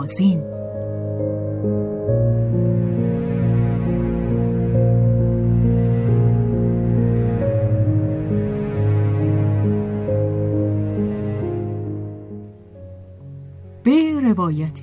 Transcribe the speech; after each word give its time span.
بهازین 0.00 0.40
به 13.82 14.20
روایت 14.20 14.80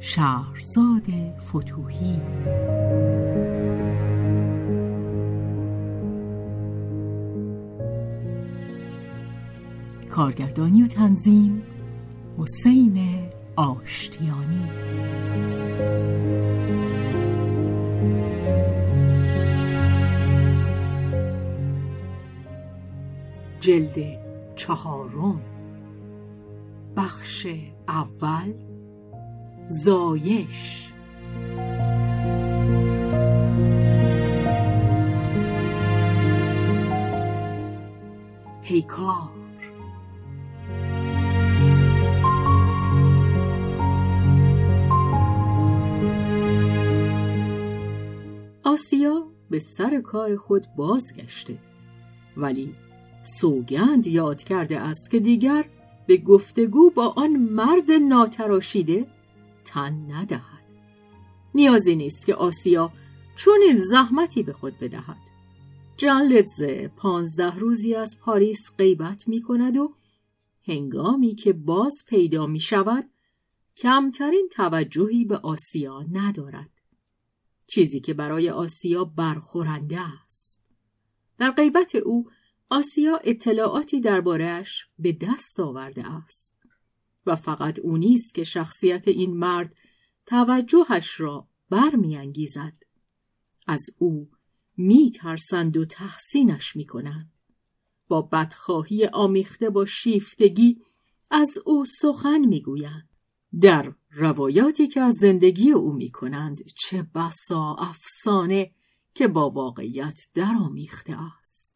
شهرزاد 0.00 1.02
فتوهی. 1.48 2.20
کارگردانی 10.10 10.82
و 10.82 10.86
تنظیم 10.86 11.62
حسین 12.38 13.17
آشتیانی. 13.58 14.68
جلد 23.60 24.18
چهارم. 24.56 25.40
بخش 26.96 27.46
اول. 27.88 28.52
زایش. 29.68 30.88
پیکار. 38.62 39.37
آسیا 48.68 49.26
به 49.50 49.60
سر 49.60 50.00
کار 50.00 50.36
خود 50.36 50.66
بازگشته. 50.76 51.58
ولی 52.36 52.74
سوگند 53.40 54.06
یاد 54.06 54.42
کرده 54.42 54.80
است 54.80 55.10
که 55.10 55.20
دیگر 55.20 55.64
به 56.06 56.16
گفتگو 56.16 56.90
با 56.90 57.08
آن 57.08 57.30
مرد 57.30 57.90
ناتراشیده 57.90 59.06
تن 59.64 59.92
ندهد. 60.10 60.64
نیازی 61.54 61.96
نیست 61.96 62.26
که 62.26 62.34
آسیا 62.34 62.92
چون 63.36 63.58
این 63.62 63.78
زحمتی 63.78 64.42
به 64.42 64.52
خود 64.52 64.78
بدهد. 64.78 65.18
جان 65.96 66.22
لدزه 66.22 66.90
پانزده 66.96 67.58
روزی 67.58 67.94
از 67.94 68.18
پاریس 68.20 68.76
غیبت 68.78 69.28
می 69.28 69.42
کند 69.42 69.76
و 69.76 69.94
هنگامی 70.66 71.34
که 71.34 71.52
باز 71.52 71.94
پیدا 72.08 72.46
می 72.46 72.60
شود 72.60 73.10
کمترین 73.76 74.48
توجهی 74.52 75.24
به 75.24 75.36
آسیا 75.36 76.04
ندارد. 76.12 76.77
چیزی 77.70 78.00
که 78.00 78.14
برای 78.14 78.50
آسیا 78.50 79.04
برخورنده 79.04 80.00
است. 80.00 80.64
در 81.38 81.50
غیبت 81.50 81.94
او 81.94 82.30
آسیا 82.70 83.20
اطلاعاتی 83.24 84.00
دربارهش 84.00 84.86
به 84.98 85.12
دست 85.12 85.60
آورده 85.60 86.06
است 86.06 86.58
و 87.26 87.36
فقط 87.36 87.78
او 87.78 87.96
نیست 87.96 88.34
که 88.34 88.44
شخصیت 88.44 89.08
این 89.08 89.36
مرد 89.36 89.74
توجهش 90.26 91.20
را 91.20 91.48
برمیانگیزد. 91.70 92.72
از 93.66 93.86
او 93.98 94.30
میترسند 94.76 95.76
و 95.76 95.84
تحسینش 95.84 96.76
می‌کنند. 96.76 97.32
با 98.08 98.22
بدخواهی 98.22 99.06
آمیخته 99.06 99.70
با 99.70 99.86
شیفتگی 99.86 100.82
از 101.30 101.58
او 101.64 101.84
سخن 102.00 102.38
می‌گویند. 102.38 103.07
در 103.60 103.92
روایاتی 104.10 104.88
که 104.88 105.00
از 105.00 105.14
زندگی 105.14 105.70
او 105.70 105.92
می‌کنند 105.92 106.58
چه 106.64 107.06
بسا 107.14 107.76
افسانه 107.78 108.70
که 109.14 109.28
با 109.28 109.50
واقعیت 109.50 110.18
درآمیخته 110.34 111.16
است. 111.38 111.74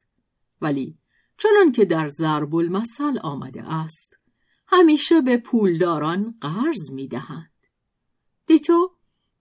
ولی 0.60 0.98
چنان 1.36 1.72
که 1.72 1.84
در 1.84 2.08
ضرب 2.08 2.54
المثل 2.54 3.18
آمده 3.22 3.62
است 3.62 4.18
همیشه 4.66 5.20
به 5.20 5.38
پولداران 5.38 6.34
قرض 6.40 6.90
می‌دهند. 6.92 7.52
دیتو 8.46 8.90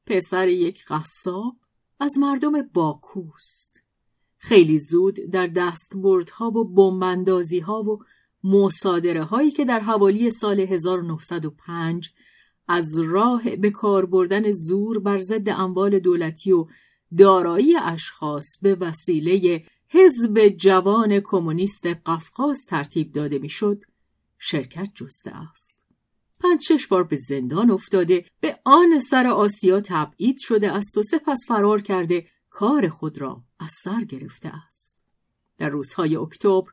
پسر 0.05 0.47
یک 0.47 0.83
قصاب 0.87 1.55
از 1.99 2.17
مردم 2.17 2.61
باکوست. 2.73 3.83
خیلی 4.37 4.79
زود 4.79 5.15
در 5.31 5.47
دستبردها 5.47 6.47
و 6.47 6.73
بمبندازی 6.73 7.59
ها 7.59 7.81
و 7.81 7.99
مصادره 8.43 9.23
هایی 9.23 9.51
که 9.51 9.65
در 9.65 9.79
حوالی 9.79 10.31
سال 10.31 10.59
1905 10.59 12.09
از 12.67 12.99
راه 12.99 13.55
به 13.55 13.69
کار 13.69 14.05
بردن 14.05 14.51
زور 14.51 14.99
بر 14.99 15.17
ضد 15.17 15.49
اموال 15.49 15.99
دولتی 15.99 16.51
و 16.51 16.67
دارایی 17.17 17.77
اشخاص 17.77 18.45
به 18.61 18.75
وسیله 18.75 19.63
حزب 19.89 20.47
جوان 20.47 21.19
کمونیست 21.19 21.85
قفقاز 21.85 22.65
ترتیب 22.67 23.11
داده 23.11 23.39
می‌شد 23.39 23.81
شرکت 24.39 24.87
جسته 24.95 25.31
است. 25.51 25.85
پنج 26.39 26.61
شش 26.61 26.87
بار 26.87 27.03
به 27.03 27.17
زندان 27.17 27.71
افتاده 27.71 28.25
به 28.39 28.59
آن 28.65 28.99
سر 29.09 29.27
آسیا 29.27 29.81
تبعید 29.81 30.37
شده 30.39 30.71
است 30.71 30.97
و 30.97 31.03
سپس 31.03 31.37
فرار 31.47 31.81
کرده 31.81 32.27
کار 32.49 32.89
خود 32.89 33.17
را 33.17 33.41
از 33.59 33.71
سر 33.83 34.03
گرفته 34.03 34.49
است. 34.49 34.97
در 35.57 35.69
روزهای 35.69 36.15
اکتبر 36.15 36.71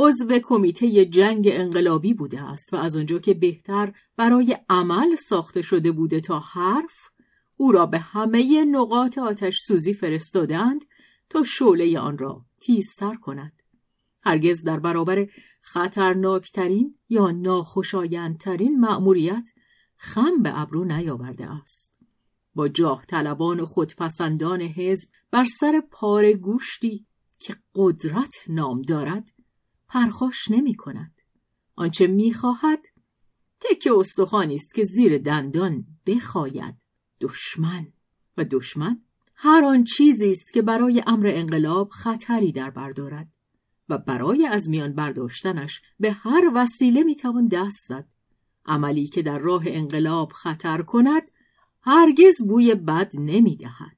عضو 0.00 0.38
کمیته 0.42 1.04
جنگ 1.04 1.48
انقلابی 1.52 2.14
بوده 2.14 2.42
است 2.42 2.72
و 2.74 2.76
از 2.76 2.96
آنجا 2.96 3.18
که 3.18 3.34
بهتر 3.34 3.92
برای 4.16 4.56
عمل 4.68 5.14
ساخته 5.14 5.62
شده 5.62 5.92
بوده 5.92 6.20
تا 6.20 6.38
حرف 6.38 6.94
او 7.56 7.72
را 7.72 7.86
به 7.86 7.98
همه 7.98 8.64
نقاط 8.64 9.18
آتش 9.18 9.58
سوزی 9.66 9.94
فرستادند 9.94 10.84
تا 11.30 11.42
شعله 11.42 11.98
آن 11.98 12.18
را 12.18 12.44
تیزتر 12.60 13.14
کند. 13.14 13.52
هرگز 14.24 14.62
در 14.62 14.78
برابر 14.80 15.26
خطرناکترین 15.60 16.94
یا 17.08 17.30
ناخوشایندترین 17.30 18.80
مأموریت 18.80 19.48
خم 19.96 20.42
به 20.42 20.60
ابرو 20.60 20.84
نیاورده 20.84 21.50
است. 21.50 21.98
با 22.54 22.68
جاه 22.68 23.04
طلبان 23.08 23.60
و 23.60 23.66
خودپسندان 23.66 24.60
حزب 24.60 25.08
بر 25.30 25.44
سر 25.60 25.82
پار 25.90 26.32
گوشتی 26.32 27.06
که 27.38 27.56
قدرت 27.74 28.34
نام 28.48 28.82
دارد 28.82 29.37
پرخاش 29.88 30.50
نمی 30.50 30.74
کند. 30.74 31.14
آنچه 31.76 32.06
می 32.06 32.32
خواهد 32.32 32.86
تک 33.60 33.88
استخوانی 33.96 34.54
است 34.54 34.74
که 34.74 34.84
زیر 34.84 35.18
دندان 35.18 35.86
بخواید 36.06 36.74
دشمن. 37.20 37.92
و 38.36 38.44
دشمن 38.44 39.00
هر 39.34 39.64
آن 39.64 39.84
چیزی 39.84 40.30
است 40.30 40.52
که 40.52 40.62
برای 40.62 41.02
امر 41.06 41.26
انقلاب 41.26 41.88
خطری 41.88 42.52
در 42.52 42.70
بر 42.70 42.90
دارد. 42.90 43.28
و 43.88 43.98
برای 43.98 44.46
از 44.46 44.68
میان 44.68 44.94
برداشتنش 44.94 45.80
به 46.00 46.12
هر 46.12 46.50
وسیله 46.54 47.02
می‌توان 47.02 47.48
دست 47.48 47.86
زد. 47.88 48.08
عملی 48.66 49.06
که 49.06 49.22
در 49.22 49.38
راه 49.38 49.62
انقلاب 49.66 50.32
خطر 50.32 50.82
کند 50.82 51.22
هرگز 51.82 52.42
بوی 52.48 52.74
بد 52.74 53.10
نمی‌دهد 53.14 53.96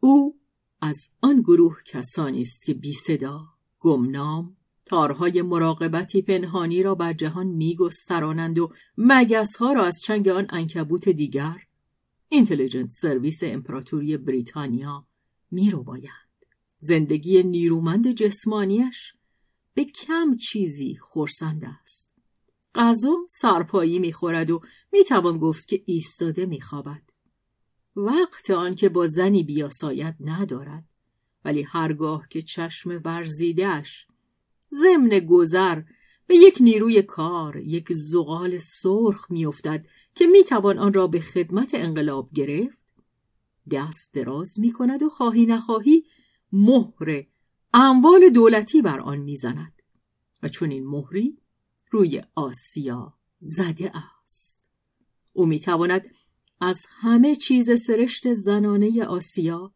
او 0.00 0.40
از 0.80 0.98
آن 1.20 1.40
گروه 1.40 1.76
کسانی 1.86 2.42
است 2.42 2.64
که 2.64 2.74
بی 2.74 2.92
صدا 2.92 3.40
گمنام 3.80 4.56
تارهای 4.90 5.42
مراقبتی 5.42 6.22
پنهانی 6.22 6.82
را 6.82 6.94
بر 6.94 7.12
جهان 7.12 7.46
میگسترانند 7.46 8.58
و 8.58 8.72
مگسها 8.98 9.72
را 9.72 9.84
از 9.84 10.00
چنگ 10.04 10.28
آن 10.28 10.46
انکبوت 10.50 11.08
دیگر 11.08 11.56
اینتلیجنت 12.28 12.90
سرویس 12.90 13.38
امپراتوری 13.42 14.16
بریتانیا 14.16 15.06
رو 15.72 15.82
باید. 15.82 16.30
زندگی 16.78 17.42
نیرومند 17.42 18.12
جسمانیش 18.12 19.12
به 19.74 19.84
کم 19.84 20.36
چیزی 20.36 20.96
خورسند 21.00 21.62
است 21.82 22.12
غذا 22.74 23.16
سرپایی 23.28 23.98
می‌خورد 23.98 24.50
و 24.50 24.60
می‌توان 24.92 25.38
گفت 25.38 25.68
که 25.68 25.82
ایستاده 25.86 26.46
میخوابد 26.46 27.02
وقت 27.96 28.50
آن 28.50 28.74
که 28.74 28.88
با 28.88 29.06
زنی 29.06 29.42
بیاساید 29.42 30.14
ندارد 30.20 30.84
ولی 31.44 31.62
هرگاه 31.62 32.28
که 32.30 32.42
چشم 32.42 33.00
ورزیدهش 33.04 34.06
ضمن 34.74 35.18
گذر 35.18 35.82
به 36.26 36.36
یک 36.36 36.56
نیروی 36.60 37.02
کار 37.02 37.56
یک 37.56 37.92
زغال 37.92 38.58
سرخ 38.58 39.30
میافتد 39.30 39.86
که 40.14 40.26
می‌توان 40.26 40.78
آن 40.78 40.92
را 40.92 41.06
به 41.06 41.20
خدمت 41.20 41.70
انقلاب 41.74 42.30
گرفت. 42.34 42.80
دست 43.70 44.14
دراز 44.14 44.60
می 44.60 44.72
کند 44.72 45.02
و 45.02 45.08
خواهی 45.08 45.46
نخواهی 45.46 46.04
مهر 46.52 47.26
اموال 47.74 48.30
دولتی 48.30 48.82
بر 48.82 49.00
آن 49.00 49.18
می‌زند 49.18 49.82
و 50.42 50.48
چون 50.48 50.70
این 50.70 50.86
مهری 50.86 51.38
روی 51.90 52.22
آسیا 52.34 53.14
زده 53.40 53.92
است. 53.96 54.62
او 55.32 55.46
می‌تواند 55.46 56.04
از 56.60 56.86
همه 56.88 57.34
چیز 57.34 57.82
سرشت 57.86 58.34
زنانه 58.34 59.04
آسیا 59.04 59.72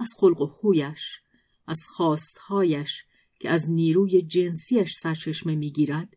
از 0.00 0.08
خلق 0.18 0.40
و 0.40 0.46
خویش 0.46 1.20
از 1.66 1.80
خواستهایش 1.86 3.04
که 3.38 3.50
از 3.50 3.70
نیروی 3.70 4.22
جنسیش 4.22 4.94
سرچشمه 4.94 5.54
می‌گیرد 5.54 6.16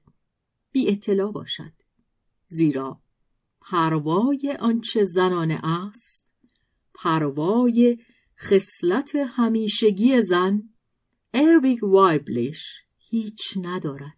بی 0.71 0.89
اطلاع 0.89 1.31
باشد. 1.31 1.74
زیرا 2.48 3.01
پروای 3.62 4.57
آنچه 4.60 5.04
زنانه 5.04 5.60
است 5.63 6.25
پروای 6.94 7.98
خصلت 8.39 9.16
همیشگی 9.16 10.21
زن 10.21 10.62
ارویگ 11.33 11.83
وایبلش 11.83 12.66
هیچ 12.98 13.57
ندارد. 13.62 14.18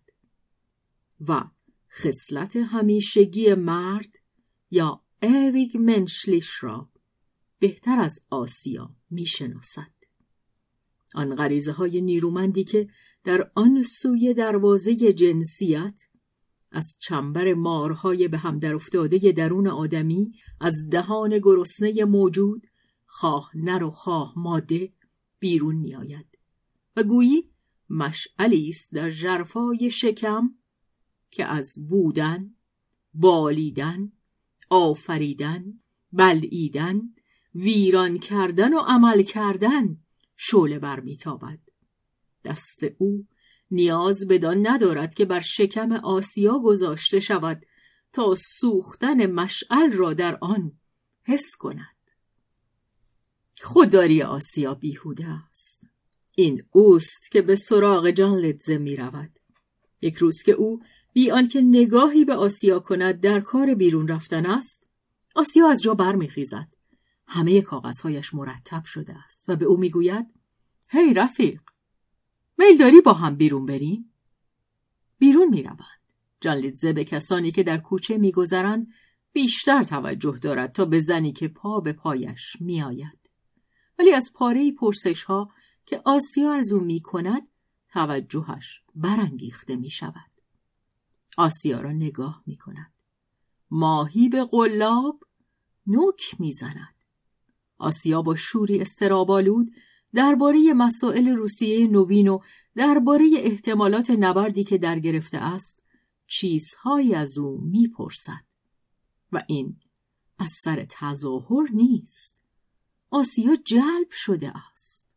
و 1.28 1.44
خصلت 1.92 2.56
همیشگی 2.56 3.54
مرد 3.54 4.16
یا 4.72 5.04
اویگ 5.22 5.78
منشلیش 5.78 6.50
را 6.64 6.90
بهتر 7.60 8.00
از 8.00 8.20
آسیا 8.30 8.96
می‌شناسد. 9.10 10.01
آن 11.16 11.36
غریزه 11.36 11.72
های 11.72 12.02
نیرومندی 12.02 12.64
که 12.64 12.88
در 13.24 13.52
آن 13.56 13.84
سوی 14.02 14.34
دروازه 14.34 14.96
جنسیت 15.14 16.02
از 16.72 16.96
چنبر 17.00 17.54
مارهای 17.54 18.28
به 18.28 18.38
هم 18.38 18.60
در 18.60 18.76
افتاده 18.76 19.32
درون 19.32 19.68
آدمی 19.68 20.32
از 20.60 20.74
دهان 20.92 21.40
گرسنه 21.40 22.06
موجود 22.06 22.68
خواه 23.06 23.52
نر 23.56 23.84
و 23.84 23.90
خواه 23.90 24.34
ماده 24.36 24.94
بیرون 25.40 25.76
می 25.76 25.96
آید 25.96 26.38
و 26.96 27.04
گویی 27.04 27.52
مشعلی 27.90 28.70
است 28.70 28.94
در 28.94 29.10
جرفای 29.10 29.92
شکم 29.92 30.50
که 31.32 31.46
از 31.46 31.74
بودن 31.90 32.56
بالیدن 33.14 34.12
آفریدن 34.70 35.64
بلعیدن 36.14 37.02
ویران 37.56 38.18
کردن 38.18 38.74
و 38.74 38.80
عمل 38.80 39.24
کردن 39.24 39.98
شعله 40.44 40.80
برمیتابد 40.80 41.60
دست 42.46 42.80
او 42.98 43.26
نیاز 43.72 44.28
بدان 44.30 44.68
ندارد 44.68 45.14
که 45.14 45.26
بر 45.26 45.40
شکم 45.40 45.92
آسیا 45.92 46.60
گذاشته 46.60 47.20
شود 47.20 47.66
تا 48.14 48.36
سوختن 48.60 49.26
مشعل 49.26 49.92
را 49.94 50.14
در 50.14 50.38
آن 50.42 50.72
حس 51.24 51.56
کند. 51.60 52.12
خودداری 53.62 54.24
آسیا 54.24 54.74
بیهوده 54.74 55.28
است. 55.28 55.88
این 56.36 56.64
اوست 56.72 57.32
که 57.32 57.42
به 57.42 57.56
سراغ 57.56 58.10
جان 58.10 58.38
لدزه 58.38 58.78
می 58.78 58.96
رود. 58.96 59.40
یک 60.02 60.16
روز 60.16 60.44
که 60.46 60.52
او 60.52 60.82
بی 61.14 61.32
آنکه 61.32 61.62
نگاهی 61.62 62.26
به 62.26 62.36
آسیا 62.36 62.80
کند 62.80 63.22
در 63.22 63.40
کار 63.40 63.76
بیرون 63.76 64.08
رفتن 64.08 64.46
است 64.46 64.88
آسیا 65.36 65.68
از 65.70 65.82
جا 65.82 65.94
برمیخیزد. 65.94 66.81
همه 67.34 67.62
کاغذهایش 67.62 68.34
مرتب 68.34 68.86
شده 68.86 69.18
است 69.26 69.50
و 69.50 69.56
به 69.56 69.66
او 69.66 69.78
می‌گوید 69.78 70.34
هی 70.90 71.14
رفیق 71.14 71.62
میل 72.58 72.78
داری 72.78 73.02
با 73.02 73.14
هم 73.14 73.36
بیرون 73.36 73.66
بریم 73.66 74.14
بیرون 75.18 75.50
می‌روند 75.50 76.02
جان 76.42 76.62
به 76.96 77.06
کسانی 77.06 77.52
که 77.52 77.64
در 77.64 77.78
کوچه 77.78 78.18
میگذرند 78.18 78.88
بیشتر 79.34 79.84
توجه 79.84 80.38
دارد 80.42 80.72
تا 80.72 80.86
به 80.86 81.00
زنی 81.00 81.32
که 81.32 81.48
پا 81.48 81.80
به 81.80 81.94
پایش 81.94 82.56
میآید 82.60 83.20
ولی 84.00 84.14
از 84.14 84.32
پاره 84.36 84.72
پرسش 84.72 85.24
ها 85.24 85.50
که 85.86 86.02
آسیا 86.06 86.54
از 86.54 86.72
او 86.72 86.80
می 86.80 87.00
کند 87.00 87.48
توجهش 87.90 88.82
برانگیخته 88.96 89.76
می 89.76 89.90
شود. 89.90 90.32
آسیا 91.38 91.82
را 91.82 91.92
نگاه 91.92 92.44
می 92.46 92.58
کند. 92.58 92.94
ماهی 93.72 94.30
به 94.30 94.46
قلاب 94.46 95.24
نوک 95.88 96.36
می 96.40 96.54
زند. 96.54 97.01
آسیا 97.82 98.22
با 98.22 98.36
شوری 98.36 98.82
استرابالود 98.82 99.72
درباره 100.14 100.74
مسائل 100.74 101.28
روسیه 101.30 101.88
نوین 101.88 102.28
و 102.28 102.40
درباره 102.76 103.30
احتمالات 103.38 104.10
نبردی 104.10 104.64
که 104.64 104.78
در 104.78 105.00
گرفته 105.00 105.38
است 105.38 105.84
چیزهایی 106.28 107.16
از 107.16 107.38
او 107.38 107.62
می‌پرسد 107.62 108.46
و 109.32 109.44
این 109.48 109.76
از 110.40 110.52
سر 110.64 110.86
تظاهر 110.90 111.70
نیست 111.74 112.44
آسیا 113.12 113.56
جلب 113.56 114.12
شده 114.12 114.54
است 114.58 115.08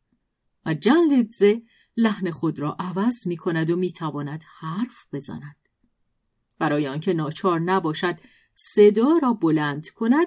و 0.66 0.74
جلدزه 0.74 1.62
لحن 1.96 2.30
خود 2.30 2.58
را 2.58 2.76
عوض 2.78 3.26
می 3.26 3.36
کند 3.36 3.70
و 3.70 3.76
می 3.76 3.92
تواند 3.92 4.44
حرف 4.60 5.06
بزند. 5.12 5.56
برای 6.58 6.86
آنکه 6.86 7.12
ناچار 7.12 7.60
نباشد 7.60 8.16
صدا 8.54 9.18
را 9.22 9.32
بلند 9.32 9.88
کند 9.88 10.26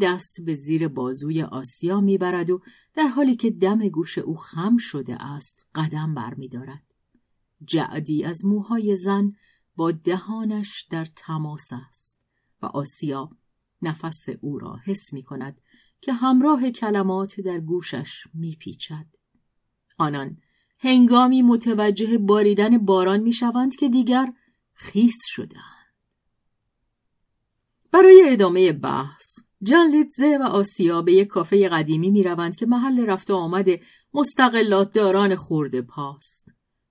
دست 0.00 0.40
به 0.40 0.54
زیر 0.54 0.88
بازوی 0.88 1.42
آسیا 1.42 2.00
می‌برد 2.00 2.50
و 2.50 2.62
در 2.94 3.08
حالی 3.08 3.36
که 3.36 3.50
دم 3.50 3.88
گوش 3.88 4.18
او 4.18 4.36
خم 4.36 4.76
شده 4.76 5.22
است 5.22 5.66
قدم 5.74 6.14
برمیدارد 6.14 6.82
جعدی 7.64 8.24
از 8.24 8.44
موهای 8.44 8.96
زن 8.96 9.32
با 9.76 9.90
دهانش 9.90 10.86
در 10.90 11.04
تماس 11.04 11.68
است 11.72 12.20
و 12.62 12.66
آسیا 12.66 13.30
نفس 13.82 14.26
او 14.40 14.58
را 14.58 14.78
حس 14.84 15.12
می 15.12 15.22
کند 15.22 15.60
که 16.00 16.12
همراه 16.12 16.70
کلمات 16.70 17.40
در 17.40 17.60
گوشش 17.60 18.24
میپیچد. 18.34 19.06
آنان 19.98 20.36
هنگامی 20.78 21.42
متوجه 21.42 22.18
باریدن 22.18 22.78
باران 22.78 23.20
می‌شوند 23.20 23.76
که 23.76 23.88
دیگر 23.88 24.32
خیس 24.74 25.18
شدند. 25.26 25.78
برای 27.92 28.24
ادامه 28.26 28.72
بحث 28.72 29.38
جان 29.62 29.90
لیتزه 29.90 30.38
و 30.40 30.42
آسیا 30.42 31.02
به 31.02 31.12
یک 31.12 31.28
کافه 31.28 31.68
قدیمی 31.68 32.10
می 32.10 32.22
روند 32.22 32.56
که 32.56 32.66
محل 32.66 33.06
رفت 33.06 33.30
و 33.30 33.34
آمد 33.34 33.66
مستقلات 34.14 34.92
داران 34.92 35.36
خورده 35.36 35.82
پاست. 35.82 36.48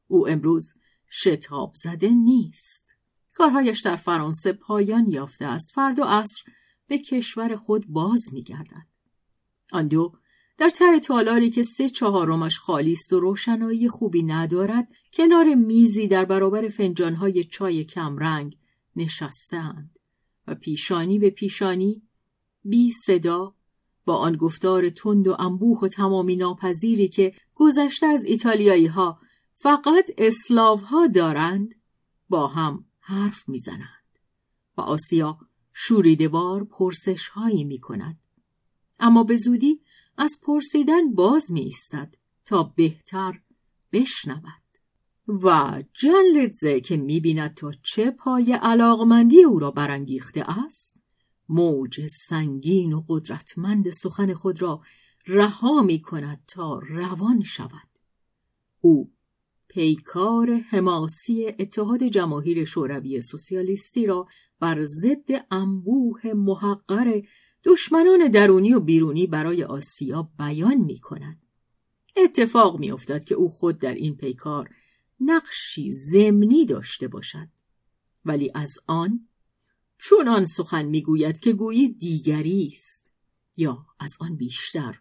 او 0.08 0.28
امروز 0.28 0.74
شتاب 1.12 1.74
زده 1.76 2.10
نیست. 2.10 2.96
کارهایش 3.34 3.82
در 3.82 3.96
فرانسه 3.96 4.54
پایان 4.54 5.08
یافته 5.08 5.46
است. 5.46 5.72
فردا 5.72 6.06
عصر 6.06 6.42
به 6.88 6.98
کشور 6.98 7.56
خود 7.56 7.86
باز 7.88 8.34
می 8.34 8.44
گردد. 8.44 8.88
آن 9.72 9.88
دو 9.88 10.14
در 10.58 10.70
ته 10.70 11.00
تالاری 11.00 11.50
که 11.50 11.64
سه 11.64 11.90
چهارمش 11.90 12.60
خالی 12.60 12.92
است 12.92 13.14
و 13.14 13.20
روشنایی 13.20 13.90
خوبی 13.90 14.24
ندارد 14.24 14.88
کنار 15.14 15.56
میزی 15.56 16.08
در 16.08 16.26
برابر 16.26 16.70
فنجانهای 16.70 17.44
چای 17.44 17.84
کمرنگ 17.84 18.58
نشستند 18.96 20.00
و 20.48 20.56
پیشانی 20.56 21.20
به 21.20 21.30
پیشانی 21.30 22.07
بی 22.70 22.92
صدا 23.06 23.54
با 24.06 24.18
آن 24.18 24.36
گفتار 24.36 24.90
تند 24.90 25.28
و 25.28 25.36
انبوه 25.40 25.80
و 25.80 25.88
تمامی 25.88 26.36
ناپذیری 26.36 27.08
که 27.08 27.34
گذشته 27.56 28.06
از 28.06 28.26
ایتالیایی 28.26 28.88
ها 28.88 29.20
فقط 29.54 30.06
اسلاو 30.18 30.80
ها 30.80 31.08
دارند 31.08 31.76
با 32.30 32.48
هم 32.48 32.86
حرف 33.00 33.50
می‌زنند 33.50 34.20
و 34.78 34.82
آسیا 34.82 35.38
شوریدوار 35.74 36.64
پرسش 36.64 37.28
هایی 37.28 37.64
می 37.64 37.78
کند. 37.78 38.20
اما 39.00 39.24
به 39.24 39.38
زودی 39.38 39.82
از 40.18 40.40
پرسیدن 40.44 41.14
باز 41.14 41.52
می 41.52 41.62
ایستد 41.62 42.14
تا 42.46 42.64
بهتر 42.64 43.40
بشنود. 43.92 44.68
و 45.44 45.84
جن 45.94 46.24
لدزه 46.36 46.82
که 46.82 46.98
می 46.98 47.20
بیند 47.20 47.54
تا 47.54 47.72
چه 47.84 48.12
پای 48.12 48.54
علاقمندی 48.54 49.44
او 49.44 49.60
را 49.60 49.72
برانگیخته 49.72 50.44
است 50.68 51.07
موج 51.50 52.08
سنگین 52.08 52.94
و 52.94 53.04
قدرتمند 53.10 53.90
سخن 53.90 54.34
خود 54.34 54.62
را 54.62 54.82
رها 55.28 55.82
می 55.82 56.02
کند 56.02 56.44
تا 56.48 56.80
روان 56.80 57.44
شود 57.44 57.88
او 58.82 59.12
پیکار 59.68 60.52
حماسی 60.52 61.48
اتحاد 61.60 62.04
جماهیر 62.04 62.66
شوروی 62.66 63.22
سوسیالیستی 63.22 64.06
را 64.06 64.28
بر 64.60 64.84
ضد 64.84 65.46
انبوه 65.52 66.34
محقر 66.34 67.22
دشمنان 67.64 68.28
درونی 68.32 68.74
و 68.74 68.80
بیرونی 68.80 69.28
برای 69.28 69.64
آسیا 69.64 70.30
بیان 70.40 70.78
می 70.78 71.00
کند. 71.00 71.42
اتفاق 72.18 72.80
می 72.80 72.92
افتد 72.92 73.24
که 73.24 73.36
او 73.36 73.50
خود 73.50 73.78
در 73.78 73.94
این 73.94 74.16
پیکار 74.16 74.70
نقشی 75.20 75.92
زمینی 75.92 76.66
داشته 76.66 77.08
باشد 77.08 77.48
ولی 78.26 78.52
از 78.56 78.74
آن 78.88 79.28
چون 79.98 80.28
آن 80.28 80.46
سخن 80.46 80.86
می‌گوید 80.86 81.40
که 81.40 81.54
گویی 81.54 81.90
دیگری 81.94 82.74
است 82.74 83.12
یا 83.58 83.86
از 84.00 84.12
آن 84.20 84.36
بیشتر 84.36 85.00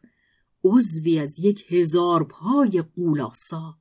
عضوی 0.64 1.18
از 1.18 1.38
یک 1.38 1.72
هزار 1.72 2.24
پای 2.24 2.84
قولاسا 2.96 3.78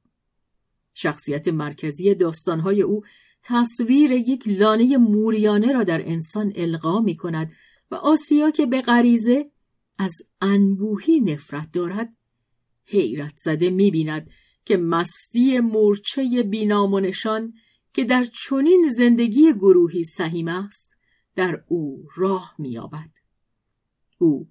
شخصیت 0.93 1.47
مرکزی 1.47 2.15
داستانهای 2.15 2.81
او 2.81 3.03
تصویر 3.41 4.11
یک 4.11 4.43
لانه 4.47 4.97
موریانه 4.97 5.71
را 5.71 5.83
در 5.83 6.01
انسان 6.09 6.53
القا 6.55 6.99
می 6.99 7.17
کند 7.17 7.51
و 7.91 7.95
آسیا 7.95 8.51
که 8.51 8.65
به 8.65 8.81
غریزه 8.81 9.51
از 9.97 10.13
انبوهی 10.41 11.19
نفرت 11.19 11.71
دارد 11.71 12.17
حیرت 12.85 13.33
زده 13.37 13.69
می 13.69 13.91
بیند 13.91 14.29
که 14.65 14.77
مستی 14.77 15.59
مورچه 15.59 16.43
بینامونشان 16.43 17.53
که 17.93 18.03
در 18.03 18.23
چنین 18.23 18.89
زندگی 18.97 19.53
گروهی 19.53 20.03
سهیم 20.03 20.47
است. 20.47 20.94
در 21.35 21.63
او 21.67 22.07
راه 22.15 22.55
مییابد. 22.57 23.09
او 24.17 24.49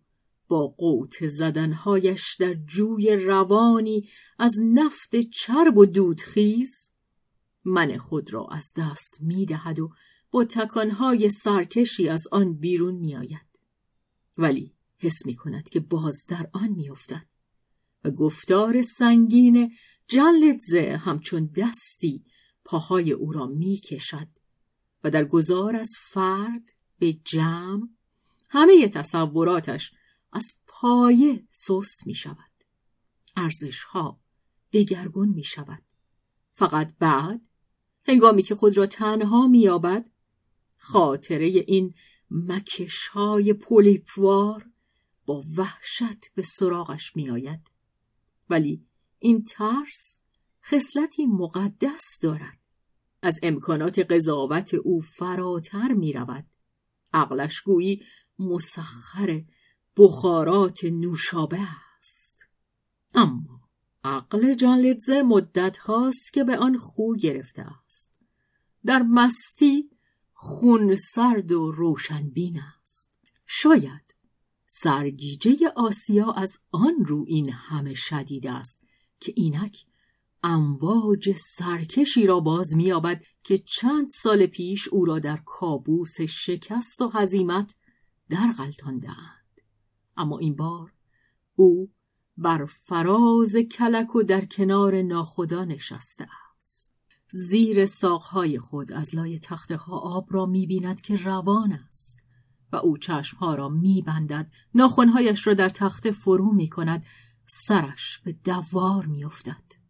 با 0.48 0.66
قوت 0.66 1.28
زدنهایش 1.28 2.36
در 2.40 2.54
جوی 2.54 3.16
روانی 3.16 4.08
از 4.38 4.52
نفت 4.62 5.16
چرب 5.16 5.76
و 5.76 5.86
دودخیز 5.86 6.90
من 7.64 7.98
خود 7.98 8.32
را 8.32 8.46
از 8.50 8.72
دست 8.76 9.18
می‌دهد 9.20 9.78
و 9.78 9.90
با 10.30 10.44
تکانهای 10.44 11.30
سرکشی 11.30 12.08
از 12.08 12.26
آن 12.32 12.54
بیرون 12.54 12.94
میآید. 12.94 13.60
ولی 14.38 14.74
حس 14.98 15.26
می 15.26 15.34
کند 15.34 15.68
که 15.68 15.80
باز 15.80 16.26
در 16.28 16.50
آن 16.52 16.68
میافتد 16.68 17.26
و 18.04 18.10
گفتار 18.10 18.82
سنگین 18.82 19.72
جلدزه 20.08 20.96
همچون 20.96 21.50
دستی 21.56 22.24
پاهای 22.64 23.12
او 23.12 23.32
را 23.32 23.46
می 23.46 23.76
کشد 23.76 24.28
و 25.04 25.10
در 25.10 25.24
گذار 25.24 25.76
از 25.76 25.90
فرد 26.00 26.72
به 26.98 27.12
جمع 27.12 27.88
همه 28.48 28.88
تصوراتش 28.88 29.92
از 30.32 30.44
پایه 30.66 31.44
سست 31.50 32.06
می 32.06 32.14
شود. 32.14 32.50
ارزش 33.36 33.82
ها 33.82 34.20
دگرگون 34.72 35.28
می 35.28 35.44
شود. 35.44 35.82
فقط 36.52 36.94
بعد 36.98 37.48
هنگامی 38.08 38.42
که 38.42 38.54
خود 38.54 38.76
را 38.76 38.86
تنها 38.86 39.46
می 39.46 39.58
یابد 39.58 40.10
خاطره 40.78 41.46
این 41.46 41.94
مکش 42.30 43.06
های 43.06 43.52
پولیپوار 43.52 44.70
با 45.26 45.44
وحشت 45.56 46.34
به 46.34 46.42
سراغش 46.42 47.16
می 47.16 47.30
آید. 47.30 47.70
ولی 48.50 48.86
این 49.18 49.44
ترس 49.44 50.18
خصلتی 50.64 51.26
مقدس 51.26 52.18
دارد 52.22 52.63
از 53.24 53.38
امکانات 53.42 53.98
قضاوت 53.98 54.74
او 54.74 55.00
فراتر 55.00 55.92
می 55.92 56.12
رود 56.12 56.46
عقلش 57.12 57.60
گویی 57.60 58.02
مسخر 58.38 59.42
بخارات 59.96 60.84
نوشابه 60.84 61.60
است. 62.00 62.48
اما 63.14 63.60
عقل 64.04 64.54
جان 64.54 64.96
مدت 65.22 65.78
هاست 65.78 66.32
که 66.32 66.44
به 66.44 66.56
آن 66.56 66.78
خو 66.78 67.14
گرفته 67.14 67.62
است. 67.62 68.14
در 68.86 69.02
مستی 69.02 69.90
خون 70.32 70.94
سرد 70.94 71.52
و 71.52 71.72
روشنبین 71.72 72.60
است. 72.60 73.12
شاید 73.46 74.14
سرگیجه 74.66 75.56
آسیا 75.76 76.32
از 76.32 76.58
آن 76.70 77.04
رو 77.04 77.24
این 77.28 77.50
همه 77.52 77.94
شدید 77.94 78.46
است 78.46 78.82
که 79.20 79.32
اینک 79.36 79.84
امواج 80.46 81.36
سرکشی 81.36 82.26
را 82.26 82.40
باز 82.40 82.76
مییابد 82.76 83.22
که 83.42 83.58
چند 83.58 84.10
سال 84.10 84.46
پیش 84.46 84.88
او 84.88 85.04
را 85.04 85.18
در 85.18 85.40
کابوس 85.46 86.20
شکست 86.20 87.02
و 87.02 87.08
هزیمت 87.08 87.76
در 88.28 88.52
غلطاندهاند 88.58 89.60
اما 90.16 90.38
این 90.38 90.56
بار 90.56 90.92
او 91.56 91.90
بر 92.36 92.64
فراز 92.64 93.56
کلک 93.56 94.16
و 94.16 94.22
در 94.22 94.44
کنار 94.44 95.02
ناخدا 95.02 95.64
نشسته 95.64 96.26
است. 96.56 96.92
زیر 97.32 97.86
ساقهای 97.86 98.58
خود 98.58 98.92
از 98.92 99.14
لای 99.14 99.38
تخته 99.38 99.76
ها 99.76 99.98
آب 99.98 100.26
را 100.30 100.46
می‌بیند 100.46 101.00
که 101.00 101.16
روان 101.16 101.72
است 101.72 102.20
و 102.72 102.76
او 102.76 102.98
چشمها 102.98 103.54
را 103.54 103.68
میبندد. 103.68 104.50
ناخونهایش 104.74 105.46
را 105.46 105.54
در 105.54 105.68
تخته 105.68 106.12
فرو 106.12 106.52
می‌کند. 106.52 107.04
سرش 107.46 108.20
به 108.24 108.32
دوار 108.32 109.06
میافتد. 109.06 109.83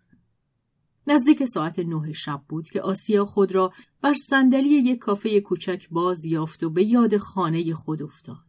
نزدیک 1.07 1.45
ساعت 1.45 1.79
نه 1.79 2.13
شب 2.13 2.43
بود 2.49 2.69
که 2.69 2.81
آسیا 2.81 3.25
خود 3.25 3.55
را 3.55 3.73
بر 4.01 4.15
صندلی 4.15 4.69
یک 4.69 4.99
کافه 4.99 5.41
کوچک 5.41 5.89
باز 5.91 6.25
یافت 6.25 6.63
و 6.63 6.71
به 6.71 6.85
یاد 6.85 7.17
خانه 7.17 7.75
خود 7.75 8.03
افتاد. 8.03 8.45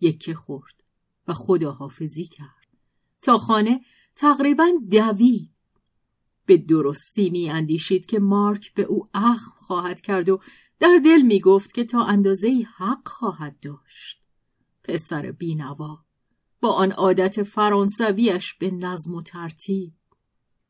یکه 0.00 0.34
خورد 0.34 0.84
و 1.28 1.34
خداحافظی 1.34 2.24
کرد. 2.24 2.66
تا 3.20 3.38
خانه 3.38 3.80
تقریبا 4.14 4.68
دوید. 4.90 5.50
به 6.46 6.56
درستی 6.56 7.30
می 7.30 7.50
اندیشید 7.50 8.06
که 8.06 8.18
مارک 8.18 8.74
به 8.74 8.82
او 8.82 9.08
اخم 9.14 9.50
خواهد 9.58 10.00
کرد 10.00 10.28
و 10.28 10.40
در 10.80 11.00
دل 11.04 11.22
می 11.22 11.40
گفت 11.40 11.74
که 11.74 11.84
تا 11.84 12.04
اندازه 12.04 12.66
حق 12.76 13.08
خواهد 13.08 13.60
داشت. 13.60 14.20
پسر 14.84 15.32
بینوا 15.32 15.98
با 16.60 16.72
آن 16.72 16.92
عادت 16.92 17.42
فرانسویش 17.42 18.54
به 18.54 18.70
نظم 18.70 19.14
و 19.14 19.22
ترتیب. 19.22 19.92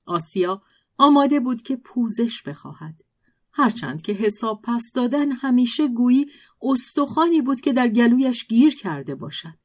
آسیا 0.07 0.63
آماده 0.99 1.41
بود 1.41 1.63
که 1.63 1.77
پوزش 1.77 2.43
بخواهد. 2.43 3.01
هرچند 3.53 4.03
که 4.03 4.13
حساب 4.13 4.61
پس 4.65 4.83
دادن 4.95 5.33
همیشه 5.33 5.89
گویی 5.89 6.27
استخوانی 6.63 7.43
بود 7.43 7.61
که 7.61 7.73
در 7.73 7.89
گلویش 7.89 8.47
گیر 8.47 8.75
کرده 8.75 9.15
باشد. 9.15 9.59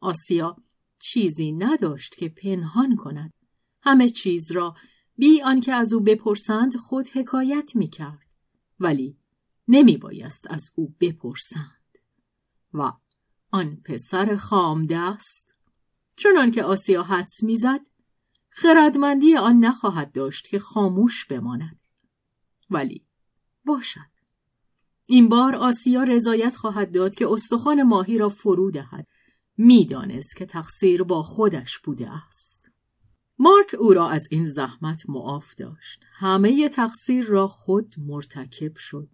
آسیا 0.00 0.56
چیزی 0.98 1.52
نداشت 1.52 2.14
که 2.14 2.28
پنهان 2.28 2.96
کند. 2.96 3.32
همه 3.82 4.08
چیز 4.08 4.52
را 4.52 4.74
بی 5.16 5.42
آنکه 5.42 5.72
از 5.72 5.92
او 5.92 6.00
بپرسند 6.00 6.76
خود 6.76 7.08
حکایت 7.08 7.76
می 7.76 7.88
کرد. 7.88 8.26
ولی 8.80 9.16
نمی 9.68 9.96
بایست 9.96 10.46
از 10.50 10.70
او 10.74 10.94
بپرسند. 11.00 11.98
و 12.74 12.92
آن 13.50 13.76
پسر 13.84 14.36
خامدست 14.36 15.54
چون 16.16 16.50
که 16.50 16.62
آسیا 16.62 17.02
حدس 17.02 17.42
می‌زد 17.42 17.80
خردمندی 18.50 19.36
آن 19.36 19.56
نخواهد 19.56 20.12
داشت 20.12 20.48
که 20.48 20.58
خاموش 20.58 21.26
بماند. 21.26 21.80
ولی 22.70 23.04
باشد. 23.64 24.10
این 25.06 25.28
بار 25.28 25.54
آسیا 25.54 26.02
رضایت 26.02 26.56
خواهد 26.56 26.94
داد 26.94 27.14
که 27.14 27.28
استخوان 27.30 27.82
ماهی 27.82 28.18
را 28.18 28.28
فرو 28.28 28.70
دهد. 28.70 29.06
می‌دانست 29.56 30.36
که 30.36 30.46
تقصیر 30.46 31.02
با 31.02 31.22
خودش 31.22 31.78
بوده 31.78 32.10
است. 32.10 32.70
مارک 33.38 33.74
او 33.78 33.94
را 33.94 34.08
از 34.08 34.28
این 34.30 34.46
زحمت 34.46 35.02
معاف 35.08 35.54
داشت. 35.54 36.00
همه 36.12 36.68
تقصیر 36.68 37.26
را 37.26 37.48
خود 37.48 37.94
مرتکب 37.98 38.76
شد. 38.76 39.08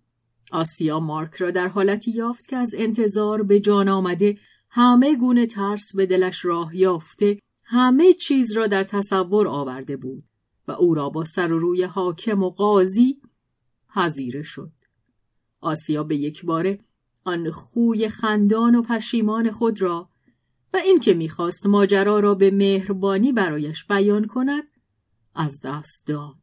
آسیا 0.52 1.00
مارک 1.00 1.35
را 1.35 1.50
در 1.50 1.69
حالتی 1.69 2.11
یافت 2.11 2.49
که 2.49 2.57
از 2.57 2.75
انتظار 2.78 3.43
به 3.43 3.61
جان 3.61 3.88
آمده 3.88 4.38
همه 4.71 5.16
گونه 5.16 5.47
ترس 5.47 5.97
به 5.97 6.07
دلش 6.07 6.45
راه 6.45 6.76
یافته 6.76 7.38
همه 7.68 8.12
چیز 8.12 8.56
را 8.56 8.66
در 8.66 8.85
تصور 8.85 9.49
آورده 9.49 9.96
بود 9.96 10.25
و 10.68 10.73
او 10.73 10.94
را 10.94 11.08
با 11.08 11.25
سر 11.25 11.52
و 11.52 11.58
روی 11.58 11.82
حاکم 11.82 12.42
و 12.42 12.50
قاضی 12.50 13.20
پذیره 13.94 14.42
شد. 14.42 14.73
آسیا 15.61 16.04
به 16.04 16.16
یک 16.16 16.44
باره 16.44 16.80
آن 17.25 17.50
خوی 17.50 18.08
خندان 18.08 18.75
و 18.75 18.82
پشیمان 18.82 19.50
خود 19.50 19.82
را 19.82 20.08
و 20.75 20.76
اینکه 20.76 21.14
می‌خواست 21.14 21.66
ماجرا 21.66 22.20
را 22.20 22.35
به 22.35 22.50
مهربانی 22.50 23.32
برایش 23.32 23.85
بیان 23.85 24.26
کند 24.26 24.64
از 25.35 25.61
دست 25.64 26.06
داد. 26.06 26.37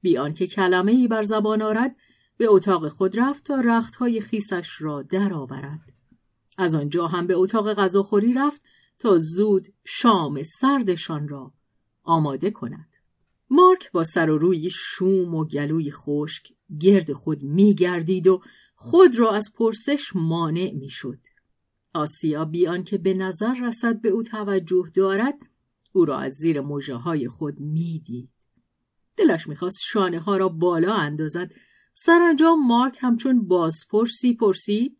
بیان 0.00 0.34
که 0.34 0.46
کلمه 0.46 0.92
ای 0.92 1.08
بر 1.08 1.22
زبان 1.22 1.62
آرد 1.62 1.96
به 2.36 2.46
اتاق 2.48 2.88
خود 2.88 3.18
رفت 3.18 3.44
تا 3.44 3.60
رختهای 3.60 4.20
خیسش 4.20 4.68
را 4.80 5.02
درآورد. 5.02 5.92
از 6.58 6.74
آنجا 6.74 7.06
هم 7.06 7.26
به 7.26 7.34
اتاق 7.34 7.74
غذاخوری 7.74 8.34
رفت 8.34 8.60
تا 9.02 9.18
زود 9.18 9.66
شام 9.84 10.42
سردشان 10.42 11.28
را 11.28 11.52
آماده 12.02 12.50
کند. 12.50 12.88
مارک 13.50 13.92
با 13.92 14.04
سر 14.04 14.30
و 14.30 14.38
روی 14.38 14.70
شوم 14.70 15.34
و 15.34 15.44
گلوی 15.44 15.92
خشک 15.92 16.52
گرد 16.80 17.12
خود 17.12 17.42
میگردید 17.42 18.26
و 18.26 18.42
خود 18.74 19.18
را 19.18 19.30
از 19.30 19.52
پرسش 19.54 20.10
مانع 20.14 20.72
می‌شد. 20.72 21.18
آسیا 21.94 22.44
بیان 22.44 22.84
که 22.84 22.98
به 22.98 23.14
نظر 23.14 23.54
رسد 23.62 24.00
به 24.00 24.08
او 24.08 24.22
توجه 24.22 24.84
دارد 24.94 25.38
او 25.92 26.04
را 26.04 26.18
از 26.18 26.32
زیر 26.32 26.60
موجه 26.60 26.94
های 26.94 27.28
خود 27.28 27.60
می‌دید. 27.60 28.30
دلش 29.16 29.46
می‌خواست 29.48 29.78
شانه 29.82 30.20
ها 30.20 30.36
را 30.36 30.48
بالا 30.48 30.94
اندازد 30.94 31.50
سرانجام 31.94 32.66
مارک 32.66 32.98
همچون 33.00 33.48
بازپرسی 33.48 34.34
پرسید 34.34 34.98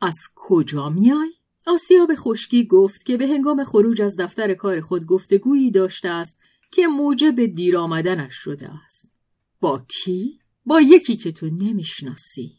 از 0.00 0.16
کجا 0.34 0.88
میای؟ 0.88 1.43
آسیا 1.66 2.06
به 2.06 2.16
خشکی 2.16 2.66
گفت 2.66 3.06
که 3.06 3.16
به 3.16 3.26
هنگام 3.26 3.64
خروج 3.64 4.02
از 4.02 4.16
دفتر 4.16 4.54
کار 4.54 4.80
خود 4.80 5.06
گفتگویی 5.06 5.70
داشته 5.70 6.08
است 6.08 6.40
که 6.70 6.86
موجب 6.86 7.46
دیر 7.46 7.76
آمدنش 7.76 8.34
شده 8.34 8.70
است. 8.84 9.12
با 9.60 9.86
کی؟ 9.88 10.38
با 10.66 10.80
یکی 10.80 11.16
که 11.16 11.32
تو 11.32 11.46
نمی‌شناسی. 11.46 12.52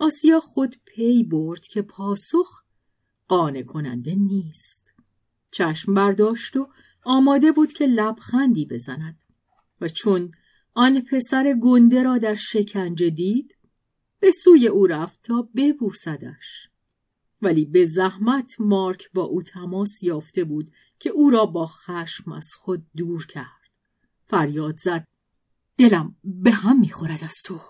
آسیا 0.00 0.40
خود 0.40 0.76
پی 0.84 1.24
برد 1.24 1.60
که 1.60 1.82
پاسخ 1.82 2.62
قانع 3.28 3.62
کننده 3.62 4.14
نیست 4.14 4.92
چشم 5.50 5.94
برداشت 5.94 6.56
و 6.56 6.68
آماده 7.04 7.52
بود 7.52 7.72
که 7.72 7.86
لبخندی 7.86 8.66
بزند 8.66 9.18
و 9.80 9.88
چون 9.88 10.30
آن 10.74 11.00
پسر 11.00 11.54
گنده 11.62 12.02
را 12.02 12.18
در 12.18 12.34
شکنجه 12.34 13.10
دید 13.10 13.56
به 14.20 14.32
سوی 14.44 14.66
او 14.66 14.86
رفت 14.86 15.22
تا 15.22 15.48
ببوسدش 15.56 16.68
ولی 17.42 17.64
به 17.64 17.84
زحمت 17.84 18.60
مارک 18.60 19.12
با 19.12 19.22
او 19.22 19.42
تماس 19.42 20.02
یافته 20.02 20.44
بود 20.44 20.70
که 20.98 21.10
او 21.10 21.30
را 21.30 21.46
با 21.46 21.66
خشم 21.66 22.32
از 22.32 22.48
خود 22.54 22.86
دور 22.96 23.26
کرد. 23.26 23.70
فریاد 24.24 24.76
زد 24.76 25.06
دلم 25.78 26.16
به 26.24 26.50
هم 26.50 26.80
می‌خورد 26.80 27.24
از 27.24 27.34
تو. 27.44 27.60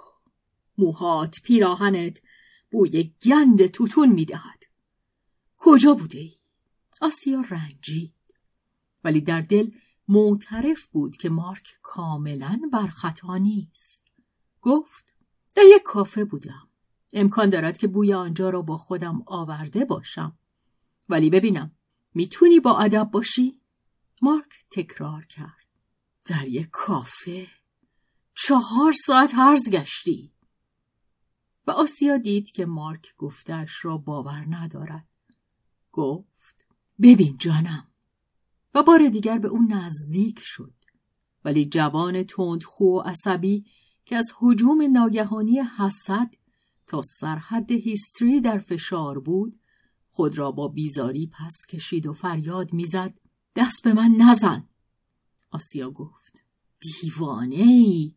موهات 0.79 1.41
پیراهنت 1.43 2.23
بوی 2.71 3.15
گند 3.23 3.67
توتون 3.67 4.09
می‌دهد. 4.09 4.63
کجا 5.59 5.95
بوده 5.95 6.19
ای؟ 6.19 6.33
آسیا 7.01 7.41
رنجید 7.41 8.15
ولی 9.05 9.21
در 9.21 9.41
دل 9.41 9.71
معترف 10.09 10.87
بود 10.87 11.17
که 11.17 11.29
مارک 11.29 11.79
کاملا 11.83 12.61
بر 12.73 12.87
خطا 12.87 13.37
نیست. 13.37 14.07
گفت 14.61 15.15
در 15.55 15.63
یک 15.67 15.83
کافه 15.83 16.25
بودم. 16.25 16.69
امکان 17.13 17.51
دارد 17.51 17.79
که 17.79 17.89
بوی 17.89 18.15
آنجا 18.15 18.51
را 18.51 18.63
با 18.63 18.77
خودم 18.77 19.23
آورده 19.27 19.85
باشم. 19.85 20.39
ولی 21.09 21.31
ببینم 21.31 21.73
می‌تونی 22.15 22.61
با 22.61 22.79
ادب 22.79 23.11
باشی؟ 23.13 23.61
مارک 24.23 24.53
تکرار 24.71 25.25
کرد. 25.25 25.67
در 26.25 26.49
یک 26.49 26.69
کافه؟ 26.73 27.47
چهار 28.35 28.93
ساعت 29.07 29.35
هرز 29.35 29.71
گشتی. 29.71 30.33
و 31.67 31.71
آسیا 31.71 32.17
دید 32.17 32.51
که 32.51 32.67
مارک 32.67 33.17
گفتش 33.17 33.85
را 33.85 33.97
باور 33.97 34.47
ندارد. 34.49 35.09
گفت 35.93 36.67
ببین 37.03 37.37
جانم. 37.39 37.89
و 38.75 38.83
بار 38.83 39.09
دیگر 39.09 39.39
به 39.39 39.49
اون 39.49 39.73
نزدیک 39.73 40.41
شد. 40.43 40.75
ولی 41.45 41.67
جوان 41.67 42.23
تندخو 42.23 42.85
و 42.85 43.01
عصبی 43.01 43.65
که 44.05 44.17
از 44.17 44.33
حجوم 44.41 44.83
ناگهانی 44.93 45.61
حسد 45.61 46.35
تا 46.93 47.03
سرحد 47.03 47.73
هیستری 47.73 48.41
در 48.41 48.59
فشار 48.59 49.19
بود 49.19 49.57
خود 50.11 50.39
را 50.39 50.51
با 50.51 50.69
بیزاری 50.69 51.27
پس 51.27 51.57
کشید 51.71 52.07
و 52.07 52.13
فریاد 52.13 52.73
می‌زد 52.73 53.15
دست 53.57 53.83
به 53.85 53.93
من 53.93 54.11
نزن! 54.19 54.69
آسیا 55.51 55.91
گفت 55.91 56.45
دیوانه 56.81 57.55
ای! 57.55 58.15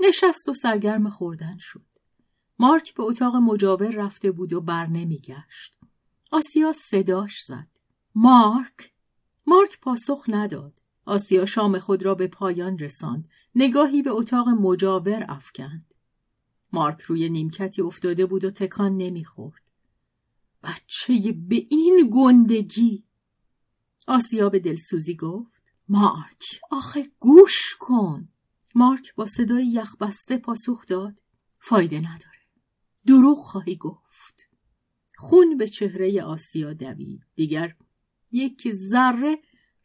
نشست 0.00 0.48
و 0.48 0.54
سرگرم 0.54 1.10
خوردن 1.10 1.56
شد. 1.60 1.84
مارک 2.58 2.94
به 2.94 3.02
اتاق 3.02 3.36
مجاور 3.36 3.90
رفته 3.90 4.30
بود 4.30 4.52
و 4.52 4.60
بر 4.60 4.86
نمیگشت. 4.86 5.78
آسیا 6.30 6.72
صداش 6.90 7.42
زد 7.46 7.68
مارک؟ 8.14 8.92
مارک 9.46 9.80
پاسخ 9.80 10.24
نداد. 10.28 10.80
آسیا 11.04 11.46
شام 11.46 11.78
خود 11.78 12.02
را 12.02 12.14
به 12.14 12.26
پایان 12.26 12.78
رساند. 12.78 13.28
نگاهی 13.54 14.02
به 14.02 14.10
اتاق 14.10 14.48
مجاور 14.48 15.24
افکند. 15.28 15.87
مارک 16.72 17.00
روی 17.00 17.28
نیمکتی 17.28 17.82
افتاده 17.82 18.26
بود 18.26 18.44
و 18.44 18.50
تکان 18.50 18.96
نمی‌خورد. 18.96 19.62
بچه 20.62 21.32
به 21.32 21.66
این 21.70 22.10
گندگی! 22.12 23.04
آسیا 24.06 24.48
به 24.48 24.58
دلسوزی 24.58 25.16
گفت 25.16 25.62
مارک 25.88 26.44
آخه 26.70 27.10
گوش 27.20 27.76
کن! 27.78 28.28
مارک 28.74 29.14
با 29.14 29.26
صدای 29.26 29.66
یخبسته 29.66 30.38
پاسخ 30.38 30.86
داد 30.86 31.22
فایده 31.58 31.98
نداره. 31.98 32.38
دروغ 33.06 33.38
خواهی 33.38 33.76
گفت. 33.76 34.48
خون 35.16 35.56
به 35.56 35.66
چهره 35.68 36.22
آسیا 36.22 36.72
دوید. 36.72 37.20
دیگر 37.34 37.74
یک 38.32 38.68
ذره 38.90 39.38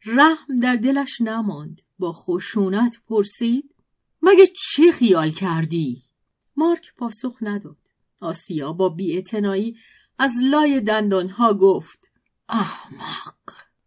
رحم 0.06 0.60
در 0.62 0.76
دلش 0.76 1.20
نماند. 1.20 1.82
با 1.98 2.12
خشونت 2.12 3.00
پرسید 3.06 3.74
مگه 4.22 4.46
چه 4.46 4.92
خیال 4.92 5.30
کردی؟ 5.30 6.03
مارک 6.56 6.94
پاسخ 6.96 7.38
نداد. 7.40 7.76
آسیا 8.20 8.72
با 8.72 8.88
بیاعتنایی 8.88 9.76
از 10.18 10.32
لای 10.42 10.80
دندانها 10.80 11.54
گفت 11.54 12.10
احمق! 12.48 13.34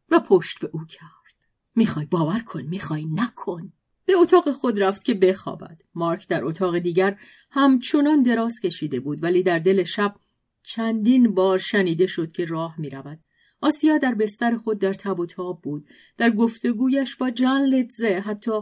و 0.10 0.20
پشت 0.20 0.60
به 0.60 0.70
او 0.74 0.86
کرد. 0.86 1.48
می‌خوای 1.76 2.06
باور 2.06 2.40
کن 2.40 2.62
می‌خوای 2.62 3.06
نکن. 3.06 3.74
به 4.06 4.14
اتاق 4.14 4.52
خود 4.52 4.84
رفت 4.84 5.06
که 5.06 5.14
بخوابد. 5.14 5.82
مارک 5.96 6.28
در 6.28 6.46
اتاق 6.46 6.78
دیگر 6.78 7.20
همچنان 7.52 8.24
دراز 8.24 8.60
کشیده 8.60 9.00
بود 9.00 9.24
ولی 9.24 9.44
در 9.44 9.60
دل 9.60 9.84
شب 9.84 10.16
چندین 10.64 11.34
بار 11.34 11.58
شنیده 11.58 12.08
شد 12.08 12.32
که 12.32 12.46
راه 12.46 12.80
می‌رود. 12.80 13.20
آسیا 13.62 13.98
در 13.98 14.16
بستر 14.16 14.58
خود 14.58 14.80
در 14.80 14.94
تب 14.94 15.20
و 15.20 15.26
تاب 15.26 15.62
بود. 15.62 15.86
در 16.18 16.30
گفتگویش 16.30 17.16
با 17.16 17.30
جان 17.30 17.62
لدزه 17.62 18.24
حتی 18.26 18.62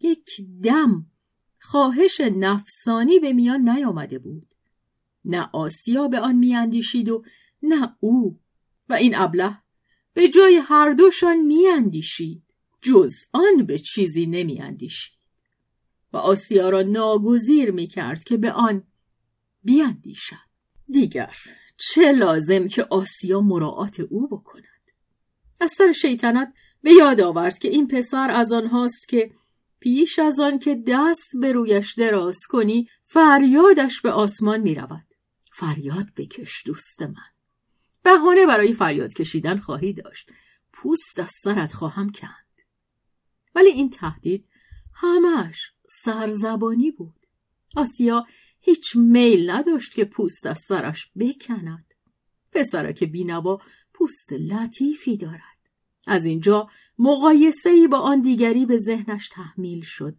یک 0.00 0.30
دم 0.62 1.06
خواهش 1.70 2.20
نفسانی 2.20 3.18
به 3.18 3.32
میان 3.32 3.68
نیامده 3.68 4.18
بود. 4.18 4.46
نه 5.24 5.50
آسیا 5.52 6.08
به 6.08 6.20
آن 6.20 6.34
میاندیشید 6.34 7.08
و 7.08 7.24
نه 7.62 7.96
او. 8.00 8.40
و 8.88 8.94
این 8.94 9.14
ابله 9.14 9.58
به 10.14 10.28
جای 10.28 10.56
هر 10.56 10.92
دوشان 10.92 11.36
میاندیشید 11.36 12.42
جز 12.82 13.14
آن 13.32 13.66
به 13.66 13.78
چیزی 13.78 14.26
نمیاندیشید. 14.26 15.18
و 16.12 16.16
آسیا 16.16 16.70
را 16.70 16.82
ناگزیر 16.82 17.70
می‌کرد 17.70 18.24
که 18.24 18.36
به 18.36 18.52
آن 18.52 18.82
بیاندیشد. 19.64 20.46
دیگر 20.88 21.36
چه 21.76 22.12
لازم 22.12 22.68
که 22.68 22.86
آسیا 22.90 23.40
مراعات 23.40 24.00
او 24.00 24.28
بکند؟ 24.28 24.64
از 25.60 25.72
سر 25.72 25.92
شیطنت 25.92 26.54
به 26.82 26.92
یاد 26.92 27.20
آورد 27.20 27.58
که 27.58 27.68
این 27.68 27.88
پسر 27.88 28.30
از 28.30 28.52
آنهاست 28.52 29.08
که 29.08 29.30
پیش 29.80 30.18
از 30.18 30.40
آن 30.40 30.58
که 30.58 30.82
دست 30.86 31.36
به 31.40 31.52
رویش 31.52 31.94
دراز 31.94 32.38
کنی 32.48 32.88
فریادش 33.04 34.00
به 34.00 34.10
آسمان 34.10 34.60
می 34.60 34.74
رود. 34.74 35.06
فریاد 35.52 36.06
بکش 36.16 36.62
دوست 36.66 37.02
من. 37.02 37.30
بهانه 38.02 38.46
برای 38.46 38.72
فریاد 38.72 39.14
کشیدن 39.14 39.58
خواهی 39.58 39.92
داشت. 39.92 40.30
پوست 40.72 41.18
از 41.18 41.30
سرت 41.42 41.72
خواهم 41.72 42.10
کند. 42.10 42.60
ولی 43.54 43.68
این 43.68 43.90
تهدید 43.90 44.48
همش 44.94 45.58
سرزبانی 45.88 46.90
بود. 46.90 47.26
آسیا 47.76 48.26
هیچ 48.60 48.96
میل 48.96 49.50
نداشت 49.50 49.94
که 49.94 50.04
پوست 50.04 50.46
از 50.46 50.58
سرش 50.68 51.10
بکند. 51.18 51.86
که 52.96 53.06
بینوا 53.06 53.58
پوست 53.94 54.32
لطیفی 54.32 55.16
دارد. 55.16 55.56
از 56.06 56.24
اینجا 56.24 56.68
مقایسه 56.98 57.70
ای 57.70 57.88
با 57.88 57.98
آن 57.98 58.20
دیگری 58.20 58.66
به 58.66 58.78
ذهنش 58.78 59.28
تحمیل 59.28 59.80
شد. 59.82 60.16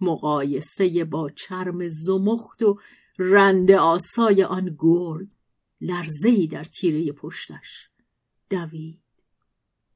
مقایسه 0.00 1.04
با 1.04 1.28
چرم 1.28 1.88
زمخت 1.88 2.62
و 2.62 2.78
رند 3.18 3.70
آسای 3.70 4.44
آن 4.44 4.76
گرگ 4.78 5.28
لرزه 5.80 6.28
ای 6.28 6.46
در 6.46 6.64
تیره 6.64 7.12
پشتش 7.12 7.88
دوید. 8.50 9.02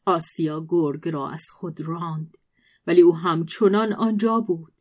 آسیا 0.05 0.67
گرگ 0.69 1.09
را 1.09 1.31
از 1.31 1.45
خود 1.53 1.81
راند 1.81 2.39
ولی 2.87 3.01
او 3.01 3.17
همچنان 3.17 3.93
آنجا 3.93 4.41
بود. 4.41 4.73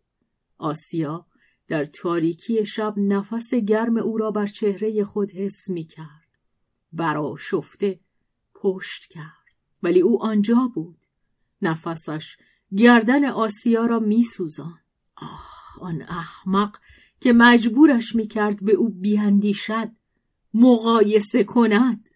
آسیا 0.57 1.25
در 1.67 1.85
تاریکی 1.85 2.65
شب 2.65 2.93
نفس 2.97 3.53
گرم 3.53 3.97
او 3.97 4.17
را 4.17 4.31
بر 4.31 4.45
چهره 4.45 5.03
خود 5.03 5.31
حس 5.31 5.69
می 5.69 5.83
کرد 5.83 6.39
برا 6.93 7.35
شفته 7.39 7.99
پشت 8.55 9.05
کرد 9.09 9.55
ولی 9.83 10.01
او 10.01 10.23
آنجا 10.23 10.71
بود. 10.75 11.04
نفسش 11.67 12.37
گردن 12.77 13.25
آسیا 13.25 13.85
را 13.85 13.99
میسوزان 13.99 14.79
آه 15.15 15.55
آن 15.81 16.01
احمق 16.01 16.77
که 17.21 17.33
مجبورش 17.33 18.15
می‌کرد 18.15 18.65
به 18.65 18.73
او 18.73 18.89
بیاندیشد 18.89 19.91
مقایسه 20.53 21.43
کند. 21.43 22.09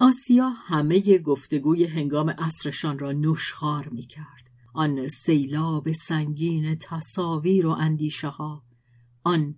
آسیا 0.00 0.48
همه 0.48 1.18
گفتگوی 1.18 1.84
هنگام 1.84 2.30
عصرشان 2.30 2.98
را 2.98 3.12
نشخار 3.12 3.88
می‌کرد. 3.88 4.50
آن 4.74 5.08
سیلاب 5.08 5.92
سنگین 5.92 6.78
تصاویر 6.80 7.66
و 7.66 7.70
اندیشه 7.70 8.28
ها 8.28 8.62
آن 9.24 9.54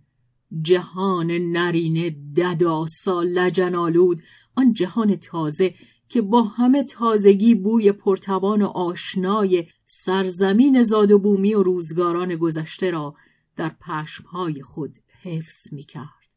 جهان 0.62 1.30
نرینه 1.30 2.10
دداسا 2.36 3.22
لجنالود 3.22 4.22
آن 4.54 4.72
جهان 4.72 5.16
تازه 5.16 5.74
که 6.12 6.22
با 6.22 6.42
همه 6.42 6.84
تازگی 6.84 7.54
بوی 7.54 7.92
پرتوان 7.92 8.62
و 8.62 8.66
آشنای 8.66 9.68
سرزمین 9.86 10.82
زاد 10.82 11.10
و 11.10 11.18
بومی 11.18 11.54
و 11.54 11.62
روزگاران 11.62 12.36
گذشته 12.36 12.90
را 12.90 13.14
در 13.56 13.68
پشمهای 13.68 14.62
خود 14.62 14.98
حفظ 15.22 15.72
می 15.72 15.84
کرد. 15.84 16.28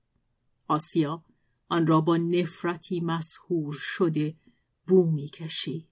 آسیا 0.67 1.23
آن 1.69 1.88
را 1.88 2.01
با 2.01 2.17
نفرتی 2.17 2.99
مسهور 2.99 3.75
شده 3.79 4.35
بو 4.88 5.11
می 5.11 5.27
کشید. 5.27 5.88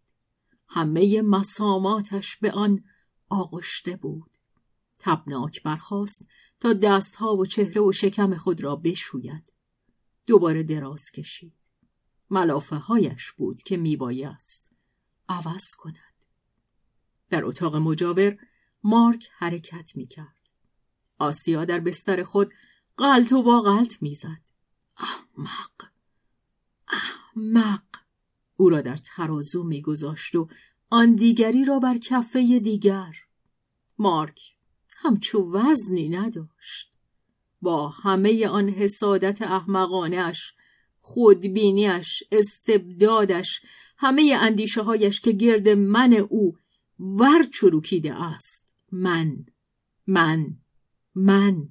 همه 0.67 1.21
مساماتش 1.21 2.37
به 2.37 2.51
آن 2.51 2.83
آغشته 3.29 3.95
بود. 3.95 4.31
تبناک 4.99 5.63
برخواست 5.63 6.25
تا 6.59 6.73
دستها 6.73 7.35
و 7.35 7.45
چهره 7.45 7.81
و 7.81 7.91
شکم 7.91 8.35
خود 8.35 8.63
را 8.63 8.75
بشوید. 8.75 9.53
دوباره 10.25 10.63
دراز 10.63 11.11
کشید 11.11 11.62
ملافه 12.33 12.75
هایش 12.75 13.31
بود 13.31 13.63
که 13.63 13.77
میبایست 13.77 14.71
عوض 15.29 15.75
کند. 15.77 16.25
در 17.29 17.45
اتاق 17.45 17.75
مجاور 17.75 18.37
مارک 18.83 19.29
حرکت 19.37 19.95
می‌کرد. 19.95 20.49
آسیا 21.19 21.65
در 21.65 21.79
بستر 21.79 22.23
خود 22.23 22.53
غلط 22.97 23.31
و 23.31 23.43
با 23.43 23.61
غلط 23.61 24.01
می‌زد. 24.01 24.41
احمق! 24.97 25.89
احمق! 26.87 27.83
او 28.57 28.69
را 28.69 28.81
در 28.81 28.97
ترازو 28.97 29.63
میگذاشت 29.63 30.35
و 30.35 30.47
آن 30.89 31.15
دیگری 31.15 31.65
را 31.65 31.79
بر 31.79 31.97
کفه 31.97 32.59
دیگر. 32.59 33.15
مارک 33.97 34.39
همچو 34.97 35.51
وزنی 35.51 36.09
نداشت. 36.09 36.93
با 37.61 37.89
همه 37.89 38.47
آن 38.47 38.69
حسادت 38.69 39.41
احمقانش 39.41 40.53
خودبینیش 41.05 42.23
استبدادش 42.31 43.61
همه 43.97 44.37
اندیشه 44.39 44.81
هایش 44.81 45.19
که 45.19 45.31
گرد 45.31 45.69
من 45.69 46.13
او 46.13 46.57
ور 46.99 47.43
چروکیده 47.53 48.13
است. 48.13 48.73
من 48.91 49.45
من 50.07 50.57
من. 51.15 51.69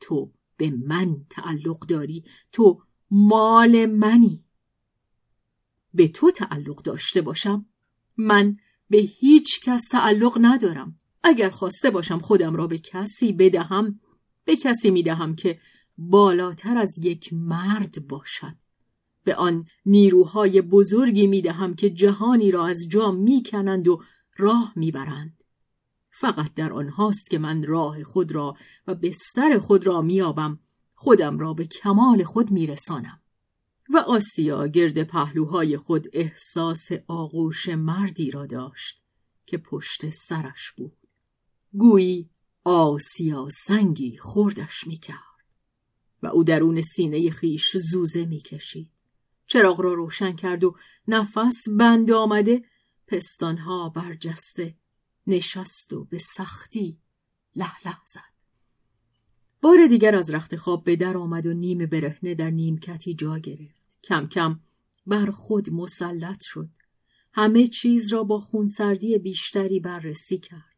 تو 0.00 0.32
به 0.56 0.70
من 0.86 1.16
تعلق 1.30 1.78
داری 1.78 2.24
تو 2.52 2.82
مال 3.10 3.86
منی. 3.86 4.44
به 5.94 6.08
تو 6.08 6.30
تعلق 6.30 6.82
داشته 6.82 7.20
باشم 7.22 7.66
من 8.16 8.56
به 8.90 8.98
هیچ 8.98 9.60
کس 9.60 9.82
تعلق 9.90 10.38
ندارم. 10.40 10.98
اگر 11.22 11.50
خواسته 11.50 11.90
باشم 11.90 12.18
خودم 12.18 12.56
را 12.56 12.66
به 12.66 12.78
کسی 12.78 13.32
بدهم 13.32 14.00
به 14.44 14.56
کسی 14.56 14.90
می‌دهم 14.90 15.34
که 15.34 15.60
بالاتر 15.98 16.76
از 16.76 16.98
یک 16.98 17.32
مرد 17.32 18.08
باشد. 18.08 18.56
به 19.24 19.34
آن 19.34 19.66
نیروهای 19.86 20.62
بزرگی 20.62 21.26
می‌دهم 21.26 21.74
که 21.74 21.90
جهانی 21.90 22.50
را 22.50 22.66
از 22.66 22.78
جا 22.90 23.12
می‌کنند 23.12 23.88
و 23.88 24.02
راه 24.36 24.72
می‌برند. 24.76 25.42
فقط 26.10 26.54
در 26.54 26.72
آنهاست 26.72 27.30
که 27.30 27.38
من 27.38 27.64
راه 27.64 28.04
خود 28.04 28.32
را 28.32 28.54
و 28.86 28.94
بستر 28.94 29.58
خود 29.58 29.86
را 29.86 30.00
میابم 30.00 30.58
خودم 30.94 31.38
را 31.38 31.54
به 31.54 31.64
کمال 31.64 32.24
خود 32.24 32.50
میرسانم. 32.50 33.20
و 33.94 33.96
آسیا 33.96 34.66
گرد 34.66 35.02
پهلوهای 35.02 35.76
خود 35.76 36.06
احساس 36.12 36.88
آغوش 37.06 37.68
مردی 37.68 38.30
را 38.30 38.46
داشت 38.46 39.02
که 39.46 39.58
پشت 39.58 40.10
سرش 40.10 40.72
بود. 40.76 40.96
گویی 41.72 42.30
آسیا 42.64 43.48
سنگی 43.66 44.16
خوردش 44.16 44.86
می‌کرد. 44.86 45.35
و 46.22 46.26
او 46.26 46.44
درون 46.44 46.82
سینه 46.82 47.30
خیش 47.30 47.76
زوزه 47.76 48.24
می‌کشید. 48.24 48.90
چراغ 49.46 49.80
را 49.80 49.94
روشن 49.94 50.32
کرد 50.32 50.64
و 50.64 50.76
نفس 51.08 51.68
بند 51.78 52.10
آمده 52.10 52.64
پستانها 53.06 53.88
برجسته 53.88 54.74
نشست 55.26 55.92
و 55.92 56.04
به 56.04 56.18
سختی 56.18 56.98
له 57.56 57.86
له 57.86 57.96
زد. 58.06 58.36
بار 59.62 59.86
دیگر 59.86 60.14
از 60.14 60.30
رخت 60.30 60.56
خواب 60.56 60.84
به 60.84 60.96
در 60.96 61.16
آمد 61.16 61.46
و 61.46 61.54
نیم 61.54 61.86
برهنه 61.86 62.34
در 62.34 62.50
نیمکتی 62.50 63.14
جا 63.14 63.38
گرفت. 63.38 63.82
کم 64.04 64.26
کم 64.26 64.60
بر 65.06 65.30
خود 65.30 65.70
مسلط 65.70 66.42
شد. 66.42 66.68
همه 67.32 67.68
چیز 67.68 68.12
را 68.12 68.24
با 68.24 68.38
خونسردی 68.38 69.18
بیشتری 69.18 69.80
بررسی 69.80 70.38
کرد. 70.38 70.75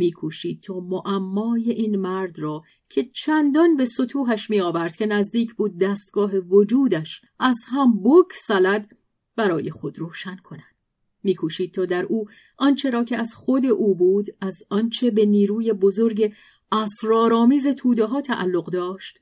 میکوشید 0.00 0.60
تا 0.62 0.80
معمای 0.80 1.70
این 1.70 1.96
مرد 1.96 2.38
را 2.38 2.62
که 2.88 3.10
چندان 3.14 3.76
به 3.76 3.86
سطوحش 3.86 4.50
میآورد 4.50 4.96
که 4.96 5.06
نزدیک 5.06 5.54
بود 5.54 5.78
دستگاه 5.78 6.36
وجودش 6.36 7.20
از 7.38 7.56
هم 7.66 8.02
بکسلد 8.02 8.96
برای 9.36 9.70
خود 9.70 9.98
روشن 9.98 10.36
کند. 10.36 10.74
میکوشید 11.22 11.74
تا 11.74 11.84
در 11.84 12.02
او 12.02 12.26
آنچه 12.56 12.90
را 12.90 13.04
که 13.04 13.16
از 13.16 13.34
خود 13.34 13.66
او 13.66 13.94
بود 13.94 14.26
از 14.40 14.56
آنچه 14.70 15.10
به 15.10 15.26
نیروی 15.26 15.72
بزرگ 15.72 16.32
اسرارآمیز 16.72 17.66
توده 17.66 18.04
ها 18.04 18.20
تعلق 18.20 18.70
داشت 18.70 19.18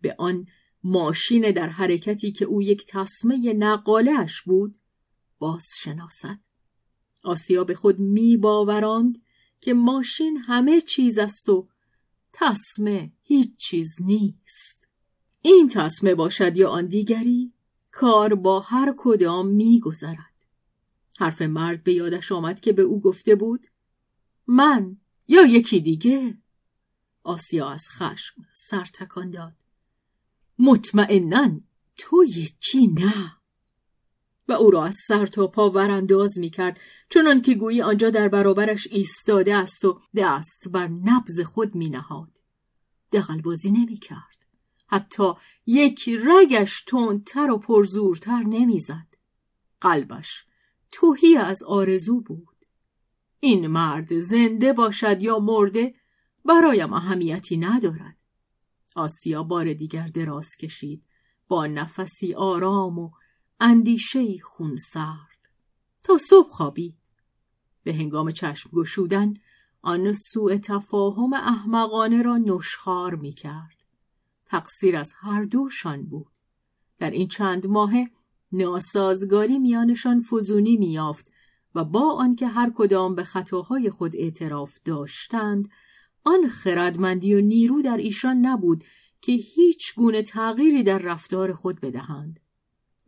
به 0.00 0.14
آن 0.18 0.46
ماشین 0.84 1.50
در 1.50 1.68
حرکتی 1.68 2.32
که 2.32 2.44
او 2.44 2.62
یک 2.62 2.86
تصمه 2.88 3.52
نقالش 3.52 4.42
بود 4.42 4.74
باز 5.38 5.64
شناسد 5.82 6.38
آسیا 7.24 7.64
به 7.64 7.74
خود 7.74 7.98
می 7.98 8.36
باوراند 8.36 9.22
که 9.62 9.74
ماشین 9.74 10.36
همه 10.36 10.80
چیز 10.80 11.18
است 11.18 11.48
و 11.48 11.68
تصمه 12.32 13.12
هیچ 13.22 13.56
چیز 13.56 13.96
نیست. 14.00 14.88
این 15.42 15.68
تصمه 15.68 16.14
باشد 16.14 16.56
یا 16.56 16.70
آن 16.70 16.86
دیگری 16.86 17.52
کار 17.90 18.34
با 18.34 18.60
هر 18.60 18.94
کدام 18.96 19.46
می 19.46 19.80
گذرد. 19.80 20.46
حرف 21.18 21.42
مرد 21.42 21.84
به 21.84 21.92
یادش 21.92 22.32
آمد 22.32 22.60
که 22.60 22.72
به 22.72 22.82
او 22.82 23.00
گفته 23.00 23.34
بود 23.34 23.66
من 24.46 24.96
یا 25.28 25.42
یکی 25.42 25.80
دیگه؟ 25.80 26.38
آسیا 27.22 27.70
از 27.70 27.88
خشم 27.88 28.46
سر 28.54 28.84
تکان 28.94 29.30
داد. 29.30 29.54
مطمئنا 30.58 31.60
تو 31.96 32.24
یکی 32.24 32.86
نه. 32.86 33.36
و 34.48 34.52
او 34.52 34.70
را 34.70 34.84
از 34.84 34.96
سر 35.06 35.26
تا 35.26 35.46
پا 35.46 35.70
ورانداز 35.70 36.38
می 36.38 36.50
کرد 36.50 36.80
چنان 37.10 37.42
که 37.42 37.54
گویی 37.54 37.82
آنجا 37.82 38.10
در 38.10 38.28
برابرش 38.28 38.88
ایستاده 38.90 39.54
است 39.54 39.84
و 39.84 40.00
دست 40.16 40.68
بر 40.68 40.88
نبز 40.88 41.40
خود 41.40 41.74
می 41.74 41.90
نهاد. 41.90 42.30
دقلبازی 43.12 43.70
نمی 43.70 43.96
کرد. 43.96 44.46
حتی 44.86 45.32
یک 45.66 46.10
رگش 46.24 46.84
تندتر 46.86 47.50
و 47.50 47.58
پرزورتر 47.58 48.42
نمی‌زد. 48.42 49.06
قلبش 49.80 50.44
توهی 50.92 51.36
از 51.36 51.62
آرزو 51.62 52.20
بود. 52.20 52.56
این 53.40 53.66
مرد 53.66 54.20
زنده 54.20 54.72
باشد 54.72 55.22
یا 55.22 55.38
مرده 55.38 55.94
برایم 56.44 56.92
اهمیتی 56.92 57.56
ندارد. 57.56 58.16
آسیا 58.96 59.42
بار 59.42 59.72
دیگر 59.72 60.06
دراز 60.06 60.48
کشید 60.60 61.06
با 61.48 61.66
نفسی 61.66 62.34
آرام 62.34 62.98
و 62.98 63.10
اندیشه 63.60 64.38
خون 64.42 64.76
سرد 64.76 65.48
تا 66.02 66.18
صبح 66.18 66.48
خوابی 66.48 66.96
به 67.84 67.94
هنگام 67.94 68.30
چشم 68.30 68.70
گشودن 68.72 69.34
آن 69.82 70.12
سوء 70.12 70.56
تفاهم 70.56 71.32
احمقانه 71.32 72.22
را 72.22 72.36
نشخار 72.36 73.14
می 73.14 73.32
کرد. 73.32 73.82
تقصیر 74.46 74.96
از 74.96 75.12
هر 75.16 75.44
دوشان 75.44 76.02
بود. 76.02 76.32
در 76.98 77.10
این 77.10 77.28
چند 77.28 77.66
ماه 77.66 77.92
ناسازگاری 78.52 79.58
میانشان 79.58 80.22
فزونی 80.22 80.76
میافت 80.76 81.30
و 81.74 81.84
با 81.84 82.12
آنکه 82.12 82.46
هر 82.46 82.72
کدام 82.74 83.14
به 83.14 83.24
خطاهای 83.24 83.90
خود 83.90 84.16
اعتراف 84.16 84.78
داشتند 84.84 85.68
آن 86.24 86.48
خردمندی 86.48 87.34
و 87.34 87.40
نیرو 87.40 87.82
در 87.82 87.96
ایشان 87.96 88.36
نبود 88.36 88.84
که 89.20 89.32
هیچ 89.32 89.94
گونه 89.94 90.22
تغییری 90.22 90.82
در 90.82 90.98
رفتار 90.98 91.52
خود 91.52 91.80
بدهند 91.80 92.40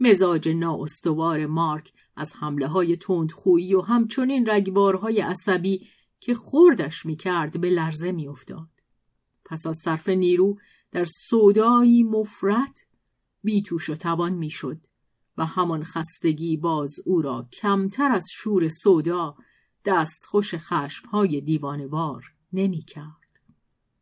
مزاج 0.04 0.48
نااستوار 0.48 1.46
مارک 1.46 1.92
از 2.16 2.32
حمله 2.40 2.68
های 2.68 2.96
تندخویی 2.96 3.74
و 3.74 3.80
همچنین 3.80 4.50
رگبارهای 4.50 5.20
عصبی 5.20 5.88
که 6.20 6.34
خوردش 6.34 7.06
می‌کرد 7.06 7.60
به 7.60 7.70
لرزه 7.70 8.12
میافتاد 8.12 8.68
پس 9.44 9.66
از 9.66 9.76
صرف 9.84 10.08
نیرو 10.08 10.58
در 10.92 11.04
سودایی 11.04 12.02
مفرت 12.02 12.86
بیتوش 13.42 13.90
و 13.90 13.94
توان 13.94 14.32
می‌شد 14.32 14.78
و 15.38 15.46
همان 15.46 15.84
خستگی 15.84 16.56
باز 16.56 16.94
او 17.06 17.22
را 17.22 17.48
کمتر 17.52 18.12
از 18.12 18.24
شور 18.32 18.68
سودا 18.68 19.36
دست 19.84 20.24
خوش 20.24 20.54
خشمهای 20.54 21.40
دیوانوار 21.40 22.24
نمی 22.52 22.82
کرد. 22.82 23.40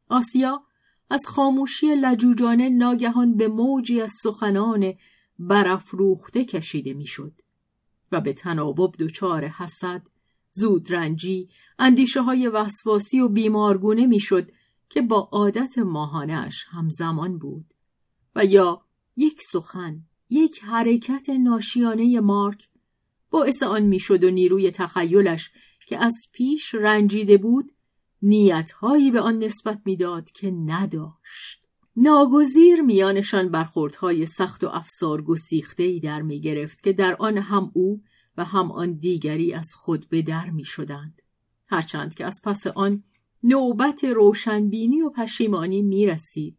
آسیا 0.08 0.62
از 1.10 1.20
خاموشی 1.26 1.94
لجوجانه 1.94 2.68
ناگهان 2.68 3.36
به 3.36 3.48
موجی 3.48 4.00
از 4.00 4.12
سخنان 4.22 4.94
برافروخته 5.48 6.44
کشیده 6.44 6.92
می‌شد 6.92 7.32
و 8.12 8.20
به 8.20 8.32
تناوب 8.32 8.96
دچار 8.96 9.44
حسد 9.44 10.06
زودرنجی 10.50 11.48
اندیشه 11.78 12.22
های 12.22 12.48
وسواسی 12.48 13.20
و 13.20 13.28
بیمارگونه 13.28 14.06
می‌شد 14.06 14.50
که 14.88 15.02
با 15.02 15.28
عادت 15.32 15.78
ماهانش 15.78 16.64
همزمان 16.68 17.38
بود 17.38 17.64
و 18.36 18.44
یا 18.44 18.82
یک 19.16 19.40
سخن 19.52 20.02
یک 20.30 20.58
حرکت 20.62 21.30
ناشیانه 21.30 22.20
مارک 22.20 22.68
باعث 23.30 23.62
آن 23.62 23.82
می‌شد 23.82 24.24
و 24.24 24.30
نیروی 24.30 24.70
تخیلش 24.70 25.50
که 25.86 26.04
از 26.04 26.14
پیش 26.32 26.74
رنجیده 26.74 27.36
بود 27.36 27.72
نیتهایی 28.22 29.10
به 29.10 29.20
آن 29.20 29.38
نسبت 29.38 29.80
می‌داد 29.84 30.30
که 30.30 30.50
نداشت. 30.50 31.61
ناگزیر 31.96 32.80
میانشان 32.82 33.48
برخوردهای 33.48 34.26
سخت 34.26 34.64
و 34.64 34.68
افسار 34.68 35.22
گسیخته 35.22 35.98
در 35.98 36.22
می 36.22 36.40
گرفت 36.40 36.82
که 36.82 36.92
در 36.92 37.16
آن 37.18 37.38
هم 37.38 37.70
او 37.74 38.02
و 38.36 38.44
هم 38.44 38.72
آن 38.72 38.92
دیگری 38.92 39.52
از 39.52 39.68
خود 39.74 40.08
به 40.08 40.22
در 40.22 40.50
می 40.50 40.64
شدند. 40.64 41.22
هرچند 41.68 42.14
که 42.14 42.26
از 42.26 42.40
پس 42.44 42.66
آن 42.66 43.04
نوبت 43.42 44.04
روشنبینی 44.04 45.00
و 45.00 45.10
پشیمانی 45.10 45.82
می 45.82 46.06
رسید. 46.06 46.58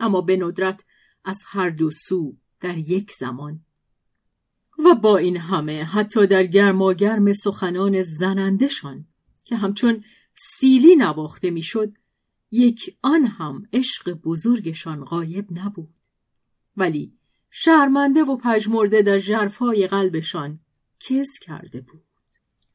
اما 0.00 0.20
به 0.20 0.36
ندرت 0.36 0.84
از 1.24 1.38
هر 1.46 1.70
دو 1.70 1.90
سو 1.90 2.36
در 2.60 2.78
یک 2.78 3.12
زمان 3.20 3.60
و 4.84 4.94
با 4.94 5.16
این 5.16 5.36
همه 5.36 5.84
حتی 5.84 6.26
در 6.26 6.44
گرماگرم 6.44 7.32
سخنان 7.32 8.02
زنندشان 8.02 9.06
که 9.44 9.56
همچون 9.56 10.04
سیلی 10.58 10.96
نواخته 10.96 11.50
می‌شد 11.50 11.92
یک 12.50 12.96
آن 13.02 13.26
هم 13.26 13.62
عشق 13.72 14.12
بزرگشان 14.12 15.04
غایب 15.04 15.46
نبود. 15.50 15.94
ولی 16.76 17.12
شرمنده 17.50 18.24
و 18.24 18.36
پژمرده 18.36 19.02
در 19.02 19.18
ژرفای 19.18 19.86
قلبشان 19.86 20.60
کز 21.00 21.26
کرده 21.42 21.80
بود. 21.80 22.02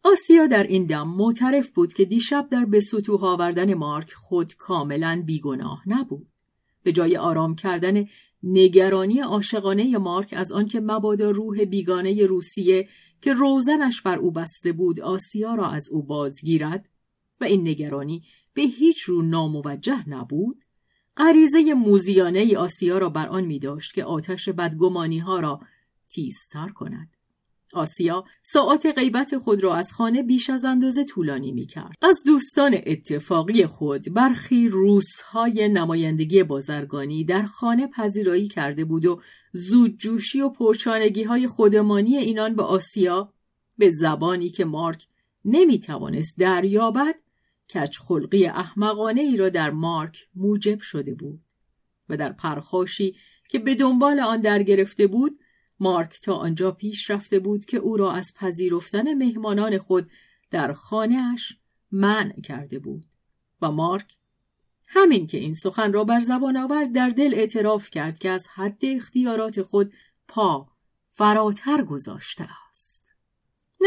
آسیا 0.03 0.47
در 0.47 0.63
این 0.63 0.85
دم 0.85 1.07
معترف 1.07 1.69
بود 1.69 1.93
که 1.93 2.05
دیشب 2.05 2.47
در 2.51 2.65
به 2.65 2.81
سطوح 2.81 3.23
آوردن 3.23 3.73
مارک 3.73 4.13
خود 4.13 4.55
کاملا 4.55 5.23
بیگناه 5.25 5.83
نبود. 5.87 6.27
به 6.83 6.91
جای 6.91 7.17
آرام 7.17 7.55
کردن 7.55 8.05
نگرانی 8.43 9.19
عاشقانه 9.19 9.97
مارک 9.97 10.33
از 10.37 10.51
آنکه 10.51 10.79
مبادا 10.79 11.31
روح 11.31 11.65
بیگانه 11.65 12.25
روسیه 12.25 12.89
که 13.21 13.33
روزنش 13.33 14.01
بر 14.01 14.17
او 14.17 14.31
بسته 14.31 14.71
بود 14.71 14.99
آسیا 14.99 15.55
را 15.55 15.67
از 15.69 15.89
او 15.89 16.03
بازگیرد 16.03 16.89
و 17.41 17.43
این 17.43 17.67
نگرانی 17.67 18.23
به 18.53 18.61
هیچ 18.61 19.01
رو 19.01 19.21
ناموجه 19.21 20.09
نبود 20.09 20.63
غریزه 21.17 21.73
موزیانه 21.73 22.57
آسیا 22.57 22.97
را 22.97 23.09
بر 23.09 23.27
آن 23.27 23.45
می 23.45 23.59
داشت 23.59 23.93
که 23.93 24.03
آتش 24.03 24.49
بدگمانی 24.49 25.19
ها 25.19 25.39
را 25.39 25.59
تیزتر 26.09 26.67
کند 26.67 27.09
آسیا 27.73 28.23
ساعت 28.43 28.85
غیبت 28.85 29.37
خود 29.37 29.63
را 29.63 29.75
از 29.75 29.91
خانه 29.91 30.23
بیش 30.23 30.49
از 30.49 30.65
اندازه 30.65 31.03
طولانی 31.03 31.51
می 31.51 31.65
کرد. 31.65 31.95
از 32.01 32.23
دوستان 32.25 32.77
اتفاقی 32.85 33.65
خود 33.65 34.13
برخی 34.13 34.67
روزهای 34.67 35.69
نمایندگی 35.69 36.43
بازرگانی 36.43 37.25
در 37.25 37.43
خانه 37.43 37.87
پذیرایی 37.87 38.47
کرده 38.47 38.85
بود 38.85 39.05
و 39.05 39.21
زودجوشی 39.51 40.41
و 40.41 40.49
پرچانگی 40.49 41.23
های 41.23 41.47
خودمانی 41.47 42.17
اینان 42.17 42.55
به 42.55 42.63
آسیا 42.63 43.33
به 43.77 43.91
زبانی 43.91 44.49
که 44.49 44.65
مارک 44.65 45.07
نمی 45.45 45.79
توانست 45.79 46.39
دریابد 46.39 47.15
کچ 47.73 47.99
خلقی 47.99 48.45
احمقانه 48.45 49.21
ای 49.21 49.37
را 49.37 49.49
در 49.49 49.69
مارک 49.69 50.27
موجب 50.35 50.81
شده 50.81 51.13
بود 51.13 51.41
و 52.09 52.17
در 52.17 52.31
پرخاشی 52.31 53.15
که 53.49 53.59
به 53.59 53.75
دنبال 53.75 54.19
آن 54.19 54.41
در 54.41 54.63
گرفته 54.63 55.07
بود 55.07 55.39
مارک 55.79 56.21
تا 56.21 56.35
آنجا 56.35 56.71
پیش 56.71 57.09
رفته 57.09 57.39
بود 57.39 57.65
که 57.65 57.77
او 57.77 57.97
را 57.97 58.11
از 58.11 58.33
پذیرفتن 58.35 59.13
مهمانان 59.13 59.77
خود 59.77 60.09
در 60.51 60.73
خانهاش 60.73 61.57
منع 61.91 62.41
کرده 62.41 62.79
بود 62.79 63.05
و 63.61 63.71
مارک 63.71 64.17
همین 64.87 65.27
که 65.27 65.37
این 65.37 65.53
سخن 65.53 65.93
را 65.93 66.03
بر 66.03 66.19
زبان 66.19 66.57
آورد 66.57 66.91
در 66.91 67.09
دل 67.09 67.33
اعتراف 67.33 67.89
کرد 67.89 68.19
که 68.19 68.29
از 68.29 68.47
حد 68.47 68.85
اختیارات 68.85 69.61
خود 69.61 69.93
پا 70.27 70.67
فراتر 71.11 71.83
گذاشته 71.83 72.49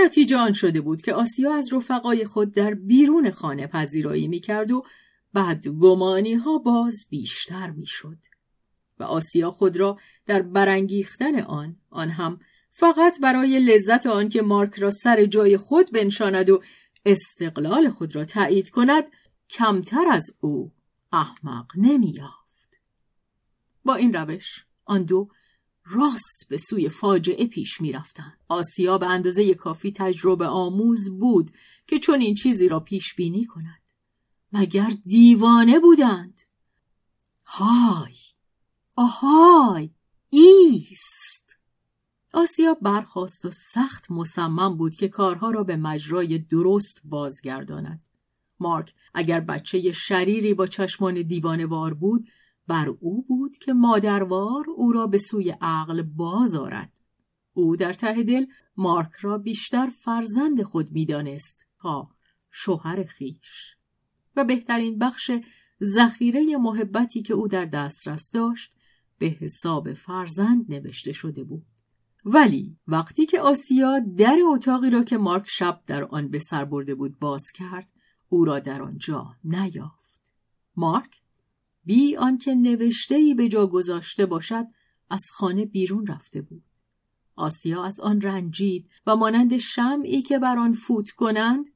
نتیجه 0.05 0.37
آن 0.37 0.53
شده 0.53 0.81
بود 0.81 1.03
که 1.03 1.15
آسیا 1.15 1.55
از 1.55 1.73
رفقای 1.73 2.25
خود 2.25 2.55
در 2.55 2.75
بیرون 2.75 3.31
خانه 3.31 3.67
پذیرایی 3.67 4.29
می 4.29 4.41
کرد 4.41 4.71
و 4.71 4.85
بعد 5.33 5.69
گمانی 5.69 6.35
ها 6.35 6.59
باز 6.59 7.07
بیشتر 7.11 7.71
می 7.71 7.87
شد. 7.87 8.17
و 8.99 9.05
آسیا 9.05 9.51
خود 9.51 9.77
را 9.77 9.99
در 10.27 10.43
برانگیختن 10.43 11.41
آن 11.41 11.77
آن 11.91 12.11
هم 12.11 12.41
فقط 12.73 13.21
برای 13.21 13.61
لذت 13.61 14.07
آن 14.07 14.29
که 14.29 14.43
مارک 14.43 14.75
را 14.75 14.91
سر 14.91 15.25
جای 15.25 15.57
خود 15.57 15.93
بنشاند 15.93 16.51
و 16.51 16.63
استقلال 17.05 17.91
خود 17.91 18.17
را 18.17 18.25
تایید 18.25 18.71
کند 18.71 19.05
کمتر 19.51 20.05
از 20.11 20.27
او 20.41 20.73
احمق 21.13 21.67
نمییافت 21.77 22.77
با 23.85 23.95
این 23.95 24.13
روش 24.15 24.65
آن 24.85 25.03
دو 25.05 25.29
راست 25.91 26.47
به 26.49 26.59
سوی 26.59 26.89
فاجعه 26.89 27.47
پیش 27.47 27.81
می‌رفتند. 27.81 28.39
آسیا 28.49 28.99
به 28.99 29.07
اندازه 29.07 29.55
کافی 29.55 29.93
تجربه 29.97 30.47
آموز 30.47 31.19
بود 31.19 31.51
که 31.87 31.99
چون 31.99 32.21
این 32.21 32.35
چیزی 32.35 32.69
را 32.69 32.81
پیش 32.81 33.15
بینی 33.15 33.45
کند. 33.45 33.83
مگر 34.53 34.93
دیوانه 35.05 35.79
بودند؟ 35.79 36.41
های 37.45 38.15
آهای 38.97 39.91
ایست. 40.31 41.57
آسیا 42.33 42.75
برخواست 42.83 43.45
و 43.45 43.51
سخت 43.51 44.11
مصمم 44.11 44.77
بود 44.77 44.95
که 44.95 45.09
کارها 45.09 45.51
را 45.51 45.65
به 45.65 45.77
مجرای 45.77 46.39
درست 46.39 47.01
بازگرداند. 47.05 48.05
مارک 48.61 48.95
اگر 49.15 49.41
بچه 49.41 49.93
شریری 49.93 50.55
با 50.55 50.67
چشمان 50.67 51.23
دیوانوار 51.23 51.95
بود 51.95 52.29
بر 52.67 52.89
او 52.89 53.23
بود 53.23 53.59
که 53.59 53.73
مادروار 53.73 54.65
او 54.77 54.93
را 54.93 55.07
به 55.07 55.19
سوی 55.19 55.51
عقل 55.61 56.03
باز 56.03 56.55
آرد. 56.55 56.93
او 57.53 57.77
در 57.77 57.93
ته 57.93 58.23
دل 58.23 58.47
مارک 58.77 59.13
را 59.21 59.39
بیشتر 59.39 59.87
فرزند 59.87 60.63
خود 60.63 60.93
می‌دانست 60.93 61.67
تا 61.79 62.09
شوهر 62.51 63.05
خیش. 63.05 63.77
و 64.37 64.45
بهترین 64.45 64.99
بخش 64.99 65.31
ذخیره 65.83 66.57
محبتی 66.57 67.23
که 67.23 67.35
او 67.35 67.49
در 67.49 67.65
دسترس 67.65 68.31
داشت 68.31 68.73
به 69.19 69.27
حساب 69.27 69.93
فرزند 69.93 70.73
نوشته 70.73 71.13
شده 71.13 71.45
بود. 71.45 71.67
ولی 72.25 72.77
وقتی 72.89 73.27
که 73.27 73.41
آسیا 73.41 73.99
در 74.17 74.37
اتاقی 74.53 74.91
را 74.91 75.05
که 75.05 75.17
مارک 75.17 75.47
شب 75.49 75.81
در 75.87 76.05
آن 76.05 76.29
به 76.29 76.39
سر 76.39 76.65
برده 76.65 76.95
بود 76.95 77.19
باز 77.19 77.53
کرد 77.55 77.89
او 78.29 78.45
را 78.45 78.59
در 78.59 78.83
آنجا 78.83 79.35
نیافت. 79.45 80.21
مارک؟ 80.77 81.23
بی 81.87 82.17
آنکه 82.17 82.55
نوشته 82.55 83.15
ای 83.15 83.35
به 83.35 83.49
جا 83.49 83.67
گذاشته 83.67 84.27
باشد 84.27 84.67
از 85.11 85.25
خانه 85.31 85.67
بیرون 85.67 86.07
رفته 86.07 86.43
بود. 86.43 86.63
آسیا 87.37 87.85
از 87.85 88.01
آن 88.01 88.21
رنجید 88.21 88.91
و 89.07 89.17
مانند 89.17 89.57
شمعی 89.57 90.23
که 90.23 90.39
بر 90.39 90.59
آن 90.59 90.73
فوت 90.73 91.11
کنند 91.11 91.67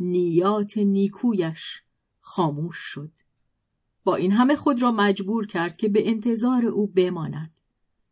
نیات 0.00 0.78
نیکویش 0.78 1.82
خاموش 2.20 2.76
شد. 2.76 3.12
با 4.04 4.16
این 4.16 4.32
همه 4.32 4.56
خود 4.56 4.82
را 4.82 4.92
مجبور 4.92 5.46
کرد 5.46 5.76
که 5.76 5.88
به 5.88 6.08
انتظار 6.08 6.66
او 6.66 6.86
بماند. 6.86 7.50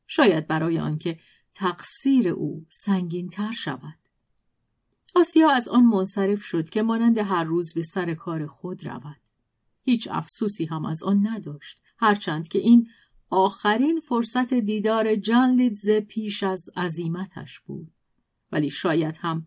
شاید 0.07 0.47
برای 0.47 0.79
آنکه 0.79 1.19
تقصیر 1.55 2.29
او 2.29 2.67
تر 3.33 3.53
شود. 3.53 3.99
آسیا 5.15 5.51
از 5.51 5.69
آن 5.69 5.85
منصرف 5.85 6.43
شد 6.43 6.69
که 6.69 6.83
مانند 6.83 7.19
هر 7.19 7.45
روز 7.45 7.75
به 7.75 7.83
سر 7.83 8.15
کار 8.15 8.47
خود 8.47 8.87
رود. 8.87 9.24
هیچ 9.85 10.09
افسوسی 10.11 10.64
هم 10.64 10.85
از 10.85 11.03
آن 11.03 11.27
نداشت 11.27 11.81
هرچند 11.99 12.49
که 12.49 12.59
این 12.59 12.88
آخرین 13.31 14.01
فرصت 14.01 14.55
دیدار 14.55 15.16
جان 15.16 15.55
لیدزه 15.55 16.01
پیش 16.01 16.42
از 16.42 16.70
عزیمتش 16.77 17.61
بود 17.61 17.90
ولی 18.53 18.70
شاید 18.70 19.16
هم 19.16 19.47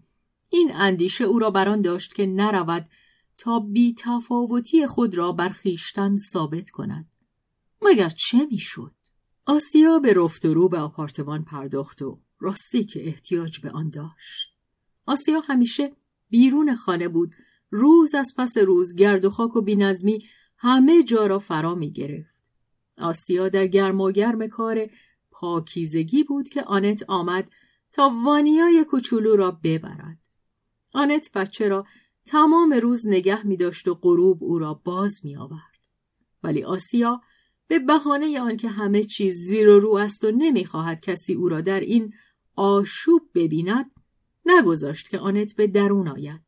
این 0.50 0.72
اندیشه 0.74 1.24
او 1.24 1.40
را 1.40 1.52
بران 1.52 1.82
داشت 1.82 2.14
که 2.14 2.26
نرود 2.26 2.90
تا 3.38 3.60
بی 3.60 3.96
تفاوتی 3.98 4.88
خود 4.88 5.16
را 5.16 5.32
بر 5.32 5.50
خیشتن 5.50 6.18
ثابت 6.18 6.70
کند. 6.70 7.12
مگر 7.82 8.10
چه 8.10 8.48
می‌شد؟ 8.52 8.94
آسیا 9.46 10.00
به 10.00 10.14
رفت 10.14 10.46
و 10.46 10.54
رو 10.54 10.70
به 10.70 10.80
آپارتمان 10.80 11.44
پرداخت 11.44 12.02
و 12.02 12.20
راستی 12.40 12.84
که 12.84 13.08
احتیاج 13.08 13.60
به 13.60 13.72
آن 13.72 13.90
داشت. 13.90 14.54
آسیا 15.06 15.40
همیشه 15.40 15.92
بیرون 16.30 16.76
خانه 16.76 17.08
بود 17.08 17.36
روز 17.70 18.16
از 18.16 18.28
پس 18.38 18.58
روز 18.58 18.96
گرد 18.96 19.26
و 19.26 19.30
خاک 19.30 19.56
و 19.56 19.62
بینظمی 19.62 20.26
همه 20.58 21.04
جا 21.04 21.28
را 21.28 21.40
فرا 21.40 21.76
می 21.76 21.92
گرفت. 21.92 22.36
آسیا 22.98 23.50
در 23.50 23.68
گرم 23.68 24.02
و 24.02 24.12
گرم 24.12 24.48
کار 24.48 24.90
پاکیزگی 25.32 26.24
بود 26.24 26.50
که 26.50 26.64
آنت 26.64 27.04
آمد 27.08 27.50
تا 27.92 28.12
وانیای 28.26 28.84
کوچولو 28.84 29.36
را 29.36 29.52
ببرد. 29.64 30.18
آنت 30.94 31.32
بچه 31.34 31.68
را 31.68 31.86
تمام 32.26 32.74
روز 32.74 33.08
نگه 33.08 33.48
می 33.48 33.58
داشت 33.58 33.88
و 33.88 33.94
غروب 33.94 34.44
او 34.44 34.60
را 34.60 34.74
باز 34.74 35.20
می 35.24 35.36
آورد. 35.36 35.78
ولی 36.44 36.64
آسیا 36.64 37.22
به 37.68 37.80
بهانه 37.80 38.40
آنکه 38.40 38.68
همه 38.68 39.04
چیز 39.04 39.36
زیر 39.36 39.70
و 39.70 39.80
رو 39.80 39.96
است 39.96 40.24
و 40.24 40.32
نمی‌خواهد 40.32 41.02
کسی 41.02 41.34
او 41.34 41.50
را 41.50 41.62
در 41.62 41.80
این 41.80 42.14
آشوب 42.56 43.22
ببیند 43.36 43.92
نگذاشت 44.46 45.10
که 45.10 45.20
آنت 45.20 45.56
به 45.56 45.68
درون 45.68 46.08
آید 46.08 46.47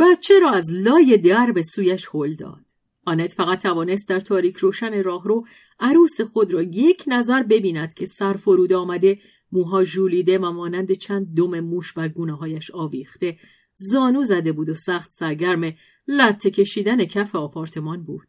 بچه 0.00 0.38
را 0.40 0.50
از 0.50 0.72
لای 0.72 1.16
در 1.16 1.52
به 1.52 1.62
سویش 1.62 2.08
هل 2.14 2.34
داد 2.34 2.66
آنت 3.04 3.32
فقط 3.32 3.62
توانست 3.62 4.08
در 4.08 4.20
تاریک 4.20 4.56
روشن 4.56 5.02
راهرو 5.02 5.46
عروس 5.80 6.20
خود 6.20 6.52
را 6.52 6.62
یک 6.62 7.04
نظر 7.06 7.42
ببیند 7.42 7.94
که 7.94 8.06
سر 8.06 8.32
فرود 8.32 8.72
آمده 8.72 9.18
موها 9.52 9.84
ژولیده 9.84 10.38
و 10.38 10.52
مانند 10.52 10.92
چند 10.92 11.34
دم 11.36 11.60
موش 11.60 11.92
بر 11.92 12.08
گونه 12.08 12.36
هایش 12.36 12.70
آویخته 12.70 13.38
زانو 13.74 14.24
زده 14.24 14.52
بود 14.52 14.68
و 14.68 14.74
سخت 14.74 15.10
سرگرم 15.12 15.72
لطه 16.08 16.50
کشیدن 16.50 17.04
کف 17.04 17.34
آپارتمان 17.34 18.02
بود. 18.02 18.28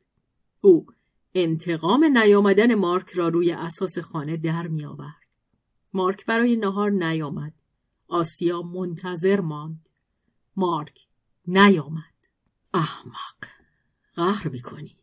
او 0.61 0.85
انتقام 1.35 2.17
نیامدن 2.17 2.75
مارک 2.75 3.09
را 3.09 3.27
روی 3.27 3.51
اساس 3.51 3.97
خانه 3.99 4.37
در 4.37 4.67
می 4.67 4.85
آورد. 4.85 5.27
مارک 5.93 6.25
برای 6.25 6.55
نهار 6.55 6.91
نیامد. 6.91 7.53
آسیا 8.07 8.61
منتظر 8.61 9.41
ماند. 9.41 9.89
مارک 10.55 11.06
نیامد. 11.47 12.03
احمق. 12.73 13.45
قهر 14.15 14.47
می‌کنی. 14.47 14.97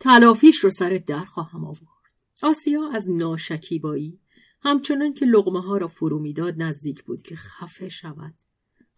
تلافیش 0.00 0.56
رو 0.56 0.70
سرت 0.70 1.04
در 1.04 1.24
خواهم 1.24 1.64
آورد. 1.64 1.86
آسیا 2.42 2.90
از 2.92 3.10
ناشکیبایی 3.10 4.20
همچنان 4.62 5.14
که 5.14 5.26
لغمه 5.26 5.60
ها 5.60 5.76
را 5.76 5.88
فرو 5.88 6.18
می‌داد 6.18 6.62
نزدیک 6.62 7.04
بود 7.04 7.22
که 7.22 7.36
خفه 7.36 7.88
شود 7.88 8.34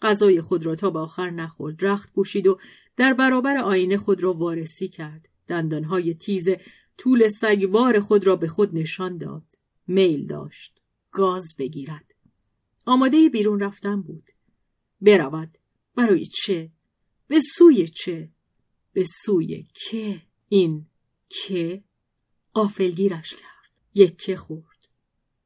غذای 0.03 0.41
خود 0.41 0.67
را 0.67 0.75
تا 0.75 0.91
به 0.91 0.99
آخر 0.99 1.31
نخورد 1.31 1.85
رخت 1.85 2.13
پوشید 2.13 2.47
و 2.47 2.59
در 2.97 3.15
برابر 3.15 3.57
آینه 3.57 3.97
خود 3.97 4.23
را 4.23 4.33
وارسی 4.33 4.89
کرد 4.89 5.29
دندانهای 5.47 6.15
تیز 6.15 6.49
طول 6.99 7.29
سگوار 7.29 8.01
خود 8.01 8.27
را 8.27 8.37
به 8.37 8.49
خود 8.49 8.75
نشان 8.75 9.17
داد 9.17 9.45
میل 9.87 10.27
داشت 10.27 10.81
گاز 11.11 11.55
بگیرد 11.59 12.15
آماده 12.87 13.29
بیرون 13.29 13.61
رفتن 13.61 14.03
بود 14.03 14.31
برود 15.01 15.59
برای 15.99 16.25
چه؟ 16.25 16.71
به 17.29 17.41
سوی 17.41 17.89
چه؟ 17.89 18.29
به 18.93 19.05
سوی 19.25 19.67
که. 19.75 20.23
این 20.49 20.87
که 21.29 21.83
قافلگیرش 22.55 23.35
کرد. 23.35 23.73
یک 23.95 24.35
خورد. 24.35 24.79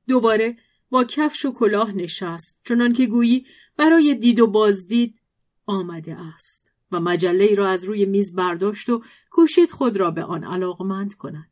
دوباره 0.09 0.57
با 0.91 1.05
کفش 1.05 1.45
و 1.45 1.53
کلاه 1.53 1.93
نشست 1.93 2.61
چنان 2.65 2.93
که 2.93 3.07
گویی 3.07 3.47
برای 3.77 4.15
دید 4.15 4.41
و 4.41 4.47
بازدید 4.47 5.21
آمده 5.67 6.17
است 6.21 6.71
و 6.91 7.01
مجله 7.01 7.55
را 7.55 7.69
از 7.69 7.85
روی 7.85 8.05
میز 8.05 8.35
برداشت 8.35 8.89
و 8.89 9.03
کوشید 9.31 9.71
خود 9.71 9.97
را 9.97 10.11
به 10.11 10.25
آن 10.25 10.45
علاقمند 10.45 11.15
کند. 11.15 11.51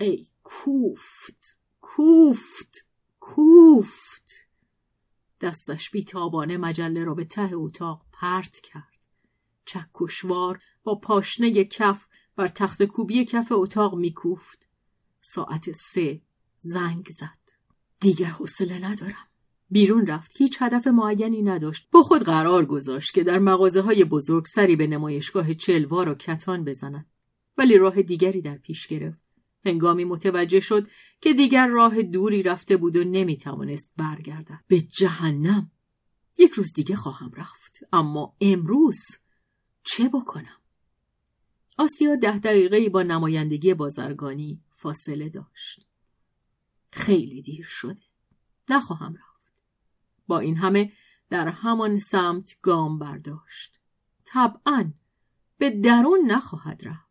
ای 0.00 0.26
کوفت 0.42 1.58
کوفت 1.80 2.86
کوفت! 3.20 4.17
دستش 5.40 5.90
بیتابانه 5.90 6.56
مجله 6.56 7.04
را 7.04 7.14
به 7.14 7.24
ته 7.24 7.50
اتاق 7.52 8.02
پرت 8.12 8.60
کرد. 8.60 8.98
چکشوار 9.64 10.60
با 10.82 10.94
پاشنه 10.94 11.64
کف 11.64 12.06
بر 12.36 12.48
تخت 12.48 12.82
کوبی 12.82 13.24
کف 13.24 13.46
اتاق 13.50 13.94
میکوفت. 13.94 14.68
ساعت 15.20 15.70
سه 15.72 16.20
زنگ 16.60 17.08
زد. 17.10 17.38
دیگر 18.00 18.26
حوصله 18.26 18.78
ندارم. 18.78 19.28
بیرون 19.70 20.06
رفت. 20.06 20.30
هیچ 20.38 20.62
هدف 20.62 20.86
معینی 20.86 21.42
نداشت. 21.42 21.88
با 21.92 22.02
خود 22.02 22.22
قرار 22.22 22.66
گذاشت 22.66 23.14
که 23.14 23.24
در 23.24 23.38
مغازه 23.38 23.80
های 23.80 24.04
بزرگ 24.04 24.46
سری 24.46 24.76
به 24.76 24.86
نمایشگاه 24.86 25.54
چلوار 25.54 26.08
و 26.08 26.14
کتان 26.14 26.64
بزند. 26.64 27.06
ولی 27.58 27.78
راه 27.78 28.02
دیگری 28.02 28.40
در 28.40 28.56
پیش 28.56 28.86
گرفت. 28.86 29.27
هنگامی 29.64 30.04
متوجه 30.04 30.60
شد 30.60 30.88
که 31.20 31.34
دیگر 31.34 31.66
راه 31.66 32.02
دوری 32.02 32.42
رفته 32.42 32.76
بود 32.76 32.96
و 32.96 33.04
نمی‌توانست 33.04 33.92
برگردد. 33.96 34.60
به 34.68 34.80
جهنم. 34.80 35.70
یک 36.38 36.50
روز 36.50 36.72
دیگه 36.74 36.96
خواهم 36.96 37.32
رفت. 37.36 37.80
اما 37.92 38.36
امروز 38.40 38.98
چه 39.82 40.08
بکنم؟ 40.08 40.58
آسیا 41.78 42.16
ده 42.16 42.38
دقیقه 42.38 42.88
با 42.88 43.02
نمایندگی 43.02 43.74
بازرگانی 43.74 44.60
فاصله 44.74 45.28
داشت. 45.28 45.86
خیلی 46.92 47.42
دیر 47.42 47.66
شده. 47.68 48.02
نخواهم 48.68 49.14
رفت. 49.14 49.52
با 50.26 50.38
این 50.38 50.56
همه 50.56 50.92
در 51.30 51.48
همان 51.48 51.98
سمت 51.98 52.60
گام 52.62 52.98
برداشت. 52.98 53.78
طبعا 54.24 54.92
به 55.58 55.70
درون 55.70 56.20
نخواهد 56.26 56.84
رفت. 56.84 57.07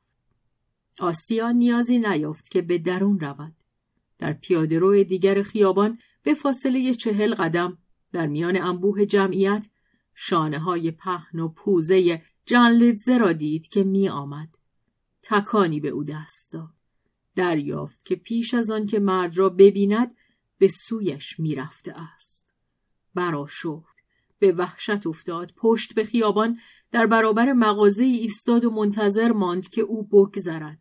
آسیا 1.01 1.51
نیازی 1.51 1.99
نیافت 1.99 2.51
که 2.51 2.62
به 2.62 2.77
درون 2.77 3.19
رود 3.19 3.53
در 4.19 4.33
پیاده 4.33 5.03
دیگر 5.03 5.43
خیابان 5.43 5.99
به 6.23 6.33
فاصله 6.33 6.93
چهل 6.93 7.36
قدم 7.36 7.77
در 8.12 8.27
میان 8.27 8.62
انبوه 8.62 9.05
جمعیت 9.05 9.67
شانه 10.15 10.60
های 10.60 10.91
پهن 10.91 11.39
و 11.39 11.47
پوزه 11.47 12.21
جانلیدزه 12.45 13.17
را 13.17 13.33
دید 13.33 13.67
که 13.67 13.83
می 13.83 14.10
آمد. 14.10 14.49
تکانی 15.21 15.79
به 15.79 15.89
او 15.89 16.03
دست 16.03 16.51
داد. 16.51 16.73
دریافت 17.36 18.05
که 18.05 18.15
پیش 18.15 18.53
از 18.53 18.71
آن 18.71 18.86
که 18.86 18.99
مرد 18.99 19.38
را 19.38 19.49
ببیند 19.49 20.15
به 20.57 20.67
سویش 20.67 21.39
می‌رفته 21.39 21.93
است. 21.97 22.53
براشفت 23.15 23.97
به 24.39 24.51
وحشت 24.51 25.07
افتاد 25.07 25.53
پشت 25.57 25.93
به 25.93 26.03
خیابان 26.03 26.60
در 26.91 27.05
برابر 27.05 27.53
مغازه 27.53 28.03
ایستاد 28.03 28.65
و 28.65 28.71
منتظر 28.71 29.31
ماند 29.31 29.69
که 29.69 29.81
او 29.81 30.07
بگذرد. 30.07 30.79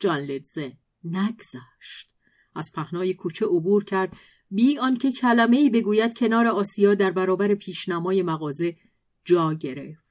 جان 0.00 0.18
لدزه 0.18 0.72
نگذشت. 1.04 2.14
از 2.54 2.70
پهنای 2.74 3.14
کوچه 3.14 3.46
عبور 3.46 3.84
کرد 3.84 4.16
بی 4.50 4.78
آنکه 4.78 5.12
کلمه 5.12 5.56
ای 5.56 5.70
بگوید 5.70 6.18
کنار 6.18 6.46
آسیا 6.46 6.94
در 6.94 7.10
برابر 7.10 7.54
پیشنمای 7.54 8.22
مغازه 8.22 8.76
جا 9.24 9.54
گرفت. 9.54 10.04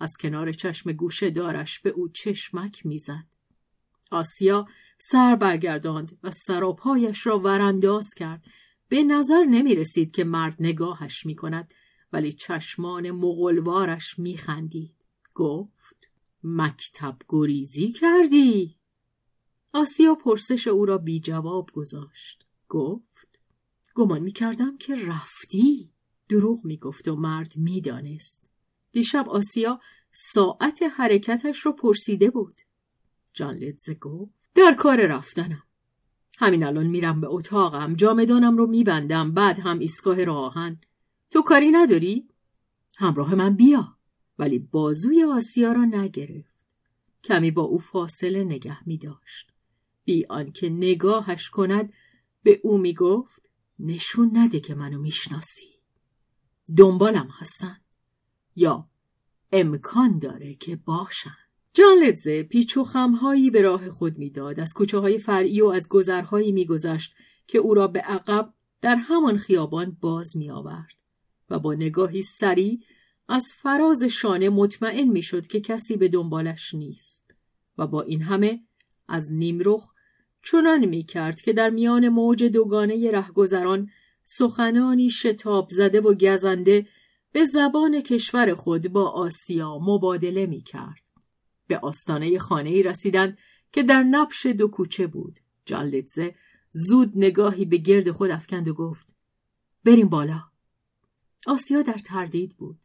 از 0.00 0.10
کنار 0.20 0.52
چشم 0.52 0.92
گوشه 0.92 1.30
دارش 1.30 1.80
به 1.80 1.90
او 1.90 2.08
چشمک 2.08 2.86
می‌زد. 2.86 3.26
آسیا 4.10 4.66
سر 4.98 5.36
برگرداند 5.36 6.18
و 6.22 6.30
سراپایش 6.30 7.26
را 7.26 7.38
ورانداز 7.38 8.06
کرد. 8.16 8.44
به 8.88 9.02
نظر 9.02 9.44
نمی 9.44 9.74
رسید 9.74 10.10
که 10.10 10.24
مرد 10.24 10.56
نگاهش 10.60 11.26
می 11.26 11.34
کند 11.34 11.74
ولی 12.12 12.32
چشمان 12.32 13.10
مغلوارش 13.10 14.18
می 14.18 14.36
خندید. 14.36 14.94
گفت 15.34 16.08
مکتب 16.44 17.16
گریزی 17.28 17.92
کردی؟ 17.92 18.75
آسیا 19.72 20.14
پرسش 20.14 20.68
او 20.68 20.84
را 20.86 20.98
بی 20.98 21.20
جواب 21.20 21.70
گذاشت. 21.72 22.46
گفت 22.68 23.40
گمان 23.94 24.22
می 24.22 24.32
کردم 24.32 24.76
که 24.78 24.96
رفتی. 24.96 25.90
دروغ 26.28 26.64
می 26.64 26.76
گفت 26.76 27.08
و 27.08 27.16
مرد 27.16 27.52
می 27.56 27.80
دانست. 27.80 28.50
دیشب 28.92 29.28
آسیا 29.28 29.80
ساعت 30.12 30.82
حرکتش 30.82 31.66
را 31.66 31.72
پرسیده 31.72 32.30
بود. 32.30 32.54
جان 33.32 33.54
لیدزه 33.54 33.94
گفت 33.94 34.32
در 34.54 34.74
کار 34.74 35.06
رفتنم. 35.06 35.62
همین 36.38 36.64
الان 36.64 36.86
میرم 36.86 37.20
به 37.20 37.26
اتاقم 37.26 37.94
جامدانم 37.94 38.56
رو 38.56 38.66
میبندم 38.66 39.32
بعد 39.32 39.58
هم 39.58 39.78
ایستگاه 39.78 40.24
راهن 40.24 40.80
تو 41.30 41.42
کاری 41.42 41.70
نداری؟ 41.70 42.28
همراه 42.96 43.34
من 43.34 43.56
بیا 43.56 43.96
ولی 44.38 44.58
بازوی 44.58 45.24
آسیا 45.24 45.72
را 45.72 45.84
نگرفت 45.84 46.56
کمی 47.24 47.50
با 47.50 47.62
او 47.62 47.78
فاصله 47.78 48.44
نگه 48.44 48.88
می 48.88 48.98
داشت 48.98 49.52
بی 50.06 50.26
آنکه 50.28 50.68
نگاهش 50.68 51.48
کند 51.48 51.92
به 52.42 52.60
او 52.62 52.78
می 52.78 52.94
گفت 52.94 53.42
نشون 53.78 54.30
نده 54.34 54.60
که 54.60 54.74
منو 54.74 54.98
می‌شناسی. 54.98 55.70
دنبالم 56.76 57.28
هستن. 57.38 57.76
یا 58.56 58.88
امکان 59.52 60.18
داره 60.18 60.54
که 60.54 60.76
باشن. 60.76 61.36
جان 61.74 61.98
لدزه 62.02 62.42
پیچ 62.42 62.76
و 62.76 62.84
خمهایی 62.84 63.50
به 63.50 63.62
راه 63.62 63.90
خود 63.90 64.18
می‌داد. 64.18 64.60
از 64.60 64.72
کوچه 64.72 64.98
های 64.98 65.18
فرعی 65.18 65.60
و 65.60 65.66
از 65.66 65.88
گذرهایی 65.88 66.52
میگذشت 66.52 67.14
که 67.46 67.58
او 67.58 67.74
را 67.74 67.86
به 67.86 68.00
عقب 68.00 68.54
در 68.80 68.96
همان 68.96 69.38
خیابان 69.38 69.96
باز 70.00 70.36
می 70.36 70.50
آورد 70.50 70.94
و 71.50 71.58
با 71.58 71.74
نگاهی 71.74 72.22
سری 72.22 72.84
از 73.28 73.46
فراز 73.62 74.04
شانه 74.04 74.48
مطمئن 74.48 75.08
می‌شد 75.08 75.46
که 75.46 75.60
کسی 75.60 75.96
به 75.96 76.08
دنبالش 76.08 76.74
نیست 76.74 77.34
و 77.78 77.86
با 77.86 78.02
این 78.02 78.22
همه 78.22 78.60
از 79.08 79.32
نیمرخ 79.32 79.95
چنان 80.50 80.84
می 80.84 81.02
کرد 81.04 81.40
که 81.40 81.52
در 81.52 81.70
میان 81.70 82.08
موج 82.08 82.44
دوگانه 82.44 83.10
رهگذران 83.10 83.90
سخنانی 84.24 85.10
شتاب 85.10 85.68
زده 85.70 86.00
و 86.00 86.14
گزنده 86.14 86.86
به 87.32 87.44
زبان 87.44 88.00
کشور 88.00 88.54
خود 88.54 88.88
با 88.88 89.10
آسیا 89.10 89.78
مبادله 89.78 90.46
می 90.46 90.60
کرد. 90.60 91.02
به 91.66 91.78
آستانه 91.78 92.38
خانه 92.38 92.70
ای 92.70 92.82
رسیدند 92.82 93.38
که 93.72 93.82
در 93.82 94.02
نبش 94.02 94.46
دو 94.46 94.68
کوچه 94.68 95.06
بود. 95.06 95.38
جان 95.64 96.02
زود 96.70 97.12
نگاهی 97.14 97.64
به 97.64 97.76
گرد 97.76 98.10
خود 98.10 98.30
افکند 98.30 98.68
و 98.68 98.74
گفت 98.74 99.06
بریم 99.84 100.08
بالا. 100.08 100.42
آسیا 101.46 101.82
در 101.82 101.98
تردید 101.98 102.56
بود. 102.56 102.78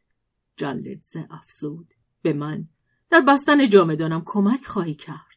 جان 0.57 0.83
افزود 1.29 1.93
به 2.21 2.33
من 2.33 2.67
در 3.09 3.21
بستن 3.21 3.69
جامدانم 3.69 4.23
کمک 4.25 4.65
خواهی 4.65 4.95
کرد. 4.95 5.30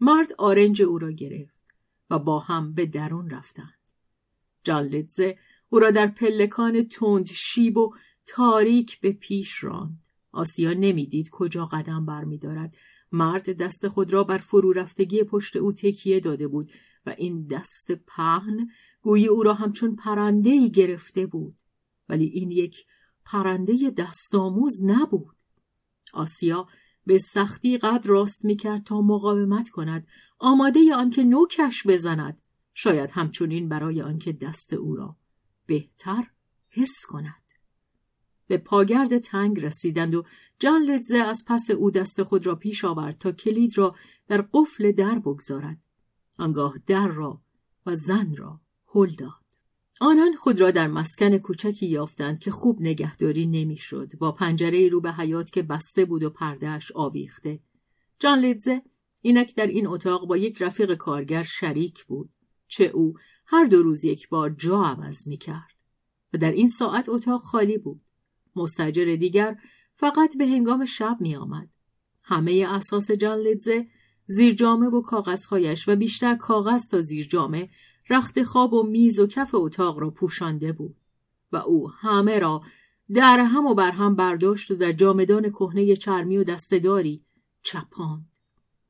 مرد 0.00 0.32
آرنج 0.38 0.82
او 0.82 0.98
را 0.98 1.10
گرفت 1.10 1.56
و 2.10 2.18
با 2.18 2.38
هم 2.38 2.74
به 2.74 2.86
درون 2.86 3.30
رفتند. 3.30 3.74
جان 4.64 4.84
لیتزه 4.84 5.38
او 5.68 5.78
را 5.78 5.90
در 5.90 6.06
پلکان 6.06 6.88
تند 6.88 7.26
شیب 7.26 7.76
و 7.76 7.94
تاریک 8.26 9.00
به 9.00 9.12
پیش 9.12 9.64
راند. 9.64 9.98
آسیا 10.32 10.72
نمی‌دید 10.72 11.28
کجا 11.30 11.64
قدم 11.64 12.06
برمیدارد. 12.06 12.74
مرد 13.12 13.56
دست 13.56 13.88
خود 13.88 14.12
را 14.12 14.24
بر 14.24 14.38
فرو 14.38 14.72
رفتگی 14.72 15.22
پشت 15.22 15.56
او 15.56 15.72
تکیه 15.72 16.20
داده 16.20 16.48
بود 16.48 16.72
و 17.06 17.14
این 17.18 17.46
دست 17.46 17.92
پهن 17.92 18.68
گویی 19.02 19.26
او 19.26 19.42
را 19.42 19.54
همچون 19.54 19.96
پرنده 19.96 20.50
ای 20.50 20.70
گرفته 20.70 21.26
بود. 21.26 21.60
ولی 22.08 22.24
این 22.24 22.50
یک 22.50 22.86
پرنده 23.24 23.90
دستآموز 23.96 24.84
نبود. 24.84 25.36
آسیا 26.12 26.68
به 27.06 27.18
سختی 27.18 27.78
قد 27.78 28.06
راست 28.06 28.44
می‌کرد 28.44 28.84
تا 28.84 29.00
مقاومت 29.00 29.68
کند. 29.68 30.06
آماده 30.38 30.94
آنکه 30.94 31.24
نوکش 31.24 31.86
بزند. 31.86 32.42
شاید 32.74 33.10
همچنین 33.10 33.68
برای 33.68 34.02
آنکه 34.02 34.32
دست 34.32 34.72
او 34.72 34.96
را 34.96 35.16
بهتر 35.66 36.30
حس 36.70 37.06
کند. 37.08 37.42
به 38.46 38.58
پاگرد 38.58 39.18
تنگ 39.18 39.60
رسیدند 39.60 40.14
و 40.14 40.24
جان 40.58 40.82
لدزه 40.82 41.18
از 41.18 41.44
پس 41.46 41.70
او 41.70 41.90
دست 41.90 42.22
خود 42.22 42.46
را 42.46 42.54
پیش 42.54 42.84
آورد 42.84 43.18
تا 43.18 43.32
کلید 43.32 43.78
را 43.78 43.94
در 44.28 44.44
قفل 44.52 44.92
در 44.92 45.18
بگذارد. 45.18 45.78
آنگاه 46.38 46.74
در 46.86 47.08
را 47.08 47.40
و 47.86 47.96
زن 47.96 48.36
را 48.36 48.60
هل 48.94 49.14
داد. 49.14 49.45
آنان 50.00 50.34
خود 50.34 50.60
را 50.60 50.70
در 50.70 50.86
مسکن 50.86 51.38
کوچکی 51.38 51.86
یافتند 51.86 52.38
که 52.38 52.50
خوب 52.50 52.82
نگهداری 52.82 53.46
نمی‌شد. 53.46 54.12
با 54.18 54.32
پنجره 54.32 54.88
رو 54.88 55.00
به 55.00 55.12
حیات 55.12 55.50
که 55.50 55.62
بسته 55.62 56.04
بود 56.04 56.22
و 56.22 56.30
پردهش 56.30 56.92
آویخته. 56.94 57.60
جان 58.18 58.38
لیدزه 58.38 58.82
اینک 59.22 59.54
در 59.54 59.66
این 59.66 59.86
اتاق 59.86 60.26
با 60.26 60.36
یک 60.36 60.62
رفیق 60.62 60.94
کارگر 60.94 61.42
شریک 61.42 62.04
بود 62.04 62.30
چه 62.68 62.84
او 62.84 63.14
هر 63.46 63.64
دو 63.64 63.82
روز 63.82 64.04
یک 64.04 64.28
بار 64.28 64.50
جا 64.50 64.82
عوض 64.82 65.26
می 65.26 65.36
کرد 65.36 65.76
و 66.32 66.38
در 66.38 66.52
این 66.52 66.68
ساعت 66.68 67.08
اتاق 67.08 67.42
خالی 67.42 67.78
بود. 67.78 68.00
مستجر 68.56 69.16
دیگر 69.16 69.56
فقط 69.94 70.36
به 70.38 70.46
هنگام 70.46 70.84
شب 70.84 71.16
می 71.20 71.36
آمد. 71.36 71.68
همه 72.22 72.66
اساس 72.68 73.10
جان 73.10 73.38
لیدزه 73.38 73.86
زیر 74.26 74.54
جامه 74.54 74.86
و 74.86 75.02
کاغذهایش 75.02 75.88
و 75.88 75.96
بیشتر 75.96 76.36
کاغذ 76.36 76.88
تا 76.90 77.00
زیر 77.00 77.26
جامه 77.26 77.68
رخت 78.10 78.42
خواب 78.42 78.72
و 78.72 78.82
میز 78.82 79.18
و 79.18 79.26
کف 79.26 79.50
اتاق 79.54 79.98
را 79.98 80.10
پوشانده 80.10 80.72
بود 80.72 80.96
و 81.52 81.56
او 81.56 81.90
همه 81.90 82.38
را 82.38 82.62
در 83.14 83.38
هم 83.38 83.66
و 83.66 83.74
بر 83.74 83.90
هم 83.90 84.16
برداشت 84.16 84.70
و 84.70 84.74
در 84.74 84.92
جامدان 84.92 85.50
کهنه 85.50 85.96
چرمی 85.96 86.38
و 86.38 86.44
دستداری 86.44 87.24
چپاند. 87.62 88.28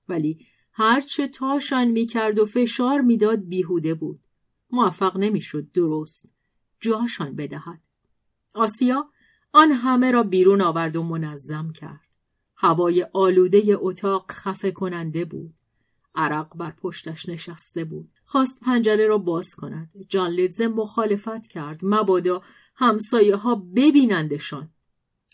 ولی 0.08 0.46
هرچه 0.72 1.28
تاشان 1.28 1.88
می‌کرد 1.88 2.38
و 2.38 2.46
فشار 2.46 3.00
می‌داد 3.00 3.44
بیهوده 3.44 3.94
بود. 3.94 4.20
موفق 4.70 5.16
نمی‌شد 5.16 5.70
درست 5.72 6.32
جاشان 6.80 7.36
بدهد. 7.36 7.80
آسیا 8.54 9.08
آن 9.52 9.72
همه 9.72 10.10
را 10.10 10.22
بیرون 10.22 10.60
آورد 10.60 10.96
و 10.96 11.02
منظم 11.02 11.72
کرد. 11.72 12.00
هوای 12.56 13.06
آلوده 13.12 13.62
اتاق 13.68 14.32
خفه 14.32 14.70
کننده 14.70 15.24
بود. 15.24 15.54
عرق 16.14 16.56
بر 16.56 16.70
پشتش 16.70 17.28
نشسته 17.28 17.84
بود. 17.84 18.10
خواست 18.28 18.60
پنجره 18.60 19.06
را 19.06 19.18
باز 19.18 19.54
کند. 19.56 19.90
جان 20.08 20.30
لیدزه 20.30 20.68
مخالفت 20.68 21.46
کرد. 21.46 21.80
مبادا 21.82 22.42
همسایه 22.76 23.36
ها 23.36 23.54
ببینندشان. 23.54 24.70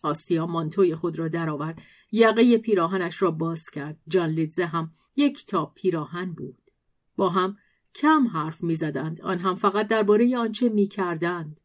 آسیا 0.02 0.46
مانتوی 0.46 0.94
خود 0.94 1.18
را 1.18 1.28
درآورد. 1.28 1.82
یقه 2.12 2.58
پیراهنش 2.58 3.22
را 3.22 3.30
باز 3.30 3.62
کرد. 3.72 3.98
جان 4.08 4.28
لیدزه 4.28 4.66
هم 4.66 4.92
یک 5.16 5.46
تا 5.46 5.66
پیراهن 5.66 6.32
بود. 6.32 6.70
با 7.16 7.28
هم 7.28 7.56
کم 7.94 8.26
حرف 8.26 8.62
می‌زدند. 8.62 9.20
آن 9.20 9.38
هم 9.38 9.54
فقط 9.54 9.88
درباره 9.88 10.38
آنچه 10.38 10.68
می‌کردند. 10.68 11.60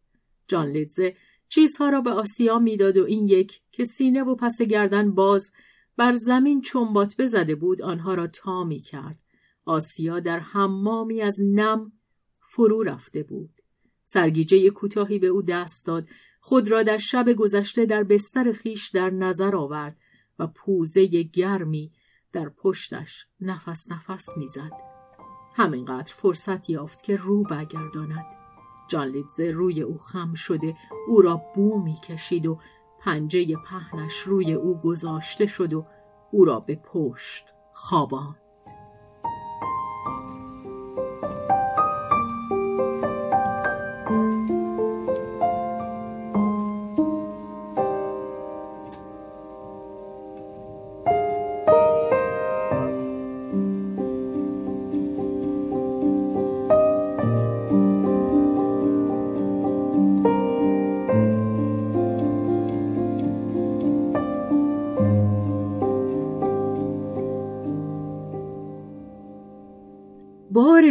جان 0.48 0.68
لیدزه 0.68 1.16
چیزها 1.50 1.90
را 1.90 2.02
به 2.02 2.12
آسیا 2.12 2.60
می‌داد 2.60 2.98
و 2.98 3.06
این 3.06 3.28
یک 3.28 3.62
که 3.72 3.86
سینه 3.86 4.24
و 4.24 4.36
پس 4.36 4.62
گردن 4.62 5.12
باز 5.12 5.52
بر 5.98 6.14
زمین 6.14 6.62
چنبات 6.62 7.16
بزده 7.22 7.56
بود 7.56 7.82
آنها 7.82 8.14
را 8.14 8.28
تا 8.28 8.64
می 8.64 8.80
کرد. 8.80 9.22
آسیا 9.68 10.20
در 10.20 10.40
حمامی 10.40 11.22
از 11.22 11.40
نم 11.42 11.92
فرو 12.40 12.84
رفته 12.84 13.24
بود. 13.24 13.50
سرگیجه 14.06 14.70
کوتاهی 14.70 15.20
به 15.20 15.28
او 15.28 15.42
دست 15.42 15.86
داد 15.86 16.08
خود 16.42 16.72
را 16.72 16.84
در 16.84 16.98
شب 16.98 17.34
گذشته 17.34 17.86
در 17.86 18.04
بستر 18.04 18.52
خیش 18.52 18.90
در 18.90 19.10
نظر 19.10 19.56
آورد 19.56 19.98
و 20.40 20.48
پوزه 20.48 21.08
گرمی 21.08 21.92
در 22.34 22.50
پشتش 22.50 23.28
نفس 23.42 23.92
نفس 23.92 24.38
می‌زد. 24.38 24.72
همینقدر 25.56 26.14
فرصت 26.14 26.70
یافت 26.70 27.04
که 27.04 27.16
رو 27.16 27.44
برگرداند. 27.44 28.26
جان 28.88 29.08
لیدزه 29.08 29.52
روی 29.52 29.82
او 29.82 29.98
خم 29.98 30.34
شده 30.34 30.76
او 31.08 31.22
را 31.22 31.42
بو 31.56 31.82
می‌کشید 31.82 32.46
و 32.46 32.60
پنجه 33.00 33.56
پهنش 33.56 34.20
روی 34.20 34.54
او 34.54 34.80
گذاشته 34.80 35.46
شد 35.46 35.74
و 35.74 35.86
او 36.32 36.46
را 36.46 36.60
به 36.60 36.76
پشت 36.76 37.46
خواباند 37.74 38.47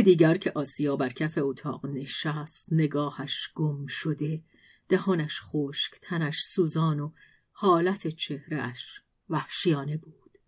دیگر 0.07 0.37
که 0.37 0.53
آسیا 0.55 0.97
بر 0.97 1.09
کف 1.09 1.39
اتاق 1.39 1.87
نشست 1.87 2.73
نگاهش 2.73 3.51
گم 3.55 3.87
شده 3.87 4.43
دهانش 4.89 5.41
خشک 5.43 5.99
تنش 6.03 6.43
سوزان 6.43 7.01
و 7.01 7.13
حالت 7.51 8.07
چهرهش 8.07 9.01
وحشیانه 9.29 9.97
بود. 9.97 10.39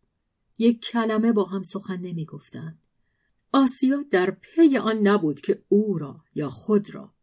یک 0.59 0.81
کلمه 0.81 1.33
با 1.33 1.45
هم 1.45 1.63
سخن 1.63 1.97
نمی 1.97 2.25
گفتند. 2.25 2.79
آسیا 3.53 4.05
در 4.11 4.31
پی 4.31 4.79
آن 4.79 4.97
نبود 4.97 5.41
که 5.41 5.63
او 5.69 5.99
را 5.99 6.25
یا 6.35 6.51
خود 6.51 6.95
را 6.95 7.15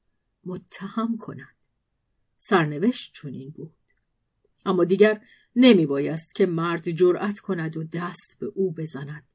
متهم 0.46 1.18
کند. 1.18 1.56
سرنوشت 2.38 3.14
چنین 3.14 3.50
بود. 3.50 3.76
اما 4.66 4.84
دیگر 4.84 5.22
نمی 5.56 5.86
بایست 5.86 6.36
که 6.36 6.46
مرد 6.46 6.92
جرأت 6.92 7.40
کند 7.40 7.78
و 7.78 7.84
دست 7.84 8.40
به 8.40 8.46
او 8.46 8.72
بزند. 8.74 9.35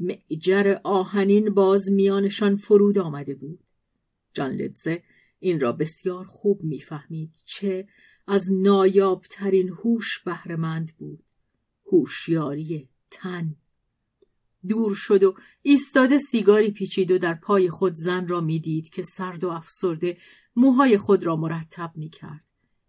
معجر 0.00 0.78
آهنین 0.84 1.54
باز 1.54 1.90
میانشان 1.92 2.56
فرود 2.56 2.98
آمده 2.98 3.34
بود. 3.34 3.60
جان 4.34 4.50
لدزه 4.50 5.02
این 5.38 5.60
را 5.60 5.72
بسیار 5.72 6.24
خوب 6.24 6.62
می‌فهمید 6.62 7.42
چه 7.46 7.88
از 8.26 8.42
نایابترین 8.50 9.68
هوش 9.68 10.18
بهرهمند 10.24 10.92
بود. 10.98 11.24
هوشیاری 11.92 12.88
تن. 13.10 13.56
دور 14.68 14.94
شد 14.94 15.22
و 15.22 15.34
ایستاده 15.62 16.18
سیگاری 16.18 16.70
پیچید 16.70 17.10
و 17.10 17.18
در 17.18 17.34
پای 17.34 17.70
خود 17.70 17.94
زن 17.94 18.28
را 18.28 18.40
می‌دید 18.40 18.88
که 18.88 19.02
سرد 19.02 19.44
و 19.44 19.48
افسرده 19.48 20.18
موهای 20.56 20.98
خود 20.98 21.24
را 21.24 21.36
مرتب 21.36 21.92
می‌کرد. 21.94 22.44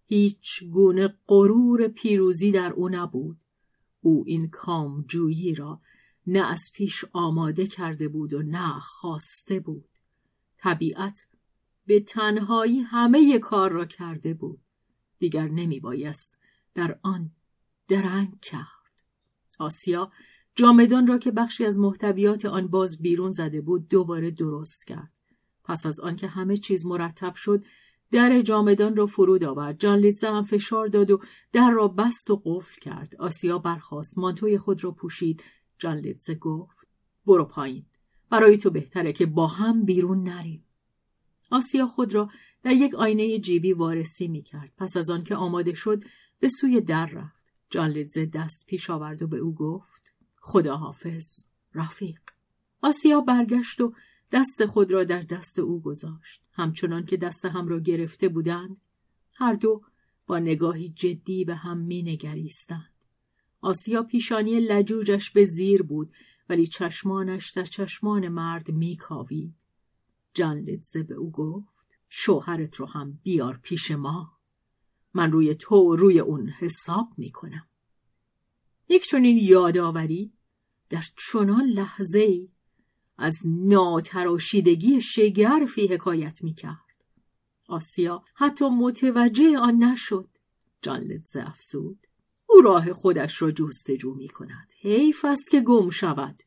هیچ 0.06 0.64
گونه 0.72 1.16
غرور 1.28 1.88
پیروزی 1.88 2.52
در 2.52 2.72
او 2.74 2.90
نبود. 2.90 3.38
او 4.02 4.24
این 4.28 4.50
کامجویی 4.50 5.56
را 5.56 5.82
نه 6.28 6.52
از 6.52 6.62
پیش 6.74 7.06
آماده 7.14 7.68
کرده 7.68 8.08
بود 8.08 8.34
و 8.34 8.42
نه 8.42 8.80
خواسته 8.80 9.60
بود. 9.60 9.90
طبیعت 10.58 11.28
به 11.86 12.00
تنهایی 12.00 12.80
همه 12.80 13.40
کار 13.40 13.72
را 13.72 13.86
کرده 13.86 14.34
بود. 14.34 14.60
دیگر 15.20 15.48
نمی 15.48 15.80
بایست 15.80 16.38
در 16.74 17.00
آن 17.02 17.30
درنگ 17.88 18.40
کرد. 18.40 18.66
آسیا 19.60 20.12
جامدان 20.56 21.08
را 21.08 21.18
که 21.18 21.32
بخشی 21.32 21.66
از 21.66 21.80
محتویات 21.80 22.46
آن 22.46 22.68
باز 22.68 23.02
بیرون 23.02 23.32
زده 23.32 23.62
بود 23.62 23.88
دوباره 23.88 24.32
درست 24.32 24.88
کرد. 24.88 25.12
پس 25.64 25.86
از 25.86 26.00
آنکه 26.00 26.28
همه 26.28 26.58
چیز 26.58 26.86
مرتب 26.86 27.36
شد 27.36 27.64
در 28.12 28.42
جامدان 28.42 28.96
را 28.96 29.06
فرود 29.06 29.44
آورد. 29.44 29.80
جان 29.80 30.00
لیتزه 30.00 30.28
هم 30.28 30.44
فشار 30.44 30.88
داد 30.88 31.12
و 31.12 31.22
در 31.52 31.70
را 31.70 31.88
بست 31.88 32.30
و 32.30 32.42
قفل 32.46 32.80
کرد. 32.82 33.16
آسیا 33.20 33.58
برخاست. 33.58 34.18
مانتوی 34.18 34.58
خود 34.58 34.84
را 34.84 34.92
پوشید. 34.92 35.44
جان 35.82 35.98
لیتزه 35.98 36.36
گفت 36.36 36.88
برو 37.26 37.46
پایین 37.46 37.86
برای 38.30 38.58
تو 38.58 38.70
بهتره 38.70 39.14
که 39.14 39.26
با 39.26 39.48
هم 39.48 39.86
بیرون 39.86 40.24
نریم 40.24 40.66
آسیا 41.52 41.88
خود 41.88 42.14
را 42.14 42.30
در 42.64 42.72
یک 42.72 42.96
آینه 42.96 43.40
جیبی 43.40 43.74
وارسی 43.74 44.28
می 44.28 44.42
کرد. 44.42 44.72
پس 44.78 44.98
از 44.98 45.10
آن 45.10 45.24
که 45.24 45.36
آماده 45.36 45.74
شد 45.74 46.04
به 46.40 46.50
سوی 46.50 46.82
در 46.82 47.06
رفت. 47.06 47.42
جان 47.70 47.90
لیتزه 47.90 48.26
دست 48.26 48.66
پیش 48.66 48.90
آورد 48.90 49.22
و 49.22 49.28
به 49.28 49.38
او 49.38 49.56
گفت 49.56 50.14
خدا 50.36 50.78
حافظ 50.78 51.26
رفیق. 51.74 52.20
آسیا 52.82 53.22
برگشت 53.22 53.82
و 53.82 53.94
دست 54.32 54.66
خود 54.66 54.92
را 54.92 55.04
در 55.04 55.22
دست 55.22 55.60
او 55.60 55.82
گذاشت. 55.82 56.42
همچنان 56.54 57.06
که 57.06 57.18
دست 57.18 57.46
هم 57.46 57.68
را 57.68 57.80
گرفته 57.80 58.30
بودند 58.30 58.78
هر 59.36 59.54
دو 59.54 59.82
با 60.28 60.40
نگاهی 60.40 60.90
جدی 60.90 61.46
به 61.46 61.56
هم 61.56 61.78
می 61.78 62.04
نگریستند. 62.04 63.01
آسیا 63.62 64.04
پیشانی 64.04 64.60
لجوجش 64.60 65.32
به 65.32 65.46
زیر 65.46 65.84
بود 65.84 66.12
ولی 66.50 66.68
چشمانش 66.68 67.52
در 67.52 67.66
چشمان 67.66 68.28
مرد 68.28 68.72
میکاوید. 68.72 69.54
جان 70.34 70.58
لیدزه 70.58 71.04
به 71.04 71.16
او 71.16 71.32
گفت 71.32 71.86
شوهرت 72.10 72.76
رو 72.76 72.86
هم 72.86 73.20
بیار 73.24 73.60
پیش 73.64 73.92
ما. 73.92 74.32
من 75.14 75.32
روی 75.32 75.56
تو 75.56 75.76
و 75.76 75.96
روی 75.96 76.20
اون 76.20 76.50
حساب 76.50 77.08
می‌کنم. 77.18 77.68
یک 78.90 79.06
چنین 79.06 79.38
یادآوری 79.38 80.34
در 80.90 81.04
چنان 81.32 81.66
لحظه 81.66 82.20
ای 82.20 82.50
از 83.18 83.38
ناتراشیدگی 83.46 85.02
شگرفی 85.02 85.88
حکایت 85.88 86.44
می‌کرد. 86.44 87.06
آسیا 87.68 88.24
حتی 88.34 88.66
متوجه 88.70 89.58
آن 89.58 89.84
نشد. 89.84 90.30
جان 90.82 91.00
لیدزه 91.00 91.44
افزود. 91.48 92.08
او 92.52 92.62
راه 92.62 92.94
خودش 92.94 93.42
را 93.42 93.52
جستجو 93.52 94.14
می 94.14 94.28
کند. 94.28 94.72
حیف 94.82 95.26
است 95.26 95.52
که 95.52 95.62
گم 95.62 95.90
شود. 95.90 96.40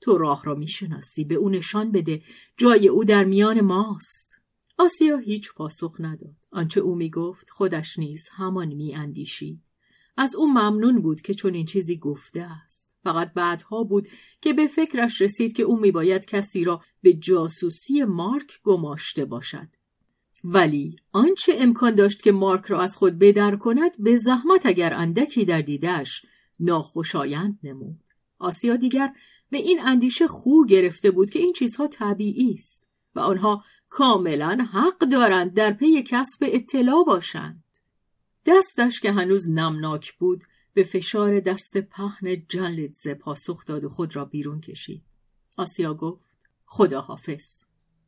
تو 0.00 0.18
راه 0.18 0.44
را 0.44 0.54
می‌شناسی 0.54 1.24
به 1.24 1.34
او 1.34 1.48
نشان 1.48 1.92
بده 1.92 2.22
جای 2.56 2.88
او 2.88 3.04
در 3.04 3.24
میان 3.24 3.60
ماست. 3.60 4.36
آسیا 4.78 5.16
هیچ 5.16 5.52
پاسخ 5.54 5.96
نداد 5.98 6.34
آنچه 6.50 6.80
او 6.80 6.94
می‌گفت 6.94 7.50
خودش 7.50 7.98
نیز 7.98 8.28
همان 8.32 8.68
میاندیشید 8.68 9.62
از 10.16 10.36
او 10.36 10.46
ممنون 10.46 11.02
بود 11.02 11.20
که 11.20 11.34
چون 11.34 11.54
این 11.54 11.66
چیزی 11.66 11.98
گفته 11.98 12.42
است 12.42 12.94
فقط 13.02 13.32
بعدها 13.34 13.84
بود 13.84 14.08
که 14.40 14.52
به 14.52 14.66
فکرش 14.66 15.20
رسید 15.20 15.56
که 15.56 15.62
او 15.62 15.80
میباید 15.80 16.26
کسی 16.26 16.64
را 16.64 16.80
به 17.02 17.12
جاسوسی 17.14 18.04
مارک 18.04 18.60
گماشته 18.62 19.24
باشد 19.24 19.68
ولی 20.44 20.96
آنچه 21.12 21.52
امکان 21.58 21.94
داشت 21.94 22.22
که 22.22 22.32
مارک 22.32 22.64
را 22.64 22.80
از 22.80 22.96
خود 22.96 23.18
بدر 23.18 23.56
کند 23.56 23.90
به 23.98 24.16
زحمت 24.16 24.66
اگر 24.66 24.94
اندکی 24.94 25.44
در 25.44 25.60
دیدش 25.60 26.22
ناخوشایند 26.60 27.58
نمود. 27.62 28.00
آسیا 28.38 28.76
دیگر 28.76 29.12
به 29.50 29.58
این 29.58 29.80
اندیشه 29.80 30.26
خو 30.26 30.64
گرفته 30.64 31.10
بود 31.10 31.30
که 31.30 31.38
این 31.38 31.52
چیزها 31.52 31.86
طبیعی 31.86 32.54
است 32.54 32.88
و 33.14 33.20
آنها 33.20 33.64
کاملا 33.88 34.68
حق 34.72 34.98
دارند 34.98 35.54
در 35.54 35.72
پی 35.72 36.02
کسب 36.02 36.42
اطلاع 36.42 37.04
باشند. 37.04 37.64
دستش 38.46 39.00
که 39.00 39.12
هنوز 39.12 39.50
نمناک 39.50 40.12
بود 40.18 40.42
به 40.74 40.82
فشار 40.82 41.40
دست 41.40 41.78
پهن 41.78 42.42
جلیدزه 42.48 43.14
پاسخ 43.14 43.64
داد 43.66 43.84
و 43.84 43.88
خود 43.88 44.16
را 44.16 44.24
بیرون 44.24 44.60
کشید. 44.60 45.02
آسیا 45.56 45.94
گفت 45.94 46.24
خدا 46.64 47.00
حافظ 47.00 47.64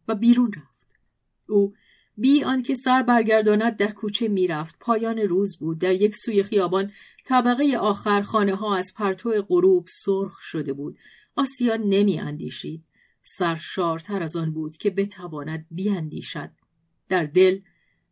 و 0.09 0.15
بیرون 0.15 0.53
رفت. 0.53 0.99
او 1.49 1.75
بی 2.17 2.45
آنکه 2.45 2.75
سر 2.75 3.03
برگرداند 3.03 3.77
در 3.77 3.93
کوچه 3.93 4.29
می‌رفت. 4.29 4.75
پایان 4.81 5.19
روز 5.19 5.59
بود. 5.59 5.79
در 5.79 5.93
یک 5.93 6.17
سوی 6.17 6.43
خیابان 6.43 6.93
طبقه 7.25 7.77
آخر 7.81 8.23
خانه 8.23 8.55
ها 8.55 8.77
از 8.77 8.93
پرتو 8.97 9.43
غروب 9.43 9.89
سرخ 10.05 10.39
شده 10.41 10.73
بود. 10.73 10.99
آسیا 11.37 11.77
نمی 11.77 12.21
اندیشید 12.21 12.85
سرشارتر 13.23 14.23
از 14.23 14.37
آن 14.37 14.53
بود 14.53 14.77
که 14.77 14.91
بتواند 14.91 15.67
بیاندیشد. 15.71 16.51
در 17.09 17.25
دل 17.25 17.61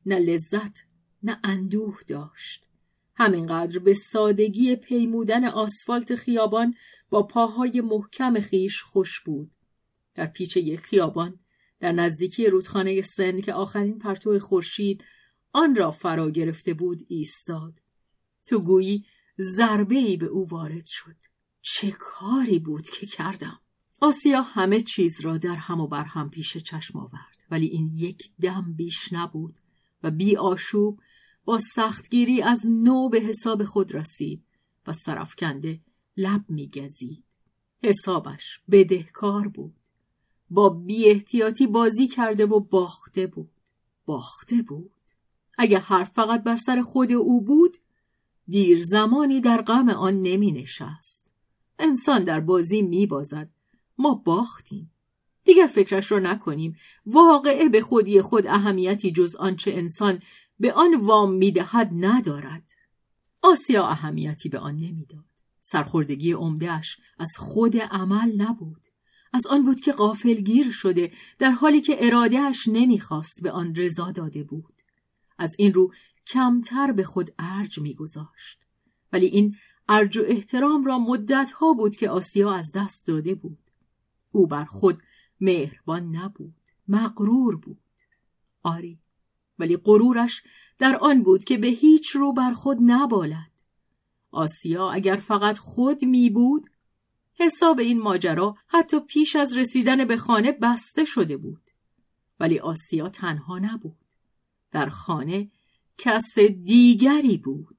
نه 0.07 0.19
لذت 0.19 0.79
نه 1.23 1.41
اندوه 1.45 1.99
داشت. 2.07 2.67
همینقدر 3.15 3.79
به 3.79 3.95
سادگی 3.95 4.77
پیمودن 4.77 5.45
آسفالت 5.45 6.15
خیابان 6.15 6.75
با 7.11 7.23
پاهای 7.23 7.81
محکم 7.81 8.41
خیش 8.41 8.83
خوش 8.83 9.21
بود. 9.21 9.51
در 10.15 10.27
پیچ 10.27 10.57
یک 10.57 10.81
خیابان 10.81 11.41
در 11.81 11.93
نزدیکی 11.93 12.47
رودخانه 12.47 13.03
سن 13.03 13.41
که 13.41 13.53
آخرین 13.53 13.99
پرتو 13.99 14.39
خورشید 14.39 15.05
آن 15.53 15.77
را 15.77 15.91
فرا 15.91 16.31
گرفته 16.31 16.75
بود 16.75 17.07
ایستاد. 17.09 17.81
تو 18.47 18.59
گویی 18.59 19.05
ضربه 19.41 19.97
ای 19.97 20.17
به 20.17 20.27
او 20.27 20.49
وارد 20.49 20.87
شد. 20.87 21.17
چه 21.63 21.91
کاری 21.91 22.59
بود 22.59 22.91
که 22.91 23.07
کردم؟ 23.07 23.61
آسیا 24.01 24.43
همه 24.43 24.81
چیز 24.81 25.21
را 25.21 25.37
در 25.37 25.55
هم 25.55 25.81
و 25.81 25.87
بر 25.87 26.05
هم 26.05 26.31
پیش 26.31 26.57
چشم 26.57 26.99
آورد 26.99 27.39
ولی 27.51 27.67
این 27.67 27.91
یک 27.95 28.31
دم 28.41 28.75
بیش 28.77 29.13
نبود 29.13 29.55
و 30.03 30.11
بی 30.11 30.37
آشوب 30.37 31.01
با 31.45 31.59
سختگیری 31.75 32.43
از 32.43 32.61
نو 32.67 33.09
به 33.09 33.21
حساب 33.21 33.65
خود 33.65 33.95
رسید 33.95 34.45
و 34.87 34.93
سرفکنده 34.93 35.81
لب 36.17 36.45
میگزید. 36.49 37.25
حسابش 37.85 38.61
بدهکار 38.71 39.49
بود. 39.49 39.80
با 40.51 40.69
بی 40.69 41.09
احتیاطی 41.09 41.67
بازی 41.67 42.07
کرده 42.07 42.47
و 42.47 42.61
باخته 42.61 43.27
بود. 43.27 43.51
باخته 44.07 44.63
بود. 44.63 44.91
اگه 45.59 45.79
حرف 45.79 46.13
فقط 46.13 46.43
بر 46.43 46.57
سر 46.57 46.83
خود 46.83 47.13
او 47.13 47.41
بود 47.41 47.77
دیر 48.49 48.85
زمانی 48.85 49.41
در 49.41 49.63
غم 49.63 49.89
آن 49.89 50.21
نمی 50.21 50.53
نشست 50.53 51.31
انسان 51.79 52.25
در 52.25 52.41
بازی 52.41 52.83
می 52.83 53.07
بازد 53.07 53.49
ما 53.99 54.15
باختیم. 54.15 54.91
دیگر 55.45 55.67
فکرش 55.67 56.13
را 56.13 56.19
نکنیم. 56.19 56.77
واقعه 57.07 57.69
به 57.69 57.81
خودی 57.81 58.23
خود 58.23 58.47
اهمیتی 58.47 59.13
جز 59.13 59.37
آنچه 59.37 59.71
انسان 59.71 60.23
به 60.61 60.73
آن 60.73 60.95
وام 60.95 61.33
می‌دهد 61.33 61.91
ندارد. 61.93 62.71
آسیا 63.43 63.87
اهمیتی 63.87 64.49
به 64.49 64.59
آن 64.59 64.75
نمی‌داد. 64.75 65.25
سرخوردگی 65.61 66.33
عمدهش 66.33 66.99
از 67.19 67.31
خود 67.39 67.77
عمل 67.77 68.43
نبود. 68.43 68.90
از 69.33 69.47
آن 69.47 69.65
بود 69.65 69.81
که 69.81 69.93
غافلگیر 69.93 70.71
شده 70.71 71.13
در 71.39 71.51
حالی 71.51 71.81
که 71.81 72.07
ارادهش 72.07 72.69
نمی‌خواست 72.69 73.43
به 73.43 73.51
آن 73.51 73.75
رضا 73.75 74.11
داده 74.11 74.45
بود. 74.45 74.75
از 75.39 75.55
این 75.59 75.73
رو 75.73 75.93
کمتر 76.27 76.93
به 76.93 77.05
خود 77.05 77.31
ارج 77.39 77.79
میگذاشت. 77.79 78.59
ولی 79.13 79.27
این 79.27 79.57
ارج 79.89 80.17
و 80.17 80.23
احترام 80.27 80.85
را 80.85 80.99
مدتها 80.99 81.73
بود 81.73 81.97
که 81.97 82.11
آسیا 82.11 82.53
از 82.53 82.73
دست 82.75 83.07
داده 83.07 83.35
بود. 83.35 83.59
او 84.33 84.47
بر 84.47 84.65
خود 84.65 85.03
مهربان 85.41 86.17
نبود 86.17 86.55
مغرور 86.89 87.57
بود. 87.57 87.79
آری 88.63 88.99
ولی 89.59 89.77
غرورش 89.77 90.43
در 90.79 90.97
آن 90.97 91.23
بود 91.23 91.45
که 91.45 91.59
به 91.59 91.67
هیچ 91.67 92.11
رو 92.11 92.33
بر 92.33 92.53
خود 92.53 92.79
نبالد. 92.81 93.51
آسیا 94.31 94.91
اگر 94.91 95.17
فقط 95.17 95.59
خود 95.59 96.05
می 96.05 96.31
بود 96.31 96.70
حساب 97.35 97.79
این 97.79 98.01
ماجرا 98.01 98.55
حتی 98.69 99.01
پیش 99.01 99.37
از 99.37 99.57
رسیدن 99.57 100.05
به 100.05 100.17
خانه 100.17 100.53
بسته 100.53 101.05
شده 101.05 101.37
بود. 101.37 101.63
ولی 102.41 102.59
آسیا 102.59 103.09
تنها 103.09 103.59
نبود. 103.59 103.99
در 104.73 104.89
خانه 104.89 105.51
کس 105.99 106.39
دیگری 106.65 107.37
بود. 107.37 107.77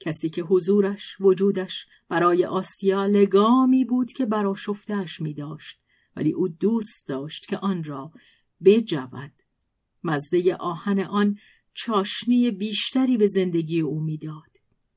کسی 0.00 0.28
که 0.30 0.42
حضورش 0.42 1.16
وجودش 1.20 1.86
برای 2.08 2.44
آسیا 2.44 3.06
لگامی 3.06 3.84
بود 3.84 4.12
که 4.12 4.26
براشفتهاش 4.26 5.20
می 5.20 5.34
داشت 5.34 5.80
ولی 6.16 6.32
او 6.32 6.48
دوست 6.48 7.08
داشت 7.08 7.46
که 7.46 7.58
آن 7.58 7.84
را 7.84 8.12
بجود. 8.64 9.32
مزه 10.04 10.56
آهن 10.60 11.00
آن 11.00 11.38
چاشنی 11.74 12.50
بیشتری 12.50 13.16
به 13.16 13.26
زندگی 13.26 13.80
او 13.80 14.00
می‌داد. 14.00 14.50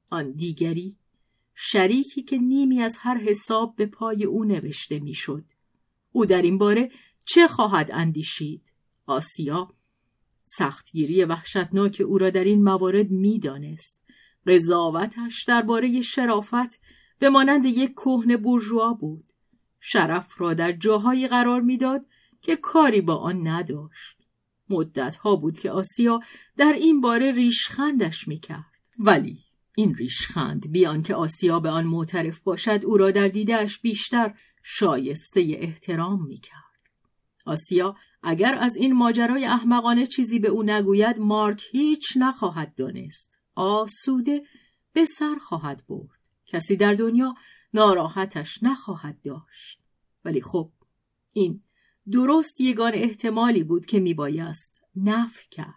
آن 0.10 0.32
دیگری 0.32 0.98
شریکی 1.56 2.24
که 2.24 2.38
نیمی 2.38 2.82
از 2.82 2.98
هر 3.00 3.18
حساب 3.18 3.76
به 3.76 3.86
پای 3.86 4.24
او 4.24 4.44
نوشته 4.44 5.00
می‌شد. 5.00 5.44
او 6.12 6.26
در 6.26 6.42
این 6.42 6.58
باره 6.58 6.92
چه 7.26 7.48
خواهد 7.48 7.90
اندیشید؟ 7.92 8.62
آسیا 9.06 9.74
سختگیری 10.44 11.24
وحشتناک 11.24 12.02
او 12.06 12.18
را 12.18 12.30
در 12.30 12.44
این 12.44 12.64
موارد 12.64 13.12
می‌دانست. 13.12 14.00
قضاوتش 14.48 15.44
درباره 15.48 16.02
شرافت 16.02 16.80
به 17.20 17.30
مانند 17.30 17.66
یک 17.66 17.92
کهن 17.92 18.38
بورژوا 18.38 18.94
بود. 18.94 19.26
شرف 19.80 20.42
را 20.42 20.54
در 20.54 20.72
جاهایی 20.72 21.28
قرار 21.28 21.62
می‌داد 21.62 22.06
که 22.42 22.56
کاری 22.56 23.02
با 23.02 23.16
آن 23.16 23.48
نداشت. 23.48 24.18
مدت 24.70 25.16
ها 25.16 25.36
بود 25.36 25.60
که 25.60 25.72
آسیا 25.72 26.20
در 26.58 26.74
این 26.74 27.02
باره 27.02 27.32
ریشخندش 27.32 28.28
می‌کرد. 28.28 28.74
ولی 29.00 29.40
این 29.76 29.96
ریشخند 29.96 30.72
بیان 30.72 31.02
که 31.02 31.16
آسیا 31.16 31.60
به 31.60 31.70
آن 31.70 31.86
معترف 31.86 32.40
باشد 32.40 32.86
او 32.86 32.98
را 32.98 33.12
در 33.12 33.28
دیدهش 33.28 33.80
بیشتر 33.80 34.34
شایسته 34.64 35.42
احترام 35.60 36.28
می‌کرد. 36.28 36.64
آسیا 37.46 37.96
اگر 38.24 38.56
از 38.60 38.76
این 38.76 38.94
ماجرای 38.94 39.46
احمقانه 39.46 40.06
چیزی 40.06 40.40
به 40.40 40.48
او 40.48 40.64
نگوید 40.64 41.20
مارک 41.20 41.64
هیچ 41.72 42.04
نخواهد 42.16 42.76
دانست. 42.76 43.38
آسوده 43.56 44.42
به 44.94 45.06
سر 45.06 45.36
خواهد 45.36 45.84
برد. 45.90 46.20
کسی 46.46 46.76
در 46.76 46.94
دنیا 46.94 47.36
ناراحتش 47.74 48.64
نخواهد 48.64 49.22
داشت. 49.22 49.80
ولی 50.26 50.42
خب 50.42 50.72
این 51.34 51.64
درست 52.12 52.62
یگان 52.62 52.92
احتمالی 52.96 53.64
بود 53.64 53.86
که 53.86 54.00
میبایست 54.00 54.82
نف 54.96 55.48
کرد. 55.52 55.74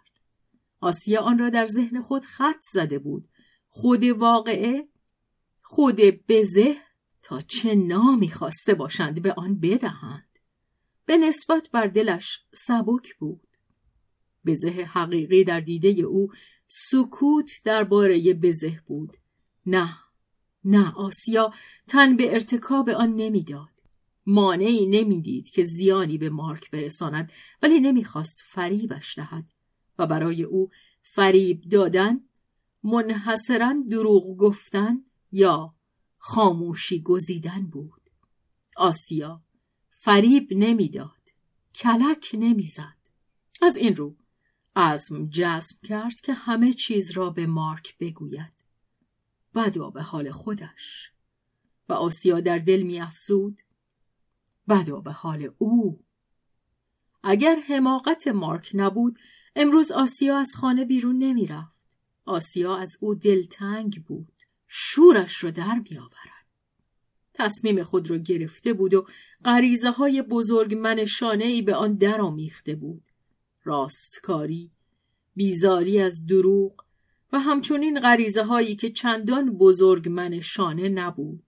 آسیا 0.80 1.20
آن 1.20 1.38
را 1.38 1.50
در 1.50 1.66
ذهن 1.66 2.00
خود 2.00 2.24
خط 2.24 2.60
زده 2.72 2.98
بود. 2.98 3.28
خود 3.78 4.04
واقعه 4.04 4.88
خود 5.62 5.96
بزه 6.28 6.76
تا 7.22 7.40
چه 7.40 7.74
نامی 7.74 8.28
خواسته 8.28 8.74
باشند 8.74 9.22
به 9.22 9.32
آن 9.32 9.60
بدهند. 9.60 10.38
به 11.06 11.16
نسبت 11.16 11.70
بر 11.72 11.86
دلش 11.86 12.40
سبک 12.66 13.14
بود. 13.18 13.46
بزه 14.46 14.68
حقیقی 14.68 15.44
در 15.44 15.60
دیده 15.60 15.88
او 15.88 16.32
سکوت 16.68 17.50
درباره 17.64 18.34
بزه 18.34 18.80
بود. 18.86 19.16
نه 19.66 19.96
نه 20.64 20.92
آسیا 20.96 21.52
تن 21.88 22.16
به 22.16 22.32
ارتکاب 22.32 22.88
آن 22.90 23.14
نمی‌داد. 23.14 23.72
مانعی 24.26 24.86
نمی‌دید 24.86 25.48
که 25.50 25.64
زیانی 25.64 26.18
به 26.18 26.30
مارک 26.30 26.70
برساند 26.70 27.32
ولی 27.62 27.80
نمی‌خواست 27.80 28.42
فریبش 28.54 29.18
دهد 29.18 29.44
و 29.98 30.06
برای 30.06 30.42
او 30.42 30.70
فریب 31.02 31.60
دادن 31.70 32.20
منحصرا 32.86 33.84
دروغ 33.90 34.36
گفتن 34.36 35.04
یا 35.32 35.74
خاموشی 36.18 37.02
گزیدن 37.02 37.66
بود. 37.66 38.10
آسیا 38.76 39.42
فریب 39.90 40.48
نمی‌داد 40.50 41.10
کلک 41.74 42.30
نمی‌زد. 42.34 42.96
از 43.62 43.76
این 43.76 43.96
رو 43.96 44.16
عزم 44.76 45.28
جزم 45.30 45.78
کرد 45.82 46.20
که 46.20 46.32
همه 46.32 46.72
چیز 46.72 47.10
را 47.10 47.30
به 47.30 47.46
مارک 47.46 47.98
بگوید. 47.98 48.52
بدا 49.54 49.90
به 49.90 50.02
حال 50.02 50.30
خودش. 50.30 51.10
و 51.88 51.92
آسیا 51.92 52.40
در 52.40 52.58
دل 52.58 52.82
میافزود 52.82 53.60
بدا 54.68 55.00
به 55.00 55.12
حال 55.12 55.50
او. 55.58 56.04
اگر 57.22 57.56
حماقت 57.68 58.28
مارک 58.28 58.70
نبود 58.74 59.18
امروز 59.56 59.92
آسیا 59.92 60.38
از 60.38 60.50
خانه 60.56 60.84
بیرون 60.84 61.18
نمی‌رفت. 61.18 61.75
آسیا 62.26 62.76
از 62.76 62.96
او 63.00 63.14
دلتنگ 63.14 64.04
بود. 64.04 64.32
شورش 64.68 65.44
را 65.44 65.50
در 65.50 65.80
بیاورد. 65.84 66.46
تصمیم 67.34 67.84
خود 67.84 68.10
را 68.10 68.16
گرفته 68.16 68.72
بود 68.72 68.94
و 68.94 69.06
غریزه 69.44 69.90
های 69.90 70.22
بزرگ 70.22 70.74
من 70.74 71.04
شانه 71.04 71.44
ای 71.44 71.62
به 71.62 71.74
آن 71.74 72.04
آمیخته 72.04 72.74
بود. 72.74 73.02
راستکاری 73.64 74.70
بیزاری 75.34 76.00
از 76.00 76.26
دروغ 76.26 76.84
و 77.32 77.40
همچنین 77.40 78.00
غریزه 78.00 78.42
هایی 78.42 78.76
که 78.76 78.90
چندان 78.90 79.58
بزرگ 79.58 80.08
من 80.08 80.40
شانه 80.40 80.88
نبود. 80.88 81.42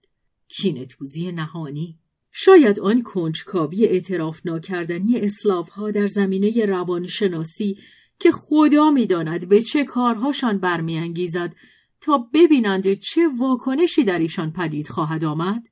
کینه 0.47 0.85
توزی 0.85 1.31
نهانی. 1.31 1.99
شاید 2.31 2.79
آن 2.79 3.01
کنجکاوی 3.01 3.85
اعتراف 3.85 4.41
ناکردنی 4.45 5.17
اسلاف 5.17 5.69
ها 5.69 5.91
در 5.91 6.07
زمینه 6.07 6.65
روانشناسی 6.65 7.77
که 8.19 8.31
خدا 8.31 8.91
می‌داند 8.91 9.49
به 9.49 9.61
چه 9.61 9.83
کارهاشان 9.83 10.57
برمیانگیزد 10.57 11.55
تا 12.01 12.29
ببینند 12.33 12.93
چه 12.93 13.27
واکنشی 13.37 14.03
در 14.03 14.19
ایشان 14.19 14.51
پدید 14.51 14.87
خواهد 14.87 15.23
آمد. 15.23 15.69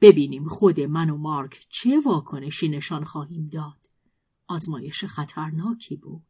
ببینیم 0.00 0.48
خود 0.48 0.80
من 0.80 1.10
و 1.10 1.16
مارک 1.16 1.66
چه 1.68 2.00
واکنشی 2.00 2.68
نشان 2.68 3.04
خواهیم 3.04 3.48
داد. 3.52 3.86
آزمایش 4.48 5.04
خطرناکی 5.04 5.96
بود. 5.96 6.22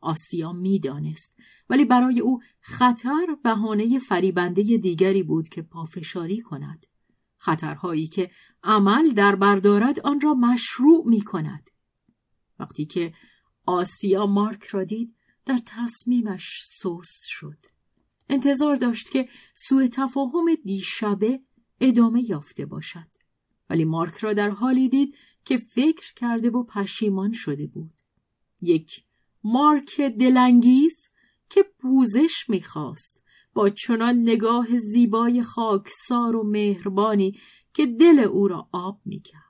آسیا 0.00 0.52
می‌دانست 0.52 1.36
ولی 1.70 1.84
برای 1.84 2.20
او 2.20 2.40
خطر 2.60 3.26
بهانه 3.44 3.98
فریبنده 3.98 4.62
دیگری 4.62 5.22
بود 5.22 5.48
که 5.48 5.62
پافشاری 5.62 6.40
کند. 6.40 6.86
خطرهایی 7.38 8.06
که 8.06 8.30
عمل 8.62 9.10
در 9.10 9.36
بردارد 9.36 10.00
آن 10.00 10.20
را 10.20 10.34
مشروع 10.34 11.08
می 11.08 11.20
کند. 11.20 11.70
وقتی 12.58 12.86
که 12.86 13.14
آسیا 13.66 14.26
مارک 14.26 14.64
را 14.64 14.84
دید 14.84 15.14
در 15.46 15.58
تصمیمش 15.66 16.62
سست 16.66 17.24
شد. 17.24 17.58
انتظار 18.28 18.76
داشت 18.76 19.10
که 19.10 19.28
سوء 19.54 19.88
تفاهم 19.92 20.54
دیشبه 20.64 21.40
ادامه 21.80 22.30
یافته 22.30 22.66
باشد. 22.66 23.06
ولی 23.70 23.84
مارک 23.84 24.16
را 24.16 24.32
در 24.32 24.50
حالی 24.50 24.88
دید 24.88 25.16
که 25.44 25.58
فکر 25.58 26.14
کرده 26.14 26.50
و 26.50 26.64
پشیمان 26.64 27.32
شده 27.32 27.66
بود. 27.66 27.94
یک 28.62 29.04
مارک 29.44 30.00
دلانگیز 30.00 31.10
که 31.50 31.62
پوزش 31.78 32.44
می‌خواست 32.48 33.22
با 33.54 33.68
چنان 33.68 34.18
نگاه 34.18 34.78
زیبای 34.78 35.42
خاکسار 35.42 36.36
و 36.36 36.42
مهربانی 36.42 37.40
که 37.74 37.86
دل 37.86 38.18
او 38.18 38.48
را 38.48 38.68
آب 38.72 39.00
می‌کرد. 39.04 39.42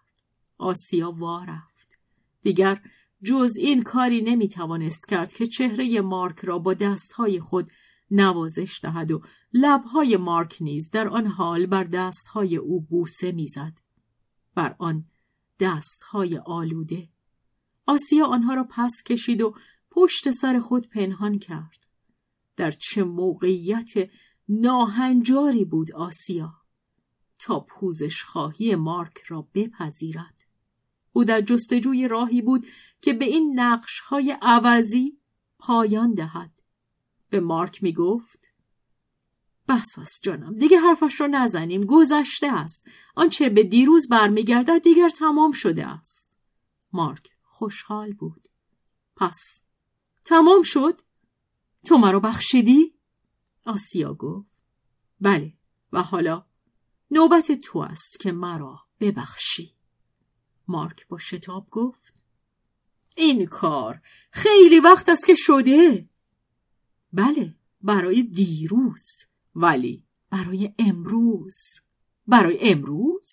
آسیا 0.58 1.10
وارفت. 1.10 1.98
دیگر 2.42 2.82
جز 3.26 3.56
این 3.58 3.82
کاری 3.82 4.22
نمی‌توانست 4.22 5.08
کرد 5.08 5.32
که 5.32 5.46
چهره 5.46 6.00
مارک 6.00 6.38
را 6.38 6.58
با 6.58 6.74
دستهای 6.74 7.40
خود 7.40 7.70
نوازش 8.10 8.80
دهد 8.82 9.10
و 9.10 9.22
لبهای 9.52 10.16
مارک 10.16 10.56
نیز 10.60 10.90
در 10.90 11.08
آن 11.08 11.26
حال 11.26 11.66
بر 11.66 11.84
دستهای 11.84 12.56
او 12.56 12.80
بوسه 12.80 13.32
می‌زد. 13.32 13.78
بر 14.54 14.76
آن 14.78 15.04
دستهای 15.60 16.38
آلوده. 16.38 17.08
آسیا 17.86 18.26
آنها 18.26 18.54
را 18.54 18.66
پس 18.70 19.02
کشید 19.06 19.42
و 19.42 19.54
پشت 19.90 20.30
سر 20.30 20.60
خود 20.60 20.88
پنهان 20.88 21.38
کرد. 21.38 21.86
در 22.56 22.70
چه 22.70 23.04
موقعیت 23.04 23.90
ناهنجاری 24.48 25.64
بود 25.64 25.92
آسیا 25.92 26.54
تا 27.38 27.60
پوزش 27.60 28.22
خواهی 28.22 28.74
مارک 28.74 29.18
را 29.28 29.48
بپذیرد 29.54 30.35
او 31.16 31.24
در 31.24 31.40
جستجوی 31.40 32.08
راهی 32.08 32.42
بود 32.42 32.66
که 33.00 33.12
به 33.12 33.24
این 33.24 33.60
نقش 33.60 34.00
های 34.00 34.36
عوضی 34.42 35.18
پایان 35.58 36.14
دهد. 36.14 36.60
به 37.30 37.40
مارک 37.40 37.82
می 37.82 37.92
گفت 37.92 38.52
بس 39.68 39.98
است 39.98 40.22
جانم 40.22 40.58
دیگه 40.58 40.78
حرفش 40.78 41.20
را 41.20 41.26
نزنیم 41.26 41.84
گذشته 41.84 42.46
است. 42.52 42.84
آنچه 43.14 43.48
به 43.48 43.62
دیروز 43.62 44.08
برمیگردد 44.08 44.82
دیگر 44.82 45.08
تمام 45.08 45.52
شده 45.52 45.86
است. 45.86 46.38
مارک 46.92 47.28
خوشحال 47.42 48.12
بود. 48.12 48.46
پس 49.16 49.62
تمام 50.24 50.62
شد؟ 50.62 51.00
تو 51.84 51.96
مرا 51.96 52.20
بخشیدی؟ 52.20 52.94
آسیا 53.64 54.14
گفت. 54.14 54.62
بله 55.20 55.52
و 55.92 56.02
حالا 56.02 56.46
نوبت 57.10 57.52
تو 57.52 57.78
است 57.78 58.20
که 58.20 58.32
مرا 58.32 58.78
ببخشی. 59.00 59.75
مارک 60.68 61.08
با 61.08 61.18
شتاب 61.18 61.66
گفت 61.70 62.24
این 63.16 63.46
کار 63.46 64.00
خیلی 64.30 64.80
وقت 64.80 65.08
است 65.08 65.26
که 65.26 65.34
شده. 65.36 66.08
بله 67.12 67.54
برای 67.82 68.22
دیروز 68.22 69.06
ولی 69.54 70.04
برای 70.30 70.72
امروز. 70.78 71.56
برای 72.26 72.58
امروز؟ 72.60 73.30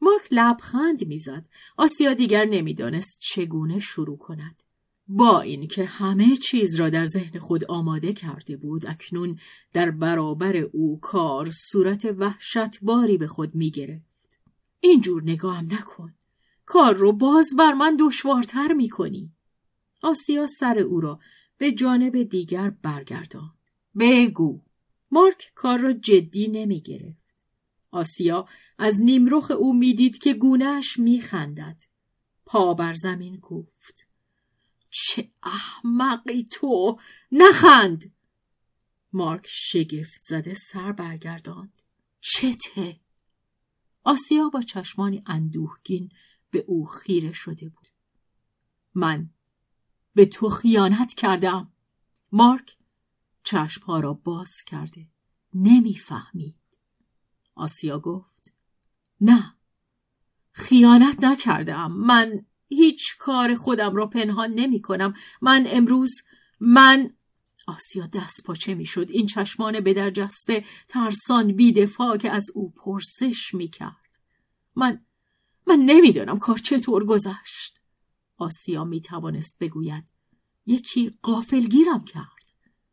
مارک 0.00 0.22
لبخند 0.30 1.06
می‌زد. 1.06 1.44
آسیا 1.76 2.14
دیگر 2.14 2.44
نمی‌دانست 2.44 3.20
چگونه 3.20 3.78
شروع 3.80 4.18
کند. 4.18 4.62
با 5.08 5.40
اینکه 5.40 5.84
همه 5.84 6.36
چیز 6.36 6.76
را 6.76 6.90
در 6.90 7.06
ذهن 7.06 7.38
خود 7.38 7.64
آماده 7.64 8.12
کرده 8.12 8.56
بود 8.56 8.86
اکنون 8.86 9.38
در 9.72 9.90
برابر 9.90 10.56
او 10.56 11.00
کار 11.00 11.50
صورت 11.50 12.04
وحشتباری 12.04 13.18
به 13.18 13.26
خود 13.26 13.54
می 13.54 13.70
گرفت. 13.70 14.40
اینجور 14.80 15.22
نگاهم 15.22 15.72
نکن. 15.72 16.14
کار 16.66 16.94
رو 16.94 17.12
باز 17.12 17.46
بر 17.58 17.72
من 17.72 17.96
دشوارتر 18.00 18.72
می 18.72 18.88
کنی. 18.88 19.32
آسیا 20.02 20.46
سر 20.46 20.78
او 20.78 21.00
را 21.00 21.20
به 21.58 21.72
جانب 21.72 22.22
دیگر 22.22 22.70
برگردان. 22.70 23.54
بگو. 23.98 24.60
مارک 25.10 25.52
کار 25.54 25.78
را 25.78 25.92
جدی 25.92 26.48
نمی 26.48 26.80
گرفت. 26.80 27.44
آسیا 27.90 28.48
از 28.78 29.00
نیمرخ 29.00 29.50
او 29.50 29.78
می‌دید 29.78 30.18
که 30.18 30.34
گونهش 30.34 30.98
میخندد. 30.98 31.76
پا 32.46 32.74
بر 32.74 32.94
زمین 32.94 33.36
گفت. 33.36 34.08
چه 34.90 35.30
احمقی 35.42 36.44
تو 36.52 36.98
نخند 37.32 38.12
مارک 39.12 39.46
شگفت 39.48 40.22
زده 40.22 40.54
سر 40.54 40.92
برگرداند 40.92 41.82
چته 42.20 43.00
آسیا 44.04 44.48
با 44.48 44.62
چشمانی 44.62 45.22
اندوهگین 45.26 46.08
به 46.54 46.64
او 46.66 46.86
خیره 46.86 47.32
شده 47.32 47.68
بود 47.68 47.88
من 48.94 49.30
به 50.14 50.26
تو 50.26 50.48
خیانت 50.48 51.14
کردم 51.14 51.72
مارک 52.32 52.76
چشمها 53.42 54.00
را 54.00 54.12
باز 54.12 54.50
کرده 54.66 55.06
نمی‌فهمید 55.54 56.56
آسیا 57.54 57.98
گفت 57.98 58.52
نه 59.20 59.54
خیانت 60.52 61.24
نکردم 61.24 61.92
من 61.92 62.46
هیچ 62.68 63.16
کار 63.18 63.54
خودم 63.54 63.96
را 63.96 64.06
پنهان 64.06 64.50
نمی 64.50 64.80
کنم. 64.80 65.14
من 65.42 65.64
امروز 65.68 66.12
من 66.60 67.10
آسیا 67.66 68.06
دست 68.06 68.44
پاچه 68.44 68.74
می 68.74 68.86
شد. 68.86 69.06
این 69.10 69.26
چشمان 69.26 69.80
به 69.80 69.94
در 69.94 70.10
جسته 70.10 70.64
ترسان 70.88 71.52
بیدفاع 71.52 72.16
که 72.16 72.30
از 72.30 72.46
او 72.54 72.70
پرسش 72.70 73.54
می 73.54 73.68
کرد. 73.68 73.96
من 74.76 75.04
من 75.66 75.78
نمی‌دانم 75.78 76.38
کار 76.38 76.58
چطور 76.58 77.04
گذشت. 77.04 77.80
آسیا 78.36 78.84
می 78.84 79.00
توانست 79.00 79.58
بگوید 79.58 80.04
یکی 80.66 81.18
قافلگیرم 81.22 82.04
کرد. 82.04 82.44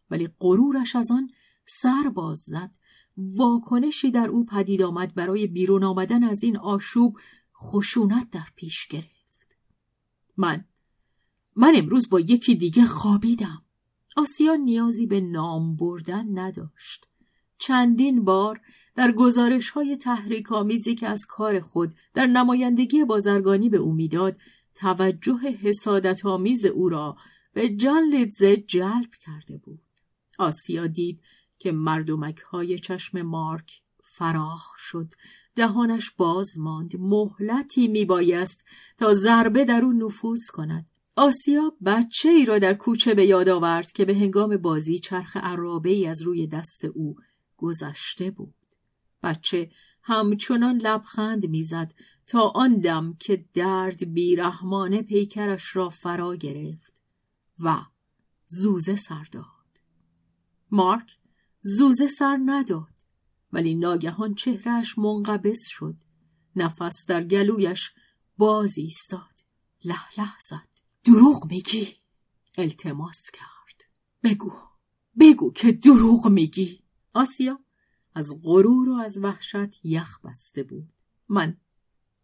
ولی 0.09 0.29
غرورش 0.39 0.95
از 0.95 1.11
آن 1.11 1.29
سر 1.65 2.09
باز 2.09 2.39
زد. 2.39 2.71
واکنشی 3.17 4.11
در 4.11 4.27
او 4.27 4.45
پدید 4.45 4.81
آمد 4.81 5.15
برای 5.15 5.47
بیرون 5.47 5.83
آمدن 5.83 6.23
از 6.23 6.43
این 6.43 6.57
آشوب 6.57 7.17
خشونت 7.61 8.29
در 8.31 8.47
پیش 8.55 8.87
گرفت. 8.87 9.11
من 10.37 10.65
من 11.55 11.73
امروز 11.75 12.09
با 12.09 12.19
یکی 12.19 12.55
دیگه 12.55 12.85
خوابیدم 12.85 13.61
آسیا 14.15 14.55
نیازی 14.55 15.05
به 15.07 15.21
نام 15.21 15.75
بردن 15.75 16.39
نداشت 16.39 17.07
چندین 17.57 18.23
بار 18.23 18.61
در 18.95 19.11
گزارش 19.11 19.69
های 19.69 19.97
تحریک 19.97 20.51
آمیزی 20.51 20.95
که 20.95 21.07
از 21.07 21.25
کار 21.29 21.59
خود 21.59 21.93
در 22.13 22.25
نمایندگی 22.25 23.05
بازرگانی 23.05 23.69
به 23.69 23.77
او 23.77 23.93
می‌داد 23.93 24.37
توجه 24.75 25.39
حسادت 25.63 26.25
آمیز 26.25 26.65
او 26.65 26.89
را 26.89 27.17
به 27.53 27.69
جان 27.69 28.03
لیدزه 28.03 28.57
جلب 28.57 29.09
کرده 29.25 29.57
بود. 29.57 29.79
آسیا 30.39 30.87
دید 30.87 31.21
که 31.59 31.71
مردمک 31.71 32.39
های 32.39 32.79
چشم 32.79 33.21
مارک 33.21 33.71
فراخ 34.17 34.73
شد. 34.77 35.07
دهانش 35.55 36.11
باز 36.17 36.57
ماند. 36.57 36.91
مهلتی 36.99 37.87
میبایست 37.87 38.63
تا 38.97 39.13
ضربه 39.13 39.65
در 39.65 39.81
او 39.81 39.93
نفوذ 39.93 40.45
کند. 40.53 40.85
آسیا 41.15 41.73
بچه 41.85 42.29
ای 42.29 42.45
را 42.45 42.59
در 42.59 42.73
کوچه 42.73 43.13
به 43.13 43.25
یاد 43.25 43.49
آورد 43.49 43.91
که 43.91 44.05
به 44.05 44.15
هنگام 44.15 44.57
بازی 44.57 44.99
چرخ 44.99 45.37
عرابه 45.37 45.89
ای 45.89 46.07
از 46.07 46.21
روی 46.21 46.47
دست 46.47 46.85
او 46.85 47.15
گذشته 47.57 48.31
بود. 48.31 48.53
بچه 49.23 49.71
همچنان 50.03 50.77
لبخند 50.77 51.45
می‌زد 51.45 51.93
تا 52.27 52.47
آن 52.47 52.79
دم 52.79 53.13
که 53.19 53.45
درد 53.53 54.13
بیرحمانه 54.13 55.01
پیکرش 55.01 55.75
را 55.75 55.89
فرا 55.89 56.35
گرفت 56.35 57.01
و 57.59 57.85
زوزه 58.47 58.95
سر 58.95 59.27
داد. 59.31 59.45
مارک 60.71 61.17
زوزه 61.61 62.07
سر 62.07 62.39
نداد 62.45 62.87
ولی 63.53 63.75
ناگهان 63.75 64.33
چهرهش 64.35 64.97
منقبض 64.97 65.67
شد. 65.67 65.95
نفس 66.55 67.05
در 67.07 67.23
گلویش 67.23 67.91
باز 68.37 68.77
ایستاد. 68.77 69.21
له 69.85 70.19
له 70.19 70.31
زد. 70.49 70.67
دروغ 71.03 71.45
میگی؟ 71.45 71.95
التماس 72.57 73.31
کرد. 73.33 73.89
بگو. 74.23 74.53
بگو 75.19 75.51
که 75.51 75.71
دروغ 75.71 76.27
میگی. 76.27 76.83
آسیا؟ 77.13 77.59
از 78.15 78.41
غرور 78.43 78.89
و 78.89 78.93
از 78.93 79.17
وحشت 79.17 79.85
یخ 79.85 80.19
بسته 80.25 80.63
بود 80.63 80.89
من 81.29 81.57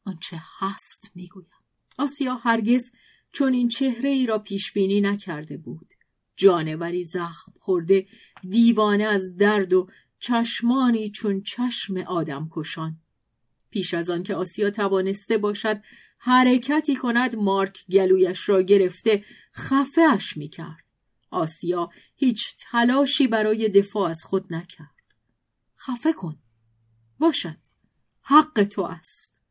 آنچه 0.06 0.42
هست 0.60 1.12
می‌گویم 1.16 1.48
آسیا 1.98 2.36
هرگز 2.36 2.92
چون 3.32 3.54
این 3.54 3.68
چهره 3.68 4.10
ای 4.10 4.26
را 4.26 4.40
پیش 4.40 4.72
بینی 4.72 5.02
نکرده 5.02 5.58
بود 5.58 5.94
جانوری 6.36 7.06
زخم 7.06 7.54
خورده 7.60 8.08
دیوانه 8.50 9.04
از 9.04 9.38
درد 9.38 9.74
و 9.74 9.90
چشمانی 10.20 11.12
چون 11.12 11.42
چشم 11.42 11.98
آدم 11.98 12.50
کشان 12.52 12.98
پیش 13.70 13.94
از 13.94 14.10
آن 14.10 14.24
که 14.24 14.36
آسیا 14.36 14.72
توانسته 14.72 15.38
باشد 15.38 15.82
حرکتی 16.18 16.96
کند 16.96 17.36
مارک 17.36 17.86
گلویش 17.92 18.50
را 18.50 18.62
گرفته 18.62 19.24
خفهش 19.56 20.38
می 20.38 20.50
کرد. 20.50 20.84
آسیا 21.32 21.90
هیچ 22.16 22.56
تلاشی 22.60 23.28
برای 23.28 23.70
دفاع 23.70 24.10
از 24.10 24.24
خود 24.26 24.54
نکرد. 24.54 24.97
خفه 25.78 26.14
کن. 26.14 26.40
باشد. 27.20 27.58
حق 28.22 28.64
تو 28.64 28.82
است. 28.82 29.42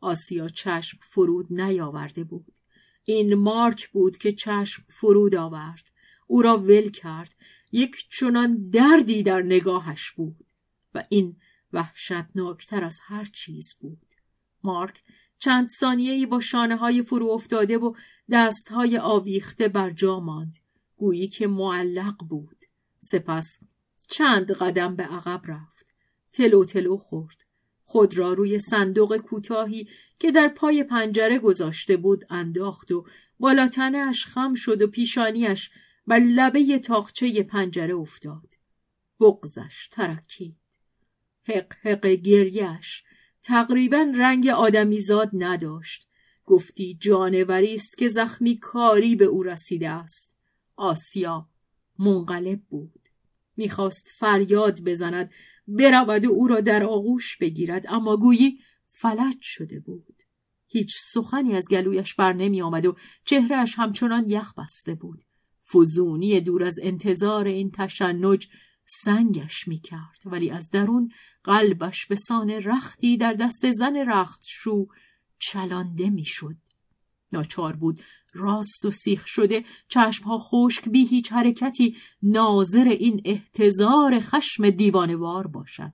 آسیا 0.00 0.48
چشم 0.48 0.98
فرود 1.10 1.46
نیاورده 1.52 2.24
بود. 2.24 2.52
این 3.04 3.34
مارک 3.34 3.88
بود 3.88 4.18
که 4.18 4.32
چشم 4.32 4.82
فرود 4.88 5.34
آورد. 5.34 5.90
او 6.26 6.42
را 6.42 6.58
ول 6.58 6.90
کرد. 6.90 7.34
یک 7.72 7.96
چنان 8.10 8.68
دردی 8.70 9.22
در 9.22 9.42
نگاهش 9.42 10.10
بود. 10.10 10.46
و 10.94 11.04
این 11.08 11.36
وحشتناکتر 11.72 12.84
از 12.84 12.98
هر 13.02 13.24
چیز 13.24 13.74
بود. 13.80 14.06
مارک 14.64 15.02
چند 15.38 15.68
ثانیه‌ای 15.68 16.26
با 16.26 16.40
شانه 16.40 16.76
های 16.76 17.02
فرو 17.02 17.26
افتاده 17.26 17.78
و 17.78 17.94
دست 18.30 18.68
های 18.68 18.98
آویخته 18.98 19.68
بر 19.68 19.90
جا 19.90 20.20
ماند 20.20 20.56
گویی 20.96 21.28
که 21.28 21.46
معلق 21.46 22.16
بود 22.28 22.64
سپس 23.00 23.58
چند 24.10 24.52
قدم 24.52 24.96
به 24.96 25.02
عقب 25.02 25.42
رفت. 25.44 25.86
تلو 26.32 26.64
تلو 26.64 26.96
خورد. 26.96 27.44
خود 27.84 28.18
را 28.18 28.32
روی 28.32 28.58
صندوق 28.58 29.16
کوتاهی 29.16 29.88
که 30.18 30.32
در 30.32 30.48
پای 30.48 30.84
پنجره 30.84 31.38
گذاشته 31.38 31.96
بود 31.96 32.24
انداخت 32.30 32.90
و 32.90 33.06
بالاتنش 33.38 34.26
خم 34.26 34.54
شد 34.54 34.82
و 34.82 34.86
پیشانیش 34.86 35.70
بر 36.06 36.18
لبه 36.18 36.78
تاخچه 36.78 37.42
پنجره 37.42 37.94
افتاد. 37.94 38.52
بغزش 39.20 39.88
ترکید. 39.90 40.56
حق 41.48 41.72
حق 41.82 42.06
گریش 42.06 43.02
تقریبا 43.42 44.12
رنگ 44.16 44.48
آدمیزاد 44.48 45.30
نداشت. 45.32 46.08
گفتی 46.46 46.98
جانوری 47.00 47.74
است 47.74 47.98
که 47.98 48.08
زخمی 48.08 48.58
کاری 48.58 49.16
به 49.16 49.24
او 49.24 49.42
رسیده 49.42 49.88
است. 49.88 50.34
آسیا 50.76 51.48
منقلب 51.98 52.60
بود. 52.60 52.99
می‌خواست 53.60 54.08
فریاد 54.18 54.80
بزند. 54.80 55.30
برود 55.68 56.24
و 56.24 56.30
او 56.30 56.46
را 56.46 56.60
در 56.60 56.84
آغوش 56.84 57.36
بگیرد. 57.36 57.84
اما 57.88 58.16
گویی 58.16 58.58
فلج 58.88 59.36
شده 59.40 59.80
بود. 59.80 60.16
هیچ 60.66 60.96
سخنی 61.00 61.54
از 61.54 61.68
گلویش 61.70 62.14
بر 62.14 62.32
نمی 62.32 62.62
آمد 62.62 62.86
و 62.86 62.96
چهرهش 63.24 63.74
همچنان 63.78 64.30
یخ 64.30 64.54
بسته 64.58 64.94
بود. 64.94 65.24
فزونی 65.72 66.40
دور 66.40 66.64
از 66.64 66.78
انتظار 66.82 67.44
این 67.46 67.70
تشنج 67.70 68.48
سنگش 68.86 69.68
می 69.68 69.78
کرد 69.78 70.20
ولی 70.24 70.50
از 70.50 70.70
درون 70.70 71.10
قلبش 71.44 72.06
به 72.06 72.16
سان 72.16 72.50
رختی 72.50 73.16
در 73.16 73.32
دست 73.32 73.72
زن 73.72 73.96
رخت 73.96 74.44
شو 74.46 74.86
چلانده 75.38 76.10
می 76.10 76.24
شد. 76.24 76.56
ناچار 77.32 77.76
بود 77.76 78.00
راست 78.32 78.84
و 78.84 78.90
سیخ 78.90 79.26
شده 79.26 79.64
چشمها 79.88 80.38
خشک 80.38 80.88
بی 80.88 81.06
هیچ 81.06 81.32
حرکتی 81.32 81.96
ناظر 82.22 82.84
این 82.84 83.22
احتضار 83.24 84.20
خشم 84.20 84.70
دیوانوار 84.70 85.46
باشد. 85.46 85.92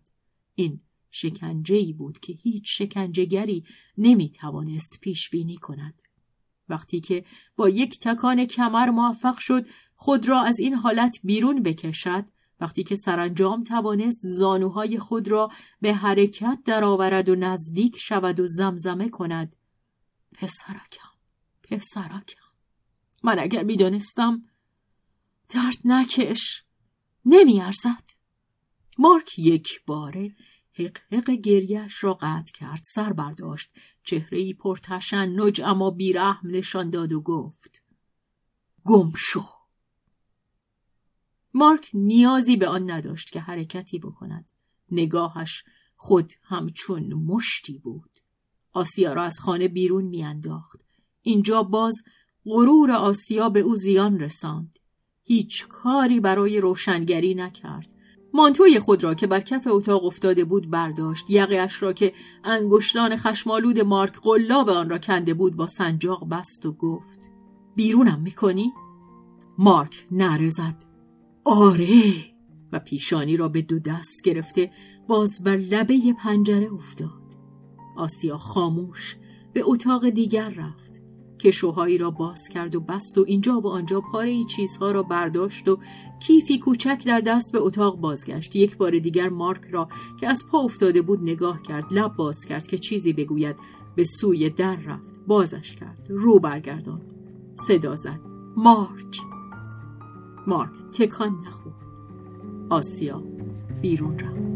این 0.54 0.80
شکنجه 1.10 1.92
بود 1.92 2.18
که 2.18 2.32
هیچ 2.32 2.64
شکنجهگری 2.66 3.64
نمی 3.98 4.30
توانست 4.30 4.98
پیش 5.00 5.30
بینی 5.30 5.56
کند. 5.56 6.02
وقتی 6.68 7.00
که 7.00 7.24
با 7.56 7.68
یک 7.68 8.00
تکان 8.00 8.44
کمر 8.44 8.90
موفق 8.90 9.38
شد 9.38 9.66
خود 9.94 10.28
را 10.28 10.42
از 10.42 10.58
این 10.58 10.74
حالت 10.74 11.18
بیرون 11.24 11.62
بکشد 11.62 12.24
وقتی 12.60 12.84
که 12.84 12.96
سرانجام 12.96 13.64
توانست 13.64 14.20
زانوهای 14.22 14.98
خود 14.98 15.28
را 15.28 15.50
به 15.80 15.94
حرکت 15.94 16.58
درآورد 16.64 17.28
و 17.28 17.34
نزدیک 17.34 17.98
شود 17.98 18.40
و 18.40 18.46
زمزمه 18.46 19.08
کند 19.08 19.56
پسرکم 20.32 21.15
پسرکم 21.70 22.46
من 23.22 23.38
اگر 23.38 23.62
می‌دانستم 23.62 24.42
درد 25.48 25.78
نکش 25.84 26.62
نمیارزد. 27.24 28.04
مارک 28.98 29.38
یک 29.38 29.84
باره 29.86 30.36
حق 30.72 30.98
حق 31.12 31.30
گریش 31.30 32.04
را 32.04 32.14
قطع 32.14 32.52
کرد 32.52 32.82
سر 32.94 33.12
برداشت 33.12 33.70
چهره 34.02 34.38
ای 34.38 34.54
پرتشنج 34.54 35.60
اما 35.60 35.90
بیرحم 35.90 36.50
نشان 36.50 36.90
داد 36.90 37.12
و 37.12 37.20
گفت 37.20 37.82
گم 38.84 39.12
شو. 39.16 39.44
مارک 41.54 41.90
نیازی 41.94 42.56
به 42.56 42.68
آن 42.68 42.90
نداشت 42.90 43.30
که 43.30 43.40
حرکتی 43.40 43.98
بکند. 43.98 44.50
نگاهش 44.90 45.64
خود 45.96 46.32
همچون 46.42 47.14
مشتی 47.14 47.78
بود. 47.78 48.10
آسیا 48.72 49.12
را 49.12 49.22
از 49.22 49.38
خانه 49.40 49.68
بیرون 49.68 50.04
میانداخت. 50.04 50.84
اینجا 51.26 51.62
باز 51.62 51.94
غرور 52.44 52.90
آسیا 52.90 53.48
به 53.48 53.60
او 53.60 53.76
زیان 53.76 54.20
رساند. 54.20 54.78
هیچ 55.24 55.68
کاری 55.68 56.20
برای 56.20 56.60
روشنگری 56.60 57.34
نکرد. 57.34 57.88
مانتوی 58.34 58.80
خود 58.80 59.04
را 59.04 59.14
که 59.14 59.26
بر 59.26 59.40
کف 59.40 59.66
اتاق 59.66 60.04
افتاده 60.04 60.44
بود 60.44 60.70
برداشت. 60.70 61.24
یقهاش 61.28 61.82
را 61.82 61.92
که 61.92 62.12
انگشتان 62.44 63.16
خشمالود 63.16 63.80
مارک 63.80 64.20
قلاب 64.22 64.68
آن 64.68 64.90
را 64.90 64.98
کنده 64.98 65.34
بود 65.34 65.56
با 65.56 65.66
سنجاق 65.66 66.28
بست 66.28 66.66
و 66.66 66.72
گفت 66.72 67.20
بیرونم 67.76 68.20
می‌کنی؟ 68.20 68.72
مارک 69.58 70.06
نره 70.10 70.50
آره. 71.44 72.14
و 72.72 72.78
پیشانی 72.78 73.36
را 73.36 73.48
به 73.48 73.62
دو 73.62 73.78
دست 73.78 74.22
گرفته 74.24 74.72
باز 75.08 75.42
بر 75.44 75.56
لبه 75.56 76.12
پنجره 76.22 76.72
افتاد. 76.72 77.22
آسیا 77.96 78.38
خاموش 78.38 79.16
به 79.52 79.62
اتاق 79.64 80.08
دیگر 80.08 80.48
رفت. 80.48 80.85
کشوهایی 81.38 81.98
را 81.98 82.10
باز 82.10 82.48
کرد 82.52 82.74
و 82.74 82.80
بست 82.80 83.18
و 83.18 83.24
اینجا 83.26 83.60
و 83.60 83.66
آنجا 83.66 84.00
پاره 84.00 84.30
ای 84.30 84.44
چیزها 84.44 84.90
را 84.90 85.02
برداشت 85.02 85.68
و 85.68 85.78
کیفی 86.26 86.58
کوچک 86.58 87.02
در 87.06 87.20
دست 87.20 87.52
به 87.52 87.58
اتاق 87.58 88.00
بازگشت. 88.00 88.56
یک 88.56 88.76
بار 88.76 88.98
دیگر 88.98 89.28
مارک 89.28 89.64
را 89.70 89.88
که 90.20 90.28
از 90.28 90.44
پا 90.50 90.58
افتاده 90.58 91.02
بود 91.02 91.22
نگاه 91.22 91.62
کرد 91.62 91.84
لب 91.90 92.16
باز 92.16 92.44
کرد 92.44 92.66
که 92.66 92.78
چیزی 92.78 93.12
بگوید. 93.12 93.56
به 93.96 94.04
سوی 94.04 94.50
در 94.50 94.76
رفت 94.76 95.20
بازش 95.26 95.74
کرد 95.74 96.06
رو 96.08 96.38
برگرداند. 96.38 97.14
صدا 97.68 97.96
زد. 97.96 98.20
مارک! 98.56 99.16
مارک 100.46 100.72
تکان 100.98 101.44
نخورد 101.46 101.76
آسیا 102.70 103.22
بیرون 103.80 104.18
رفت. 104.18 104.55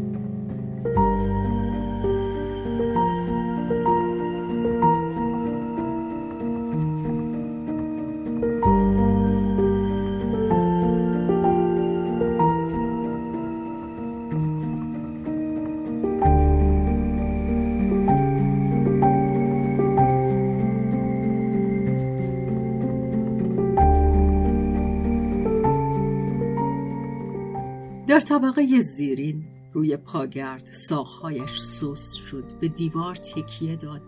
طبقه 28.31 28.81
زیرین 28.81 29.43
روی 29.73 29.97
پاگرد 29.97 30.65
ساخهایش 30.65 31.61
سست 31.61 32.13
شد 32.13 32.43
به 32.59 32.67
دیوار 32.67 33.15
تکیه 33.15 33.75
داد 33.75 34.01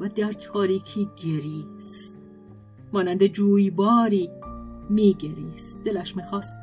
و 0.00 0.08
در 0.08 0.32
تاریکی 0.32 1.08
گریست. 1.24 2.16
مانند 2.92 3.26
جویباری 3.26 4.30
میگریست. 4.90 5.84
دلش 5.84 6.16
می‌خواست 6.16 6.54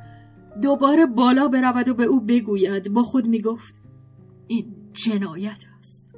دوباره 0.62 1.06
بالا 1.06 1.48
برود 1.48 1.88
و 1.88 1.94
به 1.94 2.04
او 2.04 2.20
بگوید. 2.20 2.94
با 2.94 3.04
خود 3.04 3.28
می‌گفت 3.28 3.76
این 4.48 4.76
جنایت 4.94 5.66
است. 5.80 6.16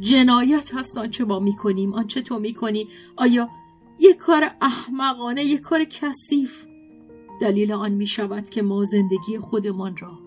جنایت 0.00 0.74
هست 0.74 0.98
آنچه 0.98 1.24
ما 1.24 1.38
می‌کنیم 1.38 1.94
آنچه 1.94 2.22
تو 2.22 2.38
می‌کنی. 2.38 2.88
آیا 3.16 3.48
یک 4.00 4.16
کار 4.16 4.42
احمقانه 4.60 5.44
یک 5.44 5.60
کار 5.60 5.84
کثیف 5.84 6.66
دلیل 7.40 7.72
آن 7.72 7.92
می 7.92 8.06
شود 8.06 8.50
که 8.50 8.62
ما 8.62 8.84
زندگی 8.84 9.38
خودمان 9.38 9.96
را 9.96 10.18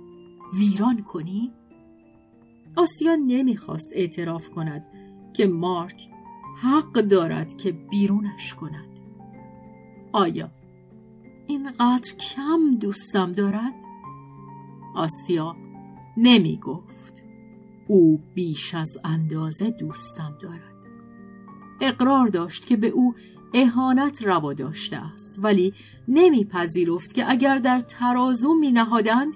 ویران 0.53 1.03
کنیم؟ 1.03 1.51
آسیا 2.77 3.15
نمی‌خواست 3.15 3.89
اعتراف 3.93 4.49
کند 4.49 4.87
که 5.33 5.47
مارک 5.47 6.09
حق 6.61 6.93
دارد 6.93 7.57
که 7.57 7.71
بیرونش 7.71 8.53
کند. 8.53 8.89
آیا 10.11 10.51
اینقدر 11.47 12.15
کم 12.15 12.75
دوستم 12.81 13.31
دارد؟ 13.31 13.73
آسیا 14.95 15.55
نمی 16.17 16.57
گفت. 16.57 17.23
او 17.87 18.21
بیش 18.33 18.73
از 18.73 18.97
اندازه 19.03 19.69
دوستم 19.69 20.37
دارد. 20.41 20.77
اقرار 21.81 22.27
داشت 22.27 22.65
که 22.65 22.77
به 22.77 22.87
او 22.87 23.15
اهانت 23.53 24.23
روا 24.23 24.53
داشته 24.53 24.97
است. 24.97 25.35
ولی 25.37 25.73
نمیپذیرفت 26.07 27.13
که 27.13 27.31
اگر 27.31 27.57
در 27.57 27.79
ترازو 27.79 28.53
می 28.53 28.71
نهادند 28.71 29.33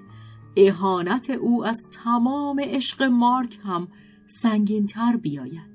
اهانت 0.56 1.30
او 1.30 1.64
از 1.64 1.78
تمام 2.04 2.60
عشق 2.60 3.02
مارک 3.02 3.58
هم 3.64 3.88
سنگینتر 4.26 5.16
بیاید. 5.16 5.72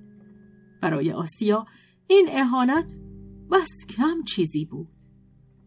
برای 0.81 1.11
آسیا 1.11 1.65
این 2.07 2.27
اهانت 2.31 2.91
بس 3.51 3.85
کم 3.89 4.23
چیزی 4.23 4.65
بود. 4.65 4.87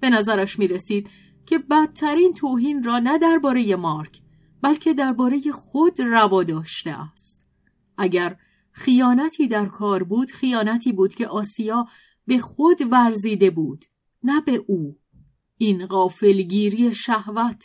به 0.00 0.10
نظرش 0.10 0.58
می 0.58 0.68
رسید 0.68 1.08
که 1.46 1.58
بدترین 1.58 2.32
توهین 2.32 2.84
را 2.84 2.98
نه 2.98 3.18
درباره 3.18 3.76
مارک 3.76 4.20
بلکه 4.62 4.94
درباره 4.94 5.40
خود 5.52 6.00
روا 6.00 6.44
داشته 6.44 6.90
است. 6.90 7.46
اگر 7.98 8.36
خیانتی 8.72 9.48
در 9.48 9.66
کار 9.66 10.02
بود 10.02 10.30
خیانتی 10.30 10.92
بود 10.92 11.14
که 11.14 11.26
آسیا 11.26 11.86
به 12.26 12.38
خود 12.38 12.78
ورزیده 12.90 13.50
بود 13.50 13.84
نه 14.22 14.40
به 14.40 14.64
او 14.66 14.98
این 15.56 15.86
غافلگیری 15.86 16.94
شهوت 16.94 17.64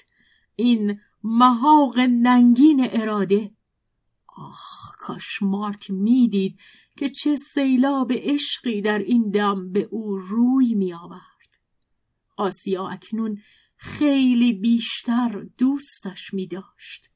این 0.56 1.00
محاق 1.24 2.00
ننگین 2.00 2.88
اراده 2.92 3.52
آخ 4.38 4.96
کاش 5.00 5.42
مارک 5.42 5.92
می‌دید 5.92 6.60
که 6.98 7.10
چه 7.10 7.36
سیلاب 7.36 8.12
عشقی 8.14 8.82
در 8.82 9.00
این 9.00 9.32
دم 9.32 9.72
به 9.72 9.88
او 9.92 10.18
روی 10.18 10.76
می 10.76 10.94
آورد. 10.94 11.60
آسیا 12.38 12.88
اکنون 12.88 13.42
خیلی 13.78 14.54
بیشتر 14.54 15.46
دوستش 15.58 16.34
می 16.34 16.48
داشت. 16.48 17.10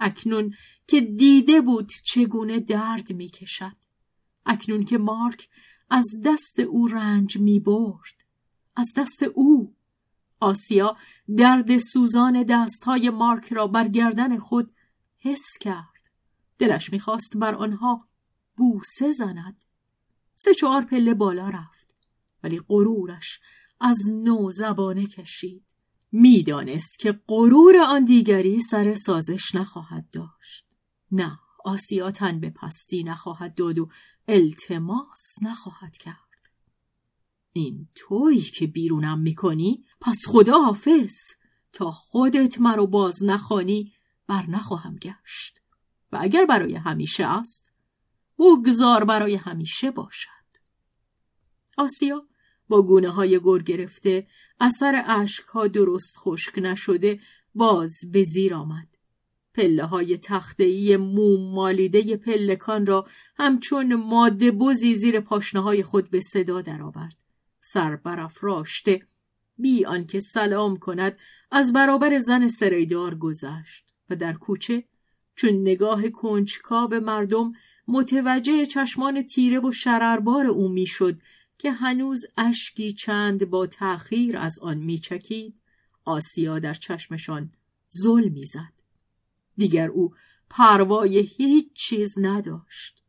اکنون 0.00 0.54
که 0.86 1.00
دیده 1.00 1.60
بود 1.60 1.92
چگونه 2.04 2.60
درد 2.60 3.12
می 3.12 3.28
کشد. 3.28 3.76
اکنون 4.46 4.84
که 4.84 4.98
مارک 4.98 5.48
از 5.90 6.06
دست 6.24 6.60
او 6.60 6.86
رنج 6.86 7.38
می 7.38 7.60
برد. 7.60 8.24
از 8.76 8.88
دست 8.96 9.22
او. 9.22 9.74
آسیا 10.40 10.96
درد 11.36 11.78
سوزان 11.78 12.42
دستهای 12.42 13.10
مارک 13.10 13.52
را 13.52 13.66
بر 13.66 13.88
گردن 13.88 14.38
خود 14.38 14.70
حس 15.18 15.58
کرد. 15.60 16.10
دلش 16.58 16.92
می‌خواست 16.92 17.36
بر 17.36 17.54
آنها 17.54 18.08
بوسه 18.56 19.12
زند 19.12 19.56
سه 20.36 20.54
چهار 20.54 20.84
پله 20.84 21.14
بالا 21.14 21.48
رفت 21.48 21.94
ولی 22.42 22.60
غرورش 22.68 23.40
از 23.80 23.98
نو 24.12 24.50
زبانه 24.50 25.06
کشید 25.06 25.64
می‌دانست 26.12 26.98
که 26.98 27.20
غرور 27.28 27.76
آن 27.76 28.04
دیگری 28.04 28.62
سر 28.62 28.94
سازش 28.94 29.54
نخواهد 29.54 30.10
داشت 30.12 30.76
نه 31.12 31.38
آسیا 31.64 32.10
تن 32.10 32.40
به 32.40 32.50
پستی 32.50 33.04
نخواهد 33.04 33.54
داد 33.54 33.78
و 33.78 33.88
التماس 34.28 35.42
نخواهد 35.42 35.96
کرد. 35.96 36.16
این 37.52 37.88
تویی 37.94 38.40
که 38.40 38.66
بیرونم 38.66 39.20
می‌کنی؟ 39.20 39.84
پس 40.00 40.16
خدا 40.26 40.62
حافظ 40.62 41.14
تا 41.72 41.90
خودت 41.90 42.60
مرا 42.60 42.86
باز 42.86 43.22
نخوانی 43.22 43.92
بر 44.26 44.46
نخواهم 44.46 44.96
گشت. 44.96 45.60
و 46.12 46.18
اگر 46.20 46.46
برای 46.46 46.74
همیشه 46.74 47.24
است 47.24 47.72
بگذار 48.38 49.04
برای 49.04 49.34
همیشه 49.34 49.90
باشد. 49.90 50.28
آسیا 51.78 52.26
با 52.68 52.82
گونه 52.82 53.10
های 53.10 53.40
گر 53.44 53.58
گرفته 53.58 54.28
اثر 54.60 55.26
ها 55.52 55.66
درست 55.66 56.16
خشک 56.16 56.58
نشده 56.58 57.20
باز 57.54 57.92
به 58.12 58.24
زیر 58.24 58.54
آمد. 58.54 58.93
پله 59.54 59.84
های 59.84 60.18
تختهی 60.18 60.96
موم 60.96 61.54
مالیده 61.54 62.16
پلکان 62.16 62.86
را 62.86 63.06
همچون 63.36 63.94
ماده 63.94 64.50
بزی 64.50 64.94
زیر 64.94 65.20
پاشنه 65.20 65.60
های 65.60 65.82
خود 65.82 66.10
به 66.10 66.20
صدا 66.20 66.60
درآورد. 66.60 67.16
سر 67.60 67.96
برافراشته 67.96 69.02
بی 69.58 69.84
آنکه 69.84 70.20
سلام 70.20 70.76
کند 70.76 71.18
از 71.50 71.72
برابر 71.72 72.18
زن 72.18 72.48
سریدار 72.48 73.14
گذشت 73.14 73.84
و 74.10 74.16
در 74.16 74.32
کوچه 74.32 74.84
چون 75.36 75.50
نگاه 75.50 76.08
کنجکاو 76.08 76.94
مردم 76.94 77.52
متوجه 77.88 78.66
چشمان 78.66 79.22
تیره 79.22 79.60
و 79.60 79.72
شرربار 79.72 80.46
او 80.46 80.68
می‌شد 80.68 81.18
که 81.58 81.72
هنوز 81.72 82.24
اشکی 82.36 82.92
چند 82.92 83.50
با 83.50 83.66
تأخیر 83.66 84.36
از 84.38 84.58
آن 84.62 84.78
میچکید 84.78 85.54
آسیا 86.04 86.58
در 86.58 86.74
چشمشان 86.74 87.52
زل 87.88 88.28
می‌زد. 88.28 88.73
دیگر 89.56 89.88
او 89.88 90.14
پروای 90.50 91.18
هیچ 91.18 91.72
چیز 91.74 92.14
نداشت. 92.18 93.02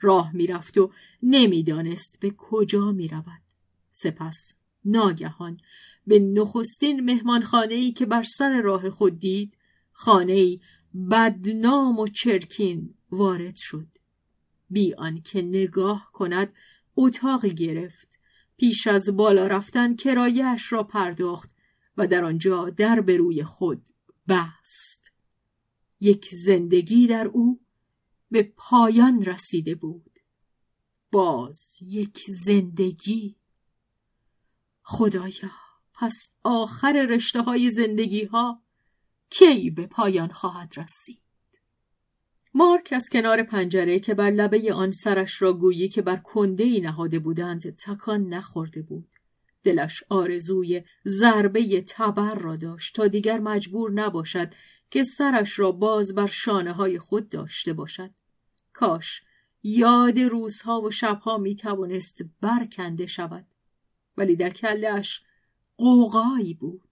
راه 0.00 0.36
می‌رفت 0.36 0.78
و 0.78 0.92
نمی‌دانست 1.22 2.20
به 2.20 2.34
کجا 2.38 2.92
می‌رود. 2.92 3.42
سپس 3.92 4.52
ناگهان 4.84 5.60
به 6.06 6.18
نخستین 6.18 7.00
مهمانخانه 7.00 7.74
ای 7.74 7.92
که 7.92 8.06
بر 8.06 8.22
سر 8.22 8.60
راه 8.60 8.90
خود 8.90 9.18
دید 9.18 9.54
خانه 9.92 10.32
ای 10.32 10.60
بدنام 11.10 11.98
و 11.98 12.06
چرکین 12.06 12.94
وارد 13.10 13.56
شد. 13.56 13.86
بی 14.70 14.94
آنکه 14.94 15.42
نگاه 15.42 16.10
کند 16.12 16.52
اتاقی 16.96 17.54
گرفت. 17.54 18.18
پیش 18.56 18.86
از 18.86 19.16
بالا 19.16 19.46
رفتن 19.46 19.96
کرایهش 19.96 20.72
را 20.72 20.82
پرداخت 20.82 21.54
و 21.96 22.06
در 22.06 22.24
آنجا 22.24 22.70
در 22.70 23.00
به 23.00 23.16
روی 23.16 23.44
خود 23.44 23.82
بست. 24.28 25.07
یک 26.00 26.28
زندگی 26.34 27.06
در 27.06 27.26
او 27.26 27.60
به 28.30 28.52
پایان 28.56 29.24
رسیده 29.24 29.74
بود. 29.74 30.18
باز 31.12 31.78
یک 31.82 32.24
زندگی. 32.28 33.36
خدایا 34.82 35.50
پس 35.94 36.32
آخر 36.44 37.06
رشته 37.10 37.42
های 37.42 37.70
زندگی 37.70 38.24
ها 38.24 38.62
کی 39.30 39.70
به 39.70 39.86
پایان 39.86 40.28
خواهد 40.28 40.72
رسید؟ 40.76 41.22
مارک 42.54 42.92
از 42.92 43.08
کنار 43.12 43.42
پنجره 43.42 43.98
که 43.98 44.14
بر 44.14 44.30
لبه 44.30 44.74
آن 44.74 44.90
سرش 44.90 45.42
را 45.42 45.52
گویی 45.52 45.88
که 45.88 46.02
بر 46.02 46.16
کنده 46.16 46.64
ای 46.64 46.80
نهاده 46.80 47.18
بودند 47.18 47.76
تکان 47.76 48.28
نخورده 48.28 48.82
بود. 48.82 49.08
دلش 49.64 50.04
آرزوی 50.08 50.82
ضربه 51.06 51.84
تبر 51.88 52.34
را 52.34 52.56
داشت 52.56 52.96
تا 52.96 53.06
دیگر 53.06 53.38
مجبور 53.38 53.90
نباشد 53.90 54.52
که 54.90 55.04
سرش 55.04 55.58
را 55.58 55.72
باز 55.72 56.14
بر 56.14 56.26
شانه 56.26 56.72
های 56.72 56.98
خود 56.98 57.28
داشته 57.28 57.72
باشد. 57.72 58.10
کاش 58.72 59.22
یاد 59.62 60.18
روزها 60.18 60.80
و 60.80 60.90
شبها 60.90 61.38
می 61.38 61.56
توانست 61.56 62.18
برکنده 62.40 63.06
شود. 63.06 63.46
ولی 64.16 64.36
در 64.36 64.50
کلش 64.50 65.22
قوقایی 65.76 66.54
بود. 66.54 66.88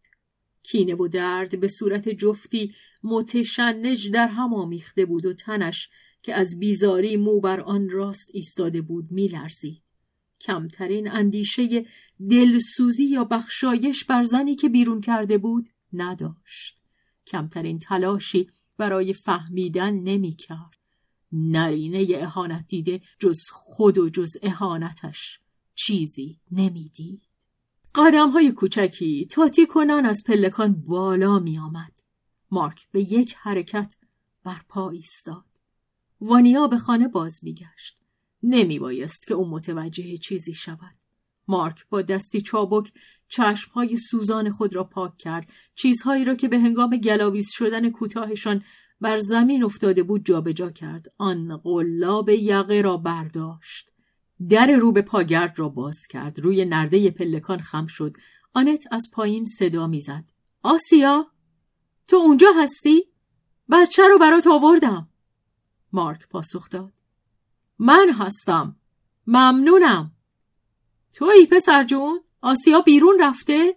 کینه 0.62 0.94
و 0.94 1.09
درد 1.09 1.61
به 1.61 1.68
صورت 1.68 2.09
جفتی 2.09 2.74
متشنج 3.05 4.11
در 4.11 4.28
هم 4.28 4.55
آمیخته 4.55 5.07
بود 5.07 5.26
و 5.26 5.34
تنش 5.34 5.88
که 6.22 6.34
از 6.34 6.59
بیزاری 6.59 7.16
مو 7.16 7.40
بر 7.40 7.61
آن 7.61 7.90
راست 7.90 8.30
ایستاده 8.32 8.82
بود 8.82 9.11
میلرزید 9.11 9.82
کمترین 10.40 11.11
اندیشه 11.11 11.86
دلسوزی 12.30 13.05
یا 13.05 13.24
بخشایش 13.24 14.05
بر 14.05 14.22
زنی 14.22 14.55
که 14.55 14.68
بیرون 14.68 15.01
کرده 15.01 15.38
بود 15.38 15.68
نداشت 15.92 16.78
کمترین 17.27 17.79
تلاشی 17.79 18.51
برای 18.79 19.12
فهمیدن 19.12 19.95
نمی‌کرد 19.95 20.77
نرینه 21.33 22.07
اهانت 22.16 22.64
دیده 22.68 23.01
جز 23.18 23.41
خود 23.53 23.99
و 23.99 24.09
جز 24.09 24.31
اهانتش 24.43 25.41
چیزی 25.74 26.41
نمی‌دید 26.51 27.22
قدم 27.95 28.31
های 28.31 28.53
کوچکی 28.53 29.27
تاتی 29.31 29.66
کنان 29.66 30.07
از 30.07 30.22
پلکان 30.27 30.72
بالا 30.72 31.39
می 31.39 31.59
آمد. 31.59 31.93
مارک 32.51 32.89
به 32.93 33.12
یک 33.12 33.35
حرکت 33.39 33.97
بر 34.45 34.61
پا 34.68 34.91
ایستاد. 34.91 35.45
وانیا 36.20 36.66
به 36.66 36.79
خانه 36.79 37.09
باز 37.09 37.41
میگشت. 37.43 37.99
نمی 38.43 38.79
بایست 38.79 39.27
که 39.27 39.35
او 39.35 39.51
متوجه 39.51 40.16
چیزی 40.16 40.55
شود. 40.55 40.95
مارک 41.49 41.87
با 41.89 42.03
دستی 42.03 42.41
چابک 42.41 42.93
چشمهای 43.29 43.97
سوزان 43.97 44.51
خود 44.51 44.74
را 44.74 44.85
پاک 44.85 45.16
کرد. 45.16 45.49
چیزهایی 45.74 46.24
را 46.24 46.35
که 46.35 46.49
به 46.49 46.59
هنگام 46.59 46.97
گلاویز 46.97 47.49
شدن 47.53 47.91
کوتاهشان 47.91 48.64
بر 49.01 49.18
زمین 49.18 49.64
افتاده 49.64 50.03
بود 50.03 50.27
جابجا 50.27 50.70
کرد. 50.70 51.07
آن 51.18 51.57
قلاب 51.57 52.29
یقه 52.29 52.81
را 52.81 52.97
برداشت. 52.97 53.91
در 54.51 54.77
رو 54.77 54.93
به 54.93 55.03
پاگرد 55.03 55.59
را 55.59 55.68
باز 55.68 55.99
کرد. 56.11 56.41
روی 56.41 56.64
نرده 56.64 57.11
پلکان 57.11 57.59
خم 57.59 57.87
شد. 57.87 58.16
آنت 58.53 58.85
از 58.91 59.03
پایین 59.12 59.47
صدا 59.59 59.87
می‌زد. 59.87 60.24
آسیا 60.62 61.27
تو 62.09 62.16
اونجا 62.16 62.49
هستی؟ 62.62 63.05
بچه 63.70 64.09
رو 64.09 64.18
برات 64.18 64.47
آوردم. 64.47 65.09
مارک 65.93 66.29
پاسخ 66.29 66.68
داد. 66.68 66.93
من 67.79 68.11
هستم. 68.11 68.77
ممنونم. 69.27 70.12
تویی 71.12 71.47
پسر 71.47 71.85
جون؟ 71.85 72.20
آسیا 72.41 72.80
بیرون 72.80 73.16
رفته؟ 73.20 73.76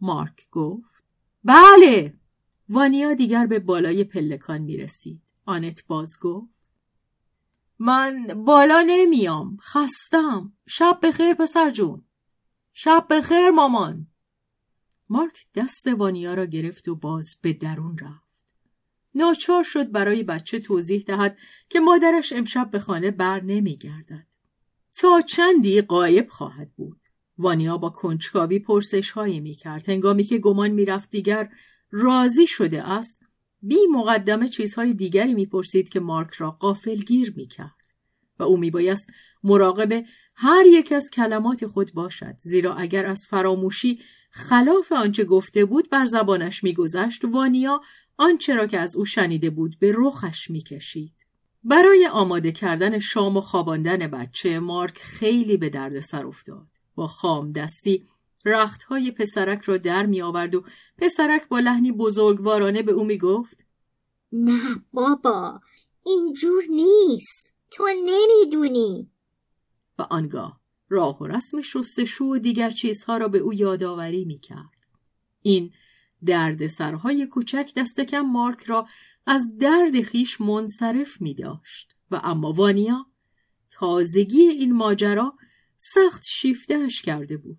مارک 0.00 0.50
گفت. 0.50 1.04
بله. 1.44 2.14
وانیا 2.68 3.14
دیگر 3.14 3.46
به 3.46 3.58
بالای 3.58 4.04
پلکان 4.04 4.58
می 4.58 4.76
رسید. 4.76 5.22
آنت 5.46 5.86
باز 5.86 6.18
گفت. 6.20 6.54
من 7.78 8.26
بالا 8.46 8.84
نمیام. 8.86 9.56
خستم. 9.60 10.52
شب 10.66 10.98
بخیر 11.02 11.34
پسر 11.34 11.70
جون. 11.70 12.04
شب 12.72 13.06
بخیر 13.10 13.50
مامان. 13.50 14.06
مارک 15.08 15.46
دست 15.54 15.86
وانیا 15.86 16.34
را 16.34 16.44
گرفت 16.44 16.88
و 16.88 16.94
باز 16.96 17.36
به 17.42 17.52
درون 17.52 17.98
رفت. 17.98 18.28
ناچار 19.14 19.62
شد 19.62 19.92
برای 19.92 20.22
بچه 20.22 20.60
توضیح 20.60 21.04
دهد 21.06 21.38
که 21.68 21.80
مادرش 21.80 22.32
امشب 22.32 22.70
به 22.70 22.78
خانه 22.78 23.10
بر 23.10 23.40
نمی 23.40 23.76
گردد. 23.76 24.26
تا 24.96 25.20
چندی 25.20 25.80
قایب 25.80 26.28
خواهد 26.28 26.72
بود. 26.76 27.07
وانیا 27.38 27.78
با 27.78 27.90
کنجکاوی 27.90 28.58
پرسش 28.58 29.10
هایی 29.10 29.40
می 29.40 29.54
کرد. 29.54 29.88
هنگامی 29.88 30.24
که 30.24 30.38
گمان 30.38 30.70
می 30.70 30.84
رفت 30.84 31.10
دیگر 31.10 31.48
راضی 31.90 32.46
شده 32.46 32.82
است 32.88 33.22
بی 33.62 33.78
مقدمه 33.92 34.48
چیزهای 34.48 34.94
دیگری 34.94 35.34
می‌پرسید 35.34 35.88
که 35.88 36.00
مارک 36.00 36.34
را 36.34 36.50
قافلگیر 36.50 37.32
می‌کرد. 37.36 37.74
و 38.38 38.42
او 38.42 38.56
میبایست 38.56 39.10
مراقب 39.44 40.04
هر 40.34 40.66
یک 40.66 40.92
از 40.92 41.10
کلمات 41.12 41.66
خود 41.66 41.92
باشد 41.94 42.34
زیرا 42.38 42.74
اگر 42.74 43.06
از 43.06 43.26
فراموشی 43.30 43.98
خلاف 44.30 44.92
آنچه 44.92 45.24
گفته 45.24 45.64
بود 45.64 45.90
بر 45.90 46.04
زبانش 46.04 46.64
میگذشت 46.64 47.24
وانیا 47.24 47.80
آنچه 48.16 48.54
را 48.54 48.66
که 48.66 48.78
از 48.78 48.96
او 48.96 49.04
شنیده 49.04 49.50
بود 49.50 49.76
به 49.80 49.94
رخش 49.96 50.50
می‌کشید. 50.50 51.14
برای 51.64 52.08
آماده 52.12 52.52
کردن 52.52 52.98
شام 52.98 53.36
و 53.36 53.40
خواباندن 53.40 54.06
بچه 54.06 54.58
مارک 54.58 54.98
خیلی 54.98 55.56
به 55.56 55.68
درد 55.68 56.00
سر 56.00 56.26
افتاد. 56.26 56.77
با 56.98 57.06
خام 57.06 57.52
دستی. 57.52 58.04
رختهای 58.44 59.10
پسرک 59.10 59.62
را 59.62 59.76
در 59.76 60.06
می 60.06 60.22
آورد 60.22 60.54
و 60.54 60.64
پسرک 60.98 61.48
با 61.48 61.58
لحنی 61.58 61.92
بزرگوارانه 61.92 62.82
به 62.82 62.92
او 62.92 63.04
می 63.04 63.18
گفت 63.18 63.64
نه 64.32 64.60
بابا 64.92 65.60
اینجور 66.06 66.64
نیست. 66.70 67.52
تو 67.70 67.88
نمی‌دونی. 68.04 69.10
و 69.98 70.02
آنگاه 70.02 70.60
راه 70.88 71.18
و 71.22 71.26
رسم 71.26 71.62
شستشو 71.62 72.24
و 72.24 72.38
دیگر 72.38 72.70
چیزها 72.70 73.16
را 73.16 73.28
به 73.28 73.38
او 73.38 73.54
یادآوری 73.54 74.24
می 74.24 74.38
کرد. 74.38 74.78
این 75.42 75.72
درد 76.24 76.66
سرهای 76.66 77.26
کوچک 77.26 77.72
دست 77.76 78.00
کم 78.00 78.20
مارک 78.20 78.64
را 78.64 78.86
از 79.26 79.42
درد 79.60 80.02
خیش 80.02 80.40
منصرف 80.40 81.20
می 81.20 81.34
داشت 81.34 81.94
و 82.10 82.20
اما 82.24 82.52
وانیا 82.52 83.06
تازگی 83.70 84.42
این 84.42 84.72
ماجرا 84.72 85.34
سخت 85.78 86.24
شیفتهش 86.26 87.02
کرده 87.02 87.36
بود. 87.36 87.58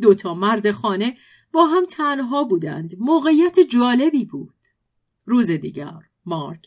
دوتا 0.00 0.34
مرد 0.34 0.70
خانه 0.70 1.16
با 1.52 1.66
هم 1.66 1.86
تنها 1.86 2.44
بودند. 2.44 2.94
موقعیت 2.98 3.60
جالبی 3.60 4.24
بود. 4.24 4.54
روز 5.26 5.50
دیگر 5.50 6.00
مارک 6.26 6.66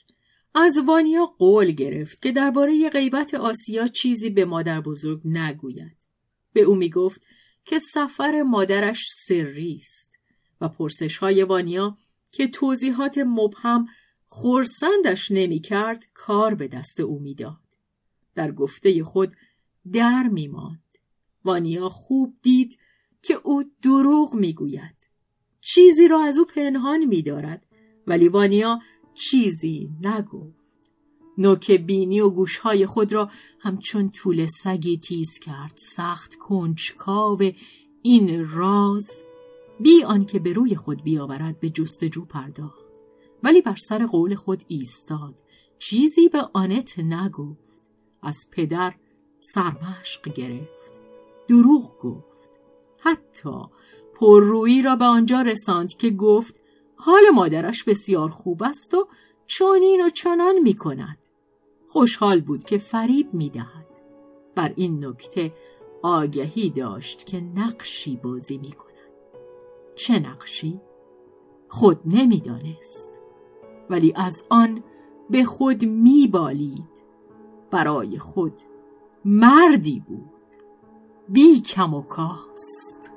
از 0.55 0.77
وانیا 0.87 1.25
قول 1.25 1.71
گرفت 1.71 2.21
که 2.21 2.31
درباره 2.31 2.89
غیبت 2.89 3.33
آسیا 3.33 3.87
چیزی 3.87 4.29
به 4.29 4.45
مادر 4.45 4.81
بزرگ 4.81 5.21
نگوید. 5.25 5.97
به 6.53 6.61
او 6.61 6.75
می‌گفت 6.75 7.21
که 7.65 7.79
سفر 7.79 8.41
مادرش 8.41 9.07
سری 9.27 9.81
است 9.81 10.13
و 10.61 10.69
پرسش 10.69 11.17
های 11.17 11.43
وانیا 11.43 11.97
که 12.31 12.47
توضیحات 12.47 13.17
مبهم 13.17 13.85
خورسندش 14.27 15.31
نمی‌کرد 15.31 16.03
کار 16.13 16.55
به 16.55 16.67
دست 16.67 16.99
او 16.99 17.19
می‌داد. 17.19 17.59
در 18.35 18.51
گفته 18.51 19.03
خود 19.03 19.33
در 19.93 20.23
میماند. 20.23 20.83
وانیا 21.45 21.89
خوب 21.89 22.33
دید 22.41 22.77
که 23.21 23.33
او 23.43 23.63
دروغ 23.81 24.33
می‌گوید. 24.33 24.95
چیزی 25.61 26.07
را 26.07 26.23
از 26.23 26.37
او 26.37 26.45
پنهان 26.45 27.05
میدارد 27.05 27.65
ولی 28.07 28.27
وانیا 28.27 28.79
چیزی 29.13 29.89
نگفت. 30.01 30.59
نوک 31.37 31.71
بینی 31.71 32.21
و 32.21 32.29
گوشهای 32.29 32.85
خود 32.85 33.13
را 33.13 33.31
همچون 33.59 34.09
طول 34.09 34.45
سگی 34.45 34.97
تیز 34.97 35.39
کرد 35.41 35.77
سخت 35.95 36.35
کنجکاو 36.35 37.51
این 38.01 38.49
راز. 38.49 39.23
بی 39.79 40.03
آنکه 40.03 40.39
به 40.39 40.53
روی 40.53 40.75
خود 40.75 41.03
بیاورد 41.03 41.59
به 41.59 41.69
جستجو 41.69 42.25
پرداخت. 42.25 42.85
ولی 43.43 43.61
بر 43.61 43.75
سر 43.75 44.05
قول 44.05 44.35
خود 44.35 44.63
ایستاد. 44.67 45.35
چیزی 45.77 46.29
به 46.29 46.41
آنت 46.53 46.99
نگفت. 46.99 47.69
از 48.21 48.37
پدر 48.51 48.93
سرمشق 49.39 50.33
گرفت 50.33 51.01
دروغ 51.47 51.99
گفت 51.99 52.59
حتی 52.99 53.59
پررویی 54.13 54.81
را 54.81 54.95
به 54.95 55.05
آنجا 55.05 55.41
رساند 55.41 55.93
که 55.93 56.09
گفت 56.09 56.59
حال 56.95 57.29
مادرش 57.33 57.83
بسیار 57.83 58.29
خوب 58.29 58.63
است 58.63 58.93
و 58.93 59.07
چونین 59.47 60.05
و 60.05 60.09
چنان 60.09 60.59
می 60.59 60.73
کند. 60.73 61.17
خوشحال 61.87 62.41
بود 62.41 62.63
که 62.63 62.77
فریب 62.77 63.33
می 63.33 63.49
دهد. 63.49 63.87
بر 64.55 64.73
این 64.75 65.05
نکته 65.05 65.53
آگهی 66.01 66.69
داشت 66.69 67.25
که 67.25 67.41
نقشی 67.41 68.15
بازی 68.15 68.57
می 68.57 68.71
کند. 68.71 68.89
چه 69.95 70.19
نقشی؟ 70.19 70.81
خود 71.69 71.99
نمی‌دانست 72.05 73.19
ولی 73.89 74.13
از 74.15 74.43
آن 74.49 74.83
به 75.29 75.43
خود 75.43 75.85
میبالید 75.85 77.03
برای 77.71 78.19
خود 78.19 78.53
مردی 79.25 79.99
بود. 80.07 80.29
بی 81.29 81.61
کم 81.61 81.93
و 81.93 82.01
کاست. 82.01 83.11